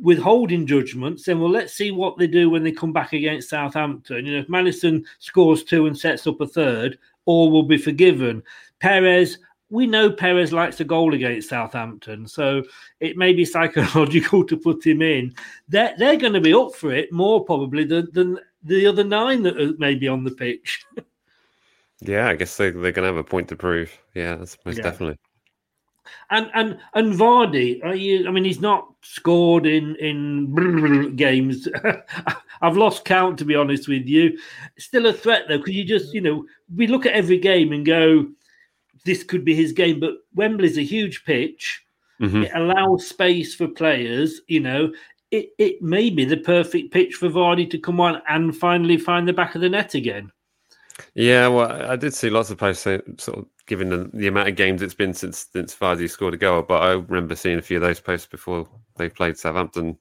withholding 0.00 0.66
judgments, 0.66 1.24
saying, 1.24 1.40
well, 1.40 1.50
let's 1.50 1.72
see 1.72 1.90
what 1.90 2.18
they 2.18 2.26
do 2.26 2.50
when 2.50 2.62
they 2.62 2.72
come 2.72 2.92
back 2.92 3.14
against 3.14 3.48
Southampton. 3.48 4.26
You 4.26 4.34
know, 4.34 4.40
if 4.40 4.48
Maddison 4.48 5.04
scores 5.18 5.64
two 5.64 5.86
and 5.86 5.98
sets 5.98 6.26
up 6.26 6.40
a 6.40 6.46
third, 6.46 6.98
all 7.28 7.50
will 7.50 7.62
be 7.62 7.76
forgiven. 7.76 8.42
Perez, 8.80 9.38
we 9.68 9.86
know 9.86 10.10
Perez 10.10 10.50
likes 10.50 10.80
a 10.80 10.84
goal 10.84 11.12
against 11.12 11.50
Southampton, 11.50 12.26
so 12.26 12.62
it 13.00 13.18
may 13.18 13.34
be 13.34 13.44
psychological 13.44 14.44
to 14.46 14.56
put 14.56 14.84
him 14.84 15.02
in. 15.02 15.34
They're, 15.68 15.94
they're 15.98 16.16
going 16.16 16.32
to 16.32 16.40
be 16.40 16.54
up 16.54 16.74
for 16.74 16.90
it 16.90 17.12
more 17.12 17.44
probably 17.44 17.84
than, 17.84 18.08
than 18.12 18.38
the 18.62 18.86
other 18.86 19.04
nine 19.04 19.42
that 19.42 19.60
are 19.60 19.74
maybe 19.78 20.08
on 20.08 20.24
the 20.24 20.30
pitch. 20.30 20.86
yeah, 22.00 22.28
I 22.28 22.34
guess 22.34 22.56
they, 22.56 22.70
they're 22.70 22.92
going 22.92 23.06
to 23.06 23.14
have 23.14 23.16
a 23.16 23.24
point 23.24 23.48
to 23.48 23.56
prove. 23.56 23.92
Yeah, 24.14 24.36
that's 24.36 24.56
most 24.64 24.78
yeah. 24.78 24.84
definitely. 24.84 25.18
And 26.30 26.50
and 26.54 26.78
and 26.94 27.14
Vardy, 27.14 27.84
are 27.84 27.94
you? 27.94 28.28
I 28.28 28.30
mean, 28.30 28.44
he's 28.44 28.60
not 28.60 28.92
scored 29.02 29.66
in 29.66 29.96
in 29.96 31.16
games. 31.16 31.68
I've 32.62 32.76
lost 32.76 33.04
count 33.04 33.38
to 33.38 33.44
be 33.44 33.54
honest 33.54 33.88
with 33.88 34.06
you. 34.06 34.38
Still 34.78 35.06
a 35.06 35.12
threat 35.12 35.44
though, 35.48 35.58
because 35.58 35.74
you 35.74 35.84
just 35.84 36.12
you 36.14 36.20
know 36.20 36.44
we 36.74 36.86
look 36.86 37.06
at 37.06 37.14
every 37.14 37.38
game 37.38 37.72
and 37.72 37.86
go, 37.86 38.26
this 39.04 39.22
could 39.22 39.44
be 39.44 39.54
his 39.54 39.72
game. 39.72 40.00
But 40.00 40.14
Wembley's 40.34 40.78
a 40.78 40.82
huge 40.82 41.24
pitch. 41.24 41.84
Mm-hmm. 42.20 42.44
It 42.44 42.52
allows 42.54 43.06
space 43.06 43.54
for 43.54 43.68
players. 43.68 44.40
You 44.48 44.60
know, 44.60 44.92
it 45.30 45.50
it 45.58 45.82
may 45.82 46.10
be 46.10 46.24
the 46.24 46.36
perfect 46.36 46.92
pitch 46.92 47.14
for 47.14 47.28
Vardy 47.28 47.68
to 47.70 47.78
come 47.78 48.00
on 48.00 48.22
and 48.28 48.56
finally 48.56 48.96
find 48.96 49.26
the 49.26 49.32
back 49.32 49.54
of 49.54 49.60
the 49.60 49.68
net 49.68 49.94
again. 49.94 50.32
Yeah, 51.14 51.48
well, 51.48 51.90
I 51.90 51.96
did 51.96 52.14
see 52.14 52.30
lots 52.30 52.50
of 52.50 52.58
posts 52.58 52.82
sort 52.82 53.38
of 53.38 53.46
given 53.68 53.90
the, 53.90 54.10
the 54.12 54.26
amount 54.26 54.48
of 54.48 54.56
games 54.56 54.82
it's 54.82 54.94
been 54.94 55.14
since 55.14 55.46
since 55.52 55.74
Vardy 55.74 56.10
scored 56.10 56.34
a 56.34 56.38
goal. 56.38 56.62
But 56.62 56.82
I 56.82 56.92
remember 56.94 57.36
seeing 57.36 57.58
a 57.58 57.62
few 57.62 57.76
of 57.76 57.82
those 57.82 58.00
posts 58.00 58.26
before 58.26 58.68
they 58.96 59.08
played 59.08 59.38
Southampton. 59.38 59.96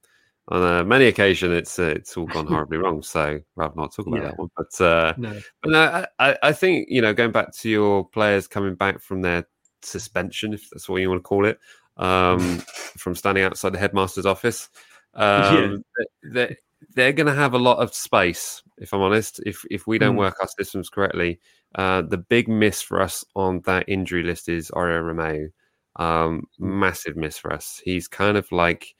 On 0.49 0.63
uh, 0.63 0.84
many 0.86 1.05
occasions, 1.05 1.53
it's 1.53 1.78
uh, 1.78 1.93
it's 1.95 2.18
all 2.18 2.26
gone 2.26 2.47
horribly 2.47 2.78
wrong. 2.78 3.03
So 3.03 3.39
rather 3.55 3.74
not 3.76 3.93
talk 3.93 4.07
about 4.07 4.22
yeah. 4.22 4.28
that 4.30 4.39
one. 4.39 4.49
But 4.57 4.82
uh, 4.84 5.13
no, 5.18 5.39
but 5.61 5.72
no, 5.72 6.05
I, 6.18 6.38
I 6.41 6.51
think 6.53 6.88
you 6.89 7.01
know 7.01 7.13
going 7.13 7.32
back 7.32 7.53
to 7.57 7.70
your 7.70 8.07
players 8.07 8.47
coming 8.47 8.76
back 8.76 9.01
from 9.01 9.22
their 9.22 9.45
suspension, 9.84 10.53
if 10.53 10.70
that's 10.72 10.89
what 10.89 11.01
you 11.01 11.09
want 11.09 11.20
to 11.20 11.28
call 11.28 11.45
it, 11.45 11.59
um, 11.97 12.59
from 12.97 13.13
standing 13.13 13.43
outside 13.43 13.74
the 13.74 13.80
headmaster's 13.80 14.26
office. 14.26 14.70
Um, 15.13 15.84
yeah. 16.24 16.32
they, 16.32 16.55
they're 16.93 17.13
going 17.13 17.28
to 17.28 17.34
have 17.34 17.53
a 17.53 17.59
lot 17.59 17.80
of 17.80 17.93
space, 17.93 18.61
if 18.78 18.93
I'm 18.93 19.01
honest. 19.01 19.41
If 19.45 19.65
if 19.70 19.86
we 19.86 19.97
don't 19.97 20.15
mm. 20.15 20.20
work 20.20 20.38
our 20.39 20.47
systems 20.57 20.89
correctly, 20.89 21.39
uh, 21.76 22.01
the 22.01 22.18
big 22.18 22.47
miss 22.47 22.82
for 22.82 23.01
us 23.01 23.24
on 23.36 23.61
that 23.65 23.88
injury 23.88 24.24
list 24.24 24.49
is 24.49 24.72
Oriol 24.72 25.13
Romeu. 25.13 25.49
Um, 25.97 26.43
massive 26.59 27.15
miss 27.15 27.38
for 27.38 27.51
us. 27.51 27.82
He's 27.84 28.07
kind 28.07 28.38
of 28.38 28.51
like 28.51 28.95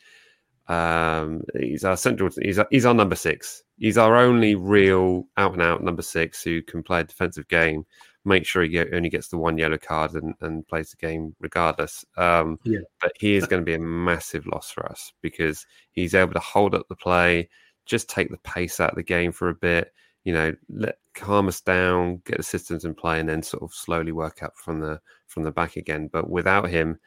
um, 0.68 1.44
he's 1.58 1.84
our 1.84 1.98
central. 1.98 2.30
He's 2.42 2.60
our, 2.60 2.68
he's 2.70 2.86
our 2.86 2.94
number 2.94 3.16
six. 3.16 3.64
He's 3.78 3.98
our 3.98 4.18
only 4.18 4.56
real 4.56 5.28
out 5.38 5.54
and 5.54 5.62
out 5.62 5.84
number 5.84 6.02
six 6.02 6.44
who 6.44 6.62
can 6.62 6.84
play 6.84 7.02
a 7.02 7.04
defensive 7.04 7.48
game. 7.48 7.86
Make 8.26 8.46
sure 8.46 8.64
he 8.64 8.78
only 8.80 9.10
gets 9.10 9.30
the 9.30 9.38
one 9.38 9.58
yellow 9.58 9.78
card 9.78 10.14
and, 10.16 10.34
and 10.42 10.68
plays 10.68 10.92
the 10.92 10.98
game 10.98 11.36
regardless. 11.40 12.04
Um, 12.18 12.60
yeah. 12.66 12.80
But 13.00 13.14
he 13.18 13.36
is 13.36 13.48
going 13.48 13.62
to 13.62 13.66
be 13.66 13.76
a 13.76 13.80
massive 13.80 14.46
loss 14.48 14.70
for 14.70 14.86
us 14.86 15.14
because 15.22 15.66
he's 15.92 16.14
able 16.14 16.34
to 16.34 16.40
hold 16.40 16.76
up 16.76 16.88
the 16.90 16.96
play, 16.96 17.48
just 17.86 18.10
take 18.10 18.30
the 18.30 18.38
pace 18.40 18.82
out 18.82 18.90
of 18.90 18.98
the 18.98 19.04
game 19.04 19.32
for 19.32 19.48
a 19.50 19.56
bit 19.56 19.94
you 20.28 20.34
know, 20.34 20.54
let 20.68 20.98
calm 21.16 21.48
us 21.48 21.62
down, 21.62 22.22
get 22.26 22.36
the 22.36 22.44
systems 22.44 22.84
in 22.84 22.94
play, 22.94 23.22
and 23.22 23.30
then 23.30 23.42
sort 23.42 23.64
of 23.64 23.74
slowly 23.74 24.12
work 24.12 24.44
up 24.44 24.58
from 24.58 24.82
the 24.82 25.00
from 25.28 25.44
the 25.44 25.52
back 25.52 25.78
again. 25.78 26.10
But 26.12 26.30
without 26.30 26.70
him, 26.70 27.00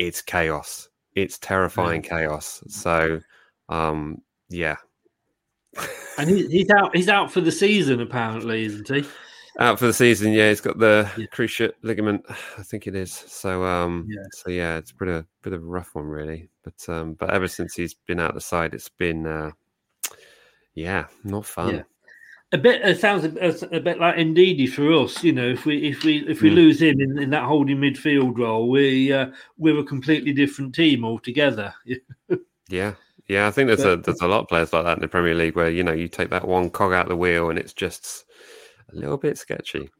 it's 0.00 0.20
chaos. 0.20 0.88
It's 1.14 1.38
terrifying 1.38 2.02
yeah. 2.02 2.10
chaos. 2.10 2.64
So, 2.66 3.20
um, 3.68 4.20
yeah. 4.48 4.74
and 6.18 6.28
he, 6.28 6.48
he's 6.48 6.70
out. 6.70 6.96
He's 6.96 7.08
out 7.08 7.30
for 7.30 7.40
the 7.40 7.52
season, 7.52 8.00
apparently, 8.00 8.64
isn't 8.64 8.88
he? 8.88 9.04
Out 9.60 9.78
for 9.78 9.86
the 9.86 9.92
season, 9.92 10.32
yeah. 10.32 10.48
He's 10.48 10.60
got 10.60 10.80
the 10.80 11.08
yeah. 11.16 11.26
cruciate 11.26 11.74
ligament, 11.82 12.24
I 12.58 12.64
think 12.64 12.88
it 12.88 12.96
is. 12.96 13.12
So, 13.12 13.64
um, 13.64 14.04
yeah. 14.08 14.26
so 14.32 14.50
yeah, 14.50 14.78
it's 14.78 14.90
a 14.90 14.96
bit 14.96 15.06
of 15.06 15.26
bit 15.42 15.52
of 15.52 15.62
a 15.62 15.66
rough 15.66 15.94
one, 15.94 16.06
really. 16.06 16.48
But, 16.64 16.92
um, 16.92 17.14
but 17.14 17.30
ever 17.30 17.46
since 17.46 17.76
he's 17.76 17.94
been 17.94 18.18
out 18.18 18.34
the 18.34 18.40
side, 18.40 18.74
it's 18.74 18.88
been, 18.88 19.28
uh, 19.28 19.52
yeah, 20.74 21.06
not 21.22 21.46
fun. 21.46 21.76
Yeah 21.76 21.82
a 22.54 22.58
bit 22.58 22.82
it 22.82 23.00
sounds 23.00 23.24
a, 23.24 23.76
a, 23.76 23.80
bit 23.80 23.98
like 23.98 24.14
Ndidi 24.14 24.70
for 24.70 24.92
us. 24.92 25.24
You 25.24 25.32
know, 25.32 25.48
if 25.48 25.66
we 25.66 25.88
if 25.88 26.04
we 26.04 26.18
if 26.28 26.40
we 26.40 26.50
mm. 26.50 26.54
lose 26.54 26.80
him 26.80 27.00
in, 27.00 27.18
in 27.18 27.30
that 27.30 27.42
holding 27.42 27.78
midfield 27.78 28.38
role, 28.38 28.70
we 28.70 29.12
uh, 29.12 29.26
we're 29.58 29.80
a 29.80 29.84
completely 29.84 30.32
different 30.32 30.72
team 30.72 31.04
altogether. 31.04 31.74
yeah, 32.68 32.94
yeah. 33.26 33.48
I 33.48 33.50
think 33.50 33.66
there's 33.66 33.82
but, 33.82 33.92
a 33.92 33.96
there's 33.96 34.20
a 34.20 34.28
lot 34.28 34.42
of 34.42 34.48
players 34.48 34.72
like 34.72 34.84
that 34.84 34.98
in 34.98 35.02
the 35.02 35.08
Premier 35.08 35.34
League 35.34 35.56
where 35.56 35.68
you 35.68 35.82
know 35.82 35.92
you 35.92 36.06
take 36.06 36.30
that 36.30 36.46
one 36.46 36.70
cog 36.70 36.92
out 36.92 37.08
the 37.08 37.16
wheel 37.16 37.50
and 37.50 37.58
it's 37.58 37.72
just 37.72 38.24
a 38.92 38.94
little 38.94 39.18
bit 39.18 39.36
sketchy. 39.36 39.90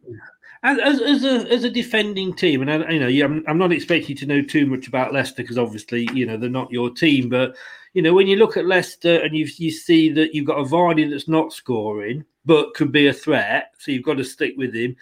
As, 0.65 0.79
as, 0.79 1.01
as 1.03 1.25
a 1.25 1.53
as 1.53 1.65
a 1.65 1.71
defending 1.71 2.33
team, 2.33 2.63
and 2.63 2.71
I, 2.71 2.91
you 2.91 2.99
know, 2.99 3.25
I'm, 3.25 3.45
I'm 3.47 3.59
not 3.59 3.71
expecting 3.71 4.17
to 4.17 4.27
know 4.27 4.41
too 4.41 4.65
much 4.65 4.89
about 4.89 5.13
Leicester 5.13 5.43
because 5.43 5.59
obviously, 5.59 6.09
you 6.15 6.25
know, 6.25 6.39
they're 6.39 6.49
not 6.49 6.73
your 6.73 6.89
team. 6.89 7.29
But 7.29 7.55
you 7.93 8.01
know, 8.01 8.15
when 8.15 8.27
you 8.27 8.37
look 8.37 8.57
at 8.57 8.65
Leicester 8.65 9.19
and 9.19 9.37
you 9.37 9.47
you 9.59 9.71
see 9.71 10.11
that 10.13 10.35
you've 10.35 10.47
got 10.47 10.59
a 10.59 10.65
Vardy 10.65 11.09
that's 11.09 11.29
not 11.29 11.53
scoring, 11.53 12.25
but 12.47 12.73
could 12.73 12.93
be 12.93 13.09
a 13.09 13.13
threat. 13.13 13.73
So 13.79 13.93
you've 13.93 14.05
got 14.05 14.17
to 14.17 14.25
stick 14.25 14.55
with 14.57 14.75
him. 14.75 14.97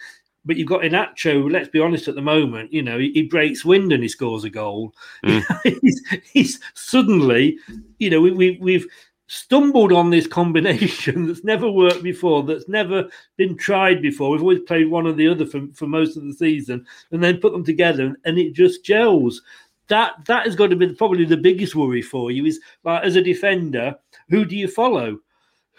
But 0.45 0.57
you've 0.57 0.67
got 0.67 0.81
Iheanacho, 0.81 1.49
let's 1.49 1.69
be 1.69 1.79
honest, 1.79 2.09
at 2.09 2.15
the 2.15 2.21
moment, 2.21 2.73
you 2.73 2.81
know, 2.81 2.99
he, 2.99 3.13
he 3.13 3.21
breaks 3.23 3.63
wind 3.63 3.93
and 3.93 4.03
he 4.03 4.09
scores 4.09 4.43
a 4.43 4.49
goal. 4.49 4.93
Mm. 5.23 5.79
he's, 5.81 6.01
he's, 6.33 6.59
suddenly, 6.73 7.57
you 7.99 8.09
know, 8.09 8.19
we, 8.19 8.31
we, 8.31 8.57
we've 8.61 8.85
stumbled 9.33 9.91
on 9.91 10.11
this 10.11 10.27
combination 10.27 11.25
that's 11.27 11.43
never 11.43 11.69
worked 11.69 12.03
before, 12.03 12.43
that's 12.43 12.67
never 12.67 13.09
been 13.35 13.57
tried 13.57 14.01
before. 14.01 14.29
We've 14.29 14.41
always 14.41 14.61
played 14.61 14.89
one 14.89 15.07
or 15.07 15.13
the 15.13 15.27
other 15.27 15.45
for, 15.45 15.61
for 15.73 15.87
most 15.87 16.15
of 16.15 16.23
the 16.23 16.33
season 16.33 16.85
and 17.11 17.23
then 17.23 17.39
put 17.39 17.51
them 17.51 17.63
together 17.63 18.15
and 18.25 18.37
it 18.37 18.53
just 18.53 18.85
gels. 18.85 19.41
That 19.87 20.13
that 20.27 20.45
has 20.45 20.55
got 20.55 20.67
to 20.67 20.75
be 20.75 20.93
probably 20.93 21.25
the 21.25 21.37
biggest 21.37 21.75
worry 21.75 22.01
for 22.01 22.31
you 22.31 22.45
is 22.45 22.59
like 22.83 23.03
as 23.03 23.15
a 23.15 23.21
defender, 23.21 23.95
who 24.29 24.45
do 24.45 24.55
you 24.55 24.67
follow? 24.67 25.19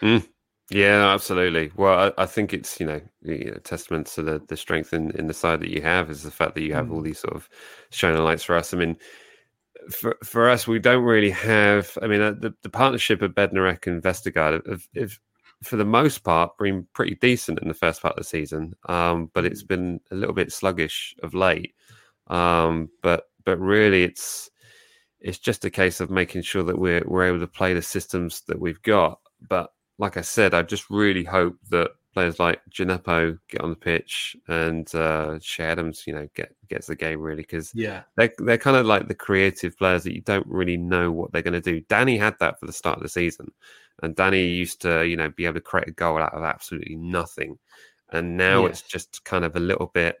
Mm. 0.01 0.27
Yeah, 0.69 1.13
absolutely. 1.13 1.71
Well, 1.75 2.13
I, 2.17 2.23
I 2.23 2.25
think 2.25 2.53
it's 2.53 2.79
you 2.79 2.85
know 2.85 3.01
a 3.27 3.59
testament 3.59 4.07
to 4.07 4.21
the 4.21 4.41
the 4.47 4.57
strength 4.57 4.93
in, 4.93 5.11
in 5.11 5.27
the 5.27 5.33
side 5.33 5.59
that 5.61 5.71
you 5.71 5.81
have 5.81 6.11
is 6.11 6.23
the 6.23 6.31
fact 6.31 6.55
that 6.55 6.61
you 6.61 6.73
have 6.73 6.87
mm. 6.87 6.93
all 6.93 7.01
these 7.01 7.19
sort 7.19 7.35
of 7.35 7.49
shining 7.89 8.23
lights 8.23 8.43
for 8.43 8.55
us. 8.55 8.73
I 8.73 8.77
mean, 8.77 8.97
for 9.89 10.17
for 10.23 10.49
us, 10.49 10.67
we 10.67 10.79
don't 10.79 11.03
really 11.03 11.29
have. 11.29 11.97
I 12.01 12.07
mean, 12.07 12.21
uh, 12.21 12.31
the, 12.31 12.53
the 12.61 12.69
partnership 12.69 13.21
of 13.21 13.33
Bednarek 13.33 13.87
and 13.87 14.01
Vestergaard 14.01 14.67
have, 14.67 14.87
have, 14.95 15.19
for 15.63 15.75
the 15.75 15.85
most 15.85 16.23
part, 16.23 16.57
been 16.57 16.87
pretty 16.93 17.15
decent 17.15 17.59
in 17.59 17.67
the 17.67 17.73
first 17.73 18.01
part 18.01 18.13
of 18.13 18.17
the 18.17 18.23
season. 18.23 18.73
Um, 18.87 19.31
but 19.33 19.45
it's 19.45 19.63
been 19.63 19.99
a 20.11 20.15
little 20.15 20.35
bit 20.35 20.51
sluggish 20.51 21.15
of 21.23 21.33
late. 21.33 21.73
Um, 22.27 22.89
but 23.01 23.25
but 23.43 23.59
really, 23.59 24.03
it's 24.03 24.49
it's 25.19 25.39
just 25.39 25.65
a 25.65 25.69
case 25.69 25.99
of 25.99 26.09
making 26.09 26.41
sure 26.41 26.63
that 26.63 26.79
we're 26.79 27.03
we're 27.05 27.25
able 27.25 27.39
to 27.39 27.47
play 27.47 27.73
the 27.73 27.81
systems 27.81 28.41
that 28.47 28.59
we've 28.59 28.81
got. 28.81 29.19
But 29.47 29.71
like 29.97 30.17
I 30.17 30.21
said, 30.21 30.53
I 30.53 30.61
just 30.61 30.89
really 30.89 31.23
hope 31.23 31.57
that 31.69 31.91
players 32.15 32.39
like 32.39 32.61
Djenepo 32.71 33.37
get 33.49 33.61
on 33.61 33.71
the 33.71 33.75
pitch 33.75 34.37
and 34.47 34.93
uh, 34.95 35.37
Che 35.41 35.63
Adams, 35.63 36.07
you 36.07 36.13
know, 36.15 36.27
get 36.33 36.55
gets 36.69 36.87
the 36.87 36.95
game 36.95 37.19
really 37.19 37.43
because 37.43 37.71
yeah, 37.75 38.03
they're 38.15 38.33
they're 38.39 38.57
kind 38.57 38.77
of 38.77 38.85
like 38.85 39.07
the 39.07 39.13
creative 39.13 39.77
players 39.77 40.03
that 40.03 40.15
you 40.15 40.21
don't 40.21 40.47
really 40.47 40.77
know 40.77 41.11
what 41.11 41.31
they're 41.31 41.41
going 41.41 41.53
to 41.53 41.61
do. 41.61 41.81
Danny 41.89 42.17
had 42.17 42.35
that 42.39 42.57
for 42.59 42.65
the 42.65 42.73
start 42.73 42.97
of 42.97 43.03
the 43.03 43.09
season, 43.09 43.51
and 44.01 44.15
Danny 44.15 44.47
used 44.47 44.81
to 44.81 45.05
you 45.05 45.17
know 45.17 45.29
be 45.29 45.45
able 45.45 45.55
to 45.55 45.61
create 45.61 45.89
a 45.89 45.91
goal 45.91 46.17
out 46.17 46.33
of 46.33 46.43
absolutely 46.43 46.95
nothing, 46.95 47.59
and 48.13 48.37
now 48.37 48.65
yes. 48.65 48.79
it's 48.79 48.89
just 48.89 49.23
kind 49.25 49.43
of 49.43 49.57
a 49.57 49.59
little 49.59 49.91
bit. 49.93 50.15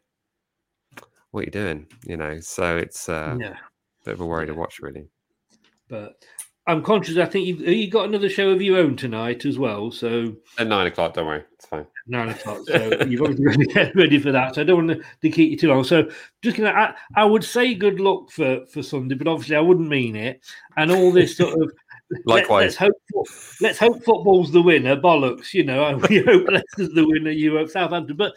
What 1.31 1.41
are 1.41 1.45
you 1.45 1.51
doing? 1.51 1.87
You 2.05 2.17
know, 2.17 2.39
so 2.41 2.77
it's 2.77 3.07
uh, 3.07 3.37
yeah. 3.39 3.55
a 3.55 4.05
bit 4.05 4.13
of 4.15 4.21
a 4.21 4.25
worry 4.25 4.47
to 4.47 4.53
watch, 4.53 4.79
really. 4.81 5.07
But 5.87 6.25
I'm 6.67 6.81
conscious. 6.81 7.17
I 7.17 7.25
think 7.25 7.45
you've 7.45 7.61
you 7.61 7.89
got 7.91 8.07
another 8.07 8.27
show 8.27 8.49
of 8.49 8.61
your 8.61 8.79
own 8.79 8.95
tonight 8.95 9.45
as 9.45 9.59
well. 9.59 9.91
So 9.91 10.35
at 10.57 10.65
nine 10.65 10.87
o'clock, 10.87 11.13
don't 11.13 11.27
worry, 11.27 11.43
it's 11.53 11.67
fine. 11.67 11.85
Nine 12.07 12.29
o'clock. 12.29 12.61
So 12.65 13.03
you've 13.07 13.21
obviously 13.21 13.45
got 13.45 13.53
to 13.53 13.65
get 13.65 13.95
ready 13.95 14.17
for 14.17 14.31
that. 14.31 14.55
So 14.55 14.61
I 14.61 14.63
don't 14.63 14.87
want 14.87 15.03
to 15.21 15.29
keep 15.29 15.51
you 15.51 15.57
too 15.57 15.67
long. 15.67 15.83
So 15.83 16.09
just 16.41 16.57
gonna, 16.57 16.71
I, 16.71 16.95
I 17.15 17.23
would 17.23 17.43
say 17.43 17.75
good 17.75 17.99
luck 17.99 18.31
for 18.31 18.65
for 18.65 18.81
Sunday, 18.81 19.13
but 19.13 19.27
obviously 19.27 19.55
I 19.55 19.61
wouldn't 19.61 19.87
mean 19.87 20.15
it. 20.15 20.41
And 20.75 20.91
all 20.91 21.11
this 21.11 21.37
sort 21.37 21.61
of 21.61 21.71
likewise. 22.25 22.61
Let, 22.61 22.67
us 22.69 22.75
hope 22.77 23.27
let's 23.61 23.79
hope 23.79 24.03
football's 24.03 24.51
the 24.51 24.61
winner. 24.61 24.95
Bollocks, 24.95 25.53
you 25.53 25.63
know. 25.63 26.01
We 26.09 26.23
hope 26.23 26.47
Leicester's 26.47 26.89
the 26.95 27.07
winner. 27.07 27.31
You 27.31 27.57
hope 27.57 27.69
Southampton, 27.69 28.17
but. 28.17 28.33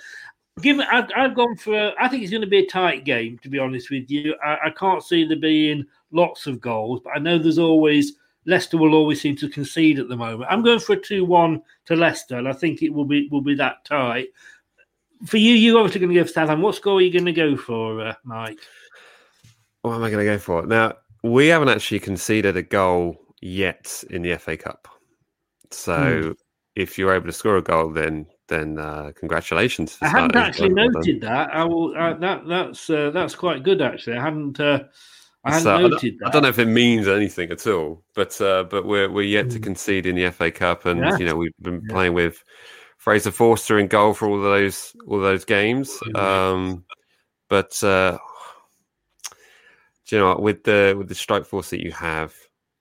Given, 0.60 0.84
I've, 0.90 1.08
I've 1.14 1.36
gone 1.36 1.56
for. 1.56 1.92
I 2.00 2.08
think 2.08 2.24
it's 2.24 2.32
going 2.32 2.40
to 2.40 2.48
be 2.48 2.58
a 2.58 2.66
tight 2.66 3.04
game. 3.04 3.38
To 3.44 3.48
be 3.48 3.60
honest 3.60 3.92
with 3.92 4.10
you, 4.10 4.34
I, 4.44 4.56
I 4.64 4.70
can't 4.70 5.04
see 5.04 5.24
there 5.24 5.36
being 5.36 5.84
lots 6.10 6.48
of 6.48 6.60
goals, 6.60 7.00
but 7.04 7.10
I 7.14 7.20
know 7.20 7.38
there's 7.38 7.60
always 7.60 8.14
Leicester 8.48 8.78
will 8.78 8.94
always 8.94 9.20
seem 9.20 9.36
to 9.36 9.48
concede 9.48 9.98
at 9.98 10.08
the 10.08 10.16
moment. 10.16 10.50
I'm 10.50 10.62
going 10.64 10.80
for 10.80 10.94
a 10.94 11.00
two-one 11.00 11.62
to 11.84 11.94
Leicester, 11.94 12.38
and 12.38 12.48
I 12.48 12.52
think 12.52 12.82
it 12.82 12.88
will 12.92 13.04
be 13.04 13.28
will 13.30 13.42
be 13.42 13.54
that 13.56 13.84
tight. 13.84 14.28
For 15.26 15.36
you, 15.36 15.52
you're 15.54 15.78
obviously 15.78 16.00
going 16.00 16.14
to 16.14 16.20
go 16.20 16.24
for 16.24 16.32
Southampton. 16.32 16.62
What 16.62 16.74
score 16.74 16.98
are 16.98 17.00
you 17.02 17.12
going 17.12 17.26
to 17.26 17.32
go 17.32 17.56
for, 17.56 18.00
uh, 18.00 18.14
Mike? 18.24 18.58
what 19.82 19.94
am 19.94 20.02
I 20.02 20.10
going 20.10 20.24
to 20.24 20.32
go 20.32 20.38
for? 20.38 20.66
Now, 20.66 20.94
we 21.22 21.48
haven't 21.48 21.68
actually 21.68 22.00
conceded 22.00 22.56
a 22.56 22.62
goal 22.62 23.16
yet 23.40 24.02
in 24.10 24.22
the 24.22 24.36
FA 24.38 24.56
Cup. 24.56 24.88
So 25.70 26.22
Hmm. 26.22 26.32
if 26.74 26.98
you're 26.98 27.14
able 27.14 27.26
to 27.26 27.32
score 27.32 27.56
a 27.58 27.62
goal, 27.62 27.90
then 27.92 28.26
then 28.48 28.78
uh, 28.78 29.12
congratulations. 29.14 29.98
I 30.00 30.08
hadn't 30.08 30.36
actually 30.36 30.70
noted 30.70 31.20
that. 31.20 31.50
I 31.52 31.64
will. 31.64 31.94
Uh, 31.96 32.14
that 32.14 32.46
that's 32.48 32.88
uh, 32.88 33.10
that's 33.10 33.34
quite 33.34 33.62
good 33.62 33.82
actually. 33.82 34.16
I 34.16 34.22
hadn't. 34.22 34.58
Uh, 34.58 34.84
I 35.48 35.60
So, 35.60 35.76
I, 35.76 35.80
don't. 35.82 36.04
I 36.24 36.30
don't 36.30 36.42
know 36.42 36.48
if 36.48 36.58
it 36.58 36.66
means 36.66 37.08
anything 37.08 37.50
at 37.50 37.66
all, 37.66 38.02
but 38.14 38.38
uh, 38.40 38.64
but 38.64 38.84
we're 38.86 39.10
we're 39.10 39.22
yet 39.22 39.50
to 39.50 39.58
Mm. 39.58 39.62
concede 39.62 40.06
in 40.06 40.16
the 40.16 40.30
FA 40.30 40.50
Cup, 40.50 40.86
and 40.86 41.00
Yeah. 41.00 41.16
you 41.18 41.24
know 41.26 41.36
we've 41.36 41.52
been 41.60 41.82
Yeah. 41.86 41.92
playing 41.94 42.14
with 42.14 42.42
Fraser 42.98 43.30
Forster 43.30 43.78
in 43.78 43.86
goal 43.86 44.14
for 44.14 44.28
all 44.28 44.40
those 44.40 44.94
all 45.06 45.20
those 45.20 45.44
games. 45.44 45.98
Um, 46.14 46.84
but 47.48 47.82
uh, 47.82 48.18
do 50.06 50.16
you 50.16 50.22
know 50.22 50.28
what? 50.28 50.42
with 50.42 50.64
the 50.64 50.94
with 50.98 51.08
the 51.08 51.14
strike 51.14 51.44
force 51.46 51.70
that 51.70 51.82
you 51.82 51.92
have, 51.92 52.34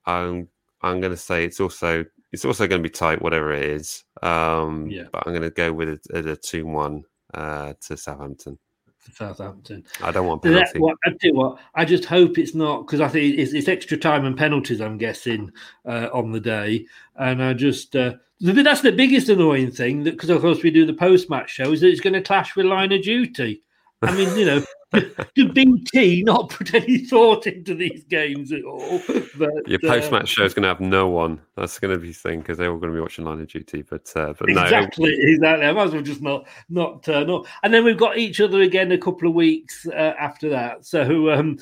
I'm 0.06 0.48
I'm 0.82 1.00
going 1.00 1.12
to 1.12 1.16
say 1.16 1.44
it's 1.44 1.60
also 1.60 2.04
it's 2.32 2.44
also 2.44 2.66
going 2.66 2.82
to 2.82 2.88
be 2.88 2.92
tight, 2.92 3.22
whatever 3.22 3.52
it 3.52 3.64
is. 3.64 4.04
Um, 4.22 4.90
Yeah. 4.90 5.04
But 5.10 5.26
I'm 5.26 5.32
going 5.32 5.42
to 5.42 5.50
go 5.50 5.72
with 5.72 6.00
a, 6.12 6.32
a 6.32 6.36
two 6.36 6.66
one 6.66 7.04
uh, 7.34 7.74
to 7.86 7.96
Southampton. 7.96 8.58
For 8.98 9.12
Southampton. 9.12 9.84
I 10.02 10.10
don't 10.10 10.26
want 10.26 10.42
penalty. 10.42 10.78
what, 10.78 10.96
I 11.06 11.12
you 11.22 11.34
what, 11.34 11.58
I 11.74 11.84
just 11.84 12.04
hope 12.04 12.38
it's 12.38 12.54
not 12.54 12.86
because 12.86 13.00
I 13.00 13.08
think 13.08 13.38
it's, 13.38 13.52
it's 13.52 13.68
extra 13.68 13.96
time 13.96 14.24
and 14.24 14.36
penalties. 14.36 14.80
I'm 14.80 14.98
guessing 14.98 15.50
uh, 15.84 16.08
on 16.12 16.32
the 16.32 16.40
day, 16.40 16.86
and 17.16 17.42
I 17.42 17.54
just 17.54 17.94
uh, 17.96 18.14
the- 18.40 18.62
that's 18.62 18.82
the 18.82 18.92
biggest 18.92 19.28
annoying 19.28 19.70
thing 19.70 20.04
that 20.04 20.12
because 20.12 20.30
of 20.30 20.40
course 20.40 20.62
we 20.62 20.70
do 20.70 20.86
the 20.86 20.94
post 20.94 21.30
match 21.30 21.50
show 21.50 21.72
is 21.72 21.80
that 21.80 21.88
it's 21.88 22.00
going 22.00 22.14
to 22.14 22.22
clash 22.22 22.56
with 22.56 22.66
line 22.66 22.92
of 22.92 23.02
duty. 23.02 23.62
I 24.02 24.14
mean, 24.14 24.36
you 24.38 24.44
know, 24.46 24.62
do 25.34 25.52
BT 25.52 26.22
not 26.22 26.48
put 26.48 26.72
any 26.72 26.98
thought 26.98 27.46
into 27.46 27.74
these 27.74 28.04
games 28.04 28.52
at 28.52 28.64
all? 28.64 29.02
But 29.36 29.68
Your 29.68 29.80
uh, 29.84 29.88
post 29.88 30.10
match 30.10 30.28
show 30.28 30.44
is 30.44 30.54
going 30.54 30.62
to 30.62 30.68
have 30.68 30.80
no 30.80 31.08
one. 31.08 31.40
That's 31.56 31.78
going 31.78 31.92
to 31.92 32.00
be 32.00 32.12
thing 32.12 32.40
because 32.40 32.56
they're 32.56 32.70
all 32.70 32.78
going 32.78 32.92
to 32.92 32.96
be 32.96 33.02
watching 33.02 33.26
Line 33.26 33.40
of 33.40 33.48
Duty. 33.48 33.82
But 33.82 34.10
uh, 34.16 34.32
but 34.38 34.48
no, 34.48 34.62
Exactly, 34.62 35.14
exactly. 35.20 35.66
I 35.66 35.72
might 35.72 35.88
as 35.88 35.92
well 35.92 36.02
just 36.02 36.22
not 36.22 36.46
not 36.70 37.02
turn 37.02 37.28
up. 37.30 37.46
And 37.62 37.74
then 37.74 37.84
we've 37.84 37.98
got 37.98 38.16
each 38.16 38.40
other 38.40 38.62
again 38.62 38.92
a 38.92 38.98
couple 38.98 39.28
of 39.28 39.34
weeks 39.34 39.86
uh, 39.86 40.14
after 40.18 40.48
that. 40.48 40.86
So 40.86 41.30
um, 41.30 41.58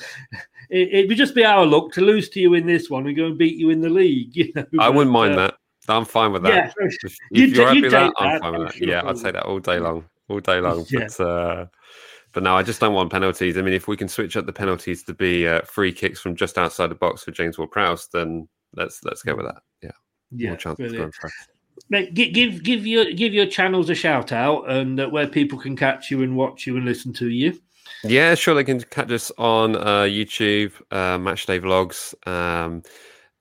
it, 0.69 0.89
it 0.93 1.07
would 1.09 1.17
just 1.17 1.35
be 1.35 1.43
our 1.43 1.65
luck 1.65 1.91
to 1.93 2.01
lose 2.01 2.29
to 2.29 2.39
you 2.39 2.53
in 2.53 2.65
this 2.65 2.89
one 2.89 3.07
and 3.07 3.15
go 3.15 3.25
and 3.25 3.37
beat 3.37 3.57
you 3.57 3.69
in 3.69 3.81
the 3.81 3.89
league. 3.89 4.35
You 4.37 4.51
know, 4.55 4.65
I 4.79 4.89
wouldn't 4.89 5.11
mind 5.11 5.33
uh, 5.33 5.47
that. 5.47 5.55
I'm 5.89 6.05
fine 6.05 6.31
with 6.31 6.43
that. 6.43 6.73
Yeah, 6.77 6.87
If, 7.31 7.55
you're 7.55 7.67
happy 7.67 7.81
with 7.81 7.91
that, 7.91 8.07
take 8.07 8.13
I'm 8.17 8.41
fine 8.41 8.59
with 8.59 8.73
that. 8.73 8.85
Yeah, 8.85 9.01
I'd 9.05 9.15
take 9.15 9.33
that 9.33 9.45
all 9.45 9.59
day 9.59 9.79
long, 9.79 10.05
all 10.29 10.39
day 10.39 10.59
long. 10.59 10.85
Yeah. 10.89 11.07
But 11.17 11.19
uh, 11.19 11.65
but 12.33 12.43
no, 12.43 12.55
I 12.55 12.63
just 12.63 12.79
don't 12.79 12.93
want 12.93 13.11
penalties. 13.11 13.57
I 13.57 13.61
mean, 13.61 13.73
if 13.73 13.87
we 13.87 13.97
can 13.97 14.07
switch 14.07 14.37
up 14.37 14.45
the 14.45 14.53
penalties 14.53 15.03
to 15.03 15.13
be 15.13 15.47
uh, 15.47 15.61
free 15.61 15.91
kicks 15.91 16.19
from 16.19 16.35
just 16.35 16.57
outside 16.57 16.87
the 16.87 16.95
box 16.95 17.23
for 17.23 17.31
James 17.31 17.57
Ward-Prowse, 17.57 18.09
then 18.13 18.47
let's 18.75 19.03
let's 19.03 19.23
go 19.23 19.35
with 19.35 19.45
that. 19.45 19.61
Yeah, 19.81 19.91
yeah, 20.31 20.49
more 20.49 20.57
chance 20.57 20.79
of 20.79 20.89
brilliant. 20.89 21.15
Mate, 21.89 22.13
give 22.13 22.63
give 22.63 22.85
your 22.85 23.05
give 23.11 23.33
your 23.33 23.45
channels 23.45 23.89
a 23.89 23.95
shout 23.95 24.31
out 24.31 24.69
and 24.69 24.99
uh, 24.99 25.07
where 25.07 25.27
people 25.27 25.57
can 25.57 25.75
catch 25.75 26.11
you 26.11 26.23
and 26.23 26.35
watch 26.35 26.67
you 26.67 26.75
and 26.75 26.85
listen 26.85 27.13
to 27.13 27.29
you. 27.29 27.59
Yeah, 28.03 28.35
sure. 28.35 28.53
They 28.53 28.63
can 28.63 28.81
catch 28.81 29.11
us 29.11 29.31
on 29.37 29.75
uh, 29.75 30.03
YouTube, 30.03 30.73
uh, 30.91 31.17
Matchday 31.17 31.59
Vlogs, 31.59 32.13
um, 32.27 32.83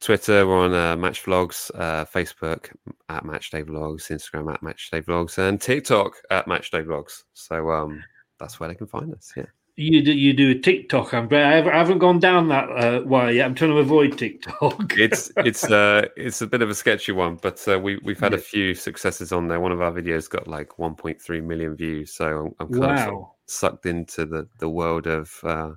Twitter. 0.00 0.46
We're 0.46 0.64
on 0.64 0.74
uh, 0.74 0.96
Match 0.96 1.24
Vlogs, 1.24 1.70
uh, 1.74 2.04
Facebook 2.04 2.70
at 3.08 3.24
Matchday 3.24 3.64
Vlogs, 3.64 4.10
Instagram 4.10 4.52
at 4.52 4.62
Matchday 4.62 5.02
Vlogs, 5.02 5.38
and 5.38 5.60
TikTok 5.60 6.12
at 6.30 6.46
Matchday 6.46 6.84
Vlogs. 6.84 7.24
So 7.34 7.70
um, 7.70 8.02
that's 8.38 8.58
where 8.60 8.68
they 8.68 8.74
can 8.74 8.86
find 8.86 9.12
us. 9.14 9.32
Yeah. 9.36 9.46
You 9.78 10.02
do 10.02 10.12
you 10.12 10.32
do 10.32 10.52
a 10.52 10.54
TikTok. 10.58 11.12
I'm 11.12 11.28
I 11.30 11.36
haven't- 11.56 11.74
I 11.74 11.76
haven't 11.78 11.98
gone 11.98 12.18
down 12.18 12.48
that 12.48 12.70
uh, 12.70 13.02
way 13.04 13.36
yet. 13.36 13.44
I'm 13.44 13.54
trying 13.54 13.72
to 13.72 13.78
avoid 13.78 14.16
TikTok. 14.16 14.94
it's 14.96 15.30
it's 15.36 15.64
uh 15.64 16.06
it's 16.16 16.40
a 16.40 16.46
bit 16.46 16.62
of 16.62 16.70
a 16.70 16.74
sketchy 16.74 17.12
one, 17.12 17.38
but 17.42 17.66
uh, 17.68 17.78
we 17.78 17.98
we've 17.98 18.18
had 18.18 18.32
a 18.32 18.38
few 18.38 18.74
successes 18.74 19.32
on 19.32 19.48
there. 19.48 19.60
One 19.60 19.72
of 19.72 19.82
our 19.82 19.92
videos 19.92 20.30
got 20.30 20.48
like 20.48 20.70
1.3 20.78 21.44
million 21.44 21.76
views, 21.76 22.14
so 22.14 22.54
I'm, 22.58 22.68
I'm 22.68 22.72
kind 22.80 22.92
of 22.92 23.04
sort 23.04 23.22
of 23.22 23.28
sucked 23.44 23.84
into 23.84 24.24
the 24.24 24.48
the 24.60 24.68
world 24.68 25.06
of 25.06 25.38
uh, 25.44 25.72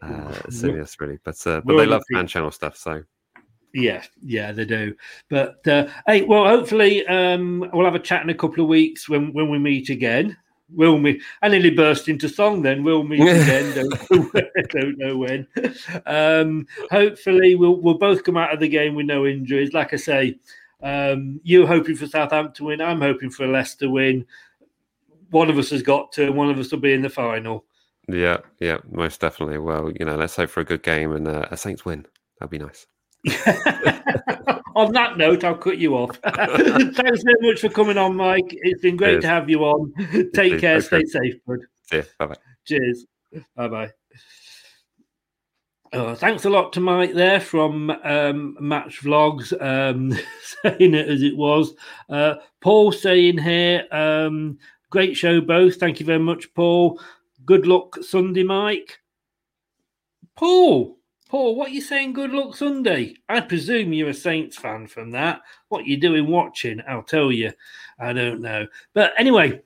uh, 0.00 0.32
silliness, 0.48 0.98
really. 0.98 1.18
But 1.22 1.36
uh, 1.46 1.60
but 1.60 1.74
World 1.74 1.80
they 1.80 1.86
love 1.86 2.02
fan 2.10 2.26
channel 2.26 2.50
stuff, 2.50 2.78
so 2.78 3.02
Yeah, 3.74 4.02
yeah, 4.22 4.52
they 4.52 4.64
do. 4.64 4.94
But 5.28 5.66
uh, 5.68 5.88
hey, 6.06 6.22
well, 6.22 6.46
hopefully 6.46 7.06
um, 7.06 7.68
we'll 7.74 7.84
have 7.84 7.94
a 7.94 7.98
chat 7.98 8.22
in 8.22 8.30
a 8.30 8.34
couple 8.34 8.62
of 8.62 8.68
weeks 8.70 9.10
when 9.10 9.34
when 9.34 9.50
we 9.50 9.58
meet 9.58 9.90
again. 9.90 10.38
Will 10.68 10.98
we? 10.98 11.22
I 11.42 11.48
nearly 11.48 11.70
burst 11.70 12.08
into 12.08 12.28
song. 12.28 12.62
Then 12.62 12.82
we'll 12.82 13.04
meet 13.04 13.20
again. 13.20 13.74
don't, 14.10 14.68
don't 14.70 14.98
know 14.98 15.16
when. 15.16 15.46
Um, 16.06 16.66
hopefully, 16.90 17.54
we'll 17.54 17.76
we'll 17.76 17.98
both 17.98 18.24
come 18.24 18.36
out 18.36 18.52
of 18.52 18.60
the 18.60 18.68
game 18.68 18.94
with 18.94 19.06
no 19.06 19.26
injuries. 19.26 19.72
Like 19.72 19.92
I 19.92 19.96
say, 19.96 20.38
um, 20.82 21.40
you're 21.44 21.66
hoping 21.66 21.94
for 21.94 22.06
Southampton 22.06 22.66
win. 22.66 22.80
I'm 22.80 23.00
hoping 23.00 23.30
for 23.30 23.44
a 23.44 23.48
Leicester 23.48 23.88
win. 23.88 24.26
One 25.30 25.50
of 25.50 25.58
us 25.58 25.70
has 25.70 25.82
got 25.82 26.12
to. 26.12 26.30
One 26.30 26.50
of 26.50 26.58
us 26.58 26.72
will 26.72 26.80
be 26.80 26.92
in 26.92 27.02
the 27.02 27.10
final. 27.10 27.64
yeah, 28.08 28.38
yeah, 28.58 28.78
most 28.90 29.20
definitely. 29.20 29.58
Well, 29.58 29.92
you 29.98 30.04
know, 30.04 30.16
let's 30.16 30.36
hope 30.36 30.50
for 30.50 30.60
a 30.60 30.64
good 30.64 30.82
game 30.82 31.12
and 31.12 31.28
uh, 31.28 31.46
a 31.50 31.56
Saints 31.56 31.84
win. 31.84 32.06
That'd 32.40 32.50
be 32.50 32.58
nice. 32.58 32.86
on 34.76 34.92
that 34.92 35.16
note, 35.16 35.44
I'll 35.44 35.56
cut 35.56 35.78
you 35.78 35.94
off. 35.96 36.16
Thanks 36.24 37.22
very 37.22 37.40
much 37.40 37.60
for 37.60 37.68
coming 37.68 37.98
on, 37.98 38.16
Mike. 38.16 38.48
It's 38.48 38.82
been 38.82 38.96
great 38.96 39.12
Cheers. 39.12 39.22
to 39.22 39.28
have 39.28 39.50
you 39.50 39.64
on. 39.64 39.92
Take 40.34 40.60
care. 40.60 40.80
Stay 40.80 41.04
safe, 41.04 41.34
bud. 41.46 41.60
See. 41.90 42.02
Bye 42.18 42.26
bye. 42.26 42.36
Cheers. 42.64 43.06
Bye 43.56 43.68
bye. 43.68 43.90
Oh, 45.92 46.14
thanks 46.14 46.44
a 46.44 46.50
lot 46.50 46.72
to 46.74 46.80
Mike 46.80 47.14
there 47.14 47.40
from 47.40 47.90
um, 47.90 48.56
Match 48.60 49.02
Vlogs, 49.02 49.52
um, 49.62 50.12
saying 50.62 50.94
it 50.94 51.08
as 51.08 51.22
it 51.22 51.36
was. 51.36 51.74
Uh, 52.08 52.34
Paul 52.60 52.92
saying 52.92 53.38
here, 53.38 53.86
um, 53.92 54.58
great 54.90 55.16
show, 55.16 55.40
both. 55.40 55.76
Thank 55.76 56.00
you 56.00 56.06
very 56.06 56.18
much, 56.18 56.52
Paul. 56.54 57.00
Good 57.44 57.66
luck 57.66 57.96
Sunday, 58.02 58.42
Mike. 58.42 58.98
Paul, 60.34 60.98
Paul, 61.28 61.56
what 61.56 61.70
are 61.70 61.74
you 61.74 61.80
saying? 61.80 62.12
Good 62.12 62.30
luck 62.30 62.54
Sunday. 62.54 63.16
I 63.28 63.40
presume 63.40 63.92
you're 63.92 64.10
a 64.10 64.14
Saints 64.14 64.56
fan 64.56 64.86
from 64.86 65.10
that. 65.10 65.40
What 65.68 65.84
you 65.84 65.96
doing 65.96 66.28
watching? 66.28 66.80
I'll 66.88 67.02
tell 67.02 67.32
you. 67.32 67.52
I 67.98 68.12
don't 68.12 68.40
know. 68.40 68.68
But 68.94 69.12
anyway, 69.18 69.60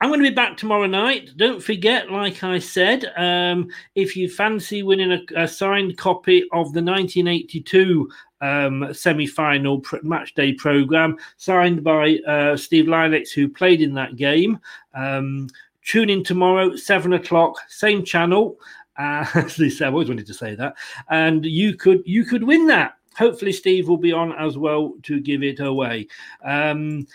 I'm 0.00 0.10
going 0.10 0.20
to 0.20 0.28
be 0.28 0.34
back 0.34 0.56
tomorrow 0.56 0.86
night. 0.86 1.30
Don't 1.36 1.60
forget, 1.60 2.10
like 2.10 2.44
I 2.44 2.60
said, 2.60 3.12
um, 3.16 3.68
if 3.96 4.16
you 4.16 4.28
fancy 4.28 4.84
winning 4.84 5.10
a, 5.10 5.42
a 5.42 5.48
signed 5.48 5.98
copy 5.98 6.42
of 6.52 6.72
the 6.72 6.82
1982 6.82 8.08
um, 8.40 8.94
semi-final 8.94 9.80
pr- 9.80 9.96
match 10.04 10.34
day 10.34 10.52
program, 10.52 11.16
signed 11.36 11.82
by 11.82 12.18
uh, 12.28 12.56
Steve 12.56 12.84
Lynex, 12.86 13.32
who 13.32 13.48
played 13.48 13.82
in 13.82 13.94
that 13.94 14.14
game, 14.14 14.60
um, 14.94 15.48
tune 15.84 16.10
in 16.10 16.22
tomorrow, 16.22 16.76
seven 16.76 17.12
o'clock, 17.14 17.56
same 17.68 18.04
channel. 18.04 18.56
Uh, 19.02 19.26
as 19.34 19.56
they 19.56 19.66
I've 19.84 19.92
always 19.92 20.08
wanted 20.08 20.26
to 20.26 20.34
say 20.34 20.54
that, 20.54 20.74
and 21.08 21.44
you 21.44 21.74
could 21.74 22.02
you 22.06 22.24
could 22.24 22.44
win 22.44 22.66
that. 22.68 22.94
Hopefully, 23.16 23.52
Steve 23.52 23.88
will 23.88 23.98
be 23.98 24.12
on 24.12 24.32
as 24.32 24.56
well 24.56 24.94
to 25.02 25.20
give 25.20 25.42
it 25.42 25.60
away. 25.60 26.08
Um, 26.44 27.06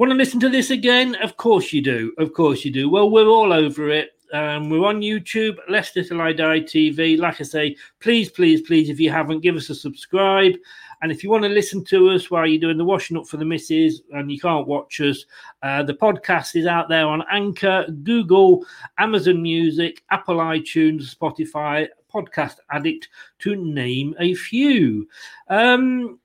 Want 0.00 0.12
to 0.12 0.16
listen 0.16 0.40
to 0.40 0.48
this 0.48 0.70
again? 0.70 1.14
Of 1.16 1.36
course 1.36 1.74
you 1.74 1.82
do. 1.82 2.14
Of 2.16 2.32
course 2.32 2.64
you 2.64 2.72
do. 2.72 2.88
Well, 2.88 3.10
we're 3.10 3.26
all 3.26 3.52
over 3.52 3.90
it. 3.90 4.12
Um, 4.32 4.70
we're 4.70 4.86
on 4.86 5.02
YouTube, 5.02 5.58
Leicester 5.68 6.02
Till 6.02 6.22
I 6.22 6.32
Die 6.32 6.60
TV. 6.60 7.18
Like 7.18 7.38
I 7.38 7.44
say, 7.44 7.76
please, 7.98 8.30
please, 8.30 8.62
please, 8.62 8.88
if 8.88 8.98
you 8.98 9.10
haven't, 9.10 9.40
give 9.40 9.56
us 9.56 9.68
a 9.68 9.74
subscribe. 9.74 10.54
And 11.02 11.10
if 11.10 11.24
you 11.24 11.30
want 11.30 11.44
to 11.44 11.48
listen 11.48 11.84
to 11.86 12.10
us 12.10 12.30
while 12.30 12.46
you're 12.46 12.60
doing 12.60 12.76
the 12.76 12.84
washing 12.84 13.16
up 13.16 13.26
for 13.26 13.36
the 13.36 13.44
missus 13.44 14.02
and 14.12 14.30
you 14.30 14.38
can't 14.38 14.66
watch 14.66 15.00
us, 15.00 15.24
uh, 15.62 15.82
the 15.82 15.94
podcast 15.94 16.56
is 16.56 16.66
out 16.66 16.88
there 16.88 17.06
on 17.06 17.24
Anchor, 17.30 17.86
Google, 18.02 18.64
Amazon 18.98 19.42
Music, 19.42 20.02
Apple 20.10 20.36
iTunes, 20.36 21.14
Spotify, 21.14 21.88
Podcast 22.12 22.56
Addict, 22.70 23.08
to 23.38 23.56
name 23.56 24.14
a 24.18 24.34
few. 24.34 25.08
Um, 25.48 26.18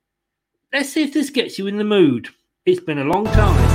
let's 0.73 0.89
see 0.89 1.03
if 1.03 1.13
this 1.13 1.29
gets 1.29 1.57
you 1.57 1.67
in 1.67 1.77
the 1.77 1.83
mood. 1.83 2.29
It's 2.65 2.81
been 2.81 2.99
a 2.99 3.03
long 3.03 3.25
time. 3.25 3.74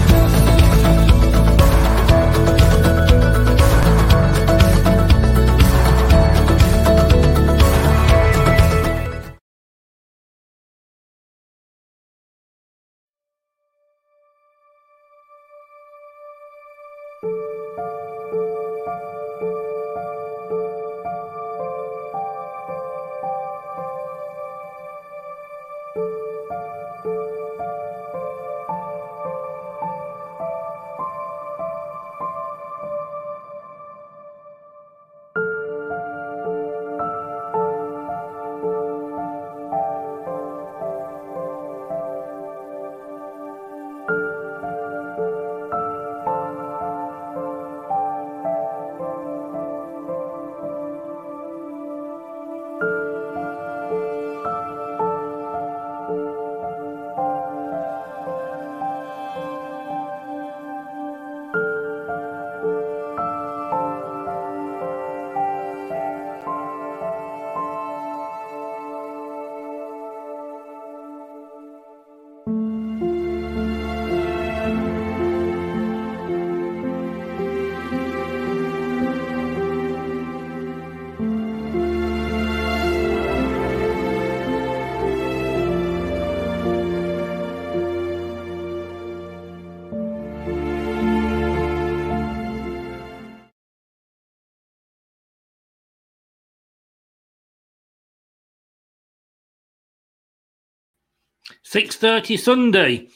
6.30 101.65 102.39
Sunday. 102.39 103.09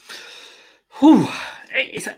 Whew, 1.00 1.28
it's 1.72 2.08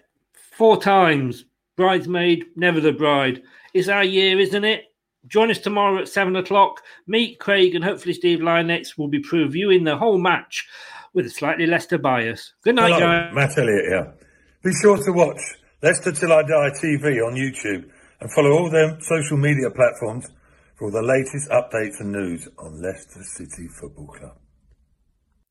four 0.52 0.80
times. 0.80 1.44
Bridesmaid, 1.76 2.44
never 2.56 2.80
the 2.80 2.92
bride. 2.92 3.42
It's 3.74 3.88
our 3.88 4.04
year, 4.04 4.38
isn't 4.40 4.64
it? 4.64 4.84
Join 5.26 5.50
us 5.50 5.58
tomorrow 5.58 5.98
at 6.00 6.08
7 6.08 6.36
o'clock. 6.36 6.82
Meet 7.06 7.38
Craig 7.38 7.74
and 7.74 7.84
hopefully 7.84 8.14
Steve 8.14 8.38
Lynex 8.38 8.96
will 8.96 9.08
be 9.08 9.22
previewing 9.22 9.84
the 9.84 9.96
whole 9.96 10.18
match 10.18 10.66
with 11.12 11.26
a 11.26 11.30
slightly 11.30 11.66
Leicester 11.66 11.98
bias. 11.98 12.52
Good 12.62 12.76
night, 12.76 12.92
Hello, 12.92 13.00
guys. 13.00 13.34
Matt 13.34 13.58
Elliott 13.58 13.86
here. 13.86 14.14
Be 14.62 14.72
sure 14.80 14.96
to 14.96 15.12
watch 15.12 15.40
Leicester 15.82 16.12
Till 16.12 16.32
I 16.32 16.42
Die 16.42 16.70
TV 16.82 17.26
on 17.26 17.34
YouTube 17.34 17.90
and 18.20 18.32
follow 18.32 18.52
all 18.52 18.70
their 18.70 18.98
social 19.00 19.36
media 19.36 19.70
platforms 19.70 20.28
for 20.76 20.86
all 20.86 20.90
the 20.90 21.02
latest 21.02 21.50
updates 21.50 22.00
and 22.00 22.12
news 22.12 22.48
on 22.58 22.80
Leicester 22.82 23.22
City 23.22 23.68
Football 23.68 24.06
Club. 24.06 24.36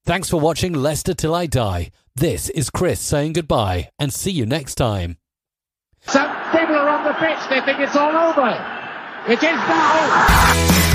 Thanks 0.06 0.30
for 0.30 0.39
watching 0.39 0.72
Leicester 0.74 1.16
Till 1.16 1.34
I 1.34 1.47
Die. 1.47 1.89
This 2.16 2.49
is 2.49 2.70
Chris 2.70 3.01
saying 3.01 3.34
goodbye 3.34 3.89
and 3.97 4.14
see 4.14 4.30
you 4.30 4.45
next 4.45 4.76
time. 4.76 5.18
Some 6.01 6.30
people 6.51 6.76
are 6.76 6.89
on 6.89 7.03
the 7.06 7.14
pitch, 7.14 7.39
they 7.49 7.60
think 7.62 7.80
it's 7.80 7.95
all 7.95 8.16
over. 8.16 8.51
It 9.28 9.39
is 9.39 9.41
now. 9.41 10.95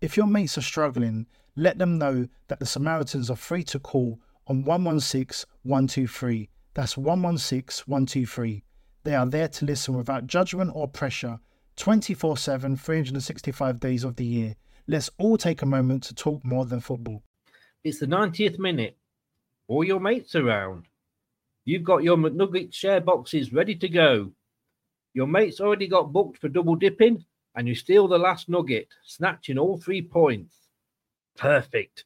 If 0.00 0.16
your 0.16 0.26
mates 0.26 0.58
are 0.58 0.62
struggling, 0.62 1.26
let 1.56 1.78
them 1.78 1.98
know 1.98 2.28
that 2.48 2.60
the 2.60 2.66
Samaritans 2.66 3.30
are 3.30 3.36
free 3.36 3.62
to 3.64 3.78
call 3.78 4.20
on 4.46 4.64
116 4.64 5.48
123. 5.62 6.50
That's 6.74 6.96
116 6.96 7.84
123. 7.86 8.64
They 9.04 9.14
are 9.14 9.26
there 9.26 9.48
to 9.48 9.64
listen 9.64 9.94
without 9.94 10.26
judgment 10.26 10.72
or 10.74 10.88
pressure 10.88 11.38
24 11.76 12.36
7, 12.36 12.76
365 12.76 13.80
days 13.80 14.04
of 14.04 14.16
the 14.16 14.24
year. 14.24 14.56
Let's 14.86 15.10
all 15.18 15.36
take 15.36 15.62
a 15.62 15.66
moment 15.66 16.02
to 16.04 16.14
talk 16.14 16.44
more 16.44 16.66
than 16.66 16.80
football. 16.80 17.22
It's 17.82 18.00
the 18.00 18.06
90th 18.06 18.58
minute. 18.58 18.96
All 19.68 19.84
your 19.84 20.00
mates 20.00 20.34
around. 20.34 20.84
You've 21.64 21.84
got 21.84 22.02
your 22.02 22.16
McNugget 22.16 22.74
share 22.74 23.00
boxes 23.00 23.52
ready 23.52 23.74
to 23.76 23.88
go. 23.88 24.32
Your 25.14 25.26
mates 25.26 25.60
already 25.60 25.88
got 25.88 26.12
booked 26.12 26.38
for 26.38 26.48
double 26.48 26.74
dipping, 26.74 27.24
and 27.54 27.68
you 27.68 27.74
steal 27.74 28.08
the 28.08 28.18
last 28.18 28.48
nugget, 28.48 28.88
snatching 29.04 29.58
all 29.58 29.76
three 29.76 30.02
points. 30.02 30.56
Perfect. 31.36 32.04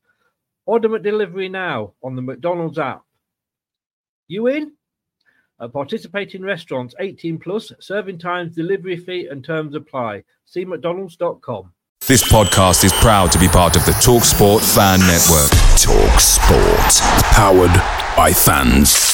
Order 0.66 0.88
McDelivery 0.88 1.50
now 1.50 1.94
on 2.02 2.14
the 2.16 2.22
McDonald's 2.22 2.78
app. 2.78 3.02
You 4.26 4.46
in? 4.48 4.72
At 5.60 5.72
participating 5.72 6.42
restaurants 6.42 6.94
18 7.00 7.38
plus, 7.38 7.72
serving 7.80 8.18
times, 8.18 8.54
delivery 8.54 8.96
fee, 8.96 9.26
and 9.26 9.44
terms 9.44 9.74
apply. 9.74 10.24
See 10.44 10.64
McDonald's.com. 10.64 11.72
This 12.06 12.22
podcast 12.30 12.84
is 12.84 12.92
proud 12.92 13.32
to 13.32 13.38
be 13.38 13.48
part 13.48 13.76
of 13.76 13.84
the 13.84 13.92
TalkSport 13.92 14.62
Fan 14.74 15.00
Network. 15.00 15.50
Talk 15.78 16.20
Sport. 16.20 17.32
Powered 17.32 17.74
by 18.16 18.32
fans. 18.32 19.07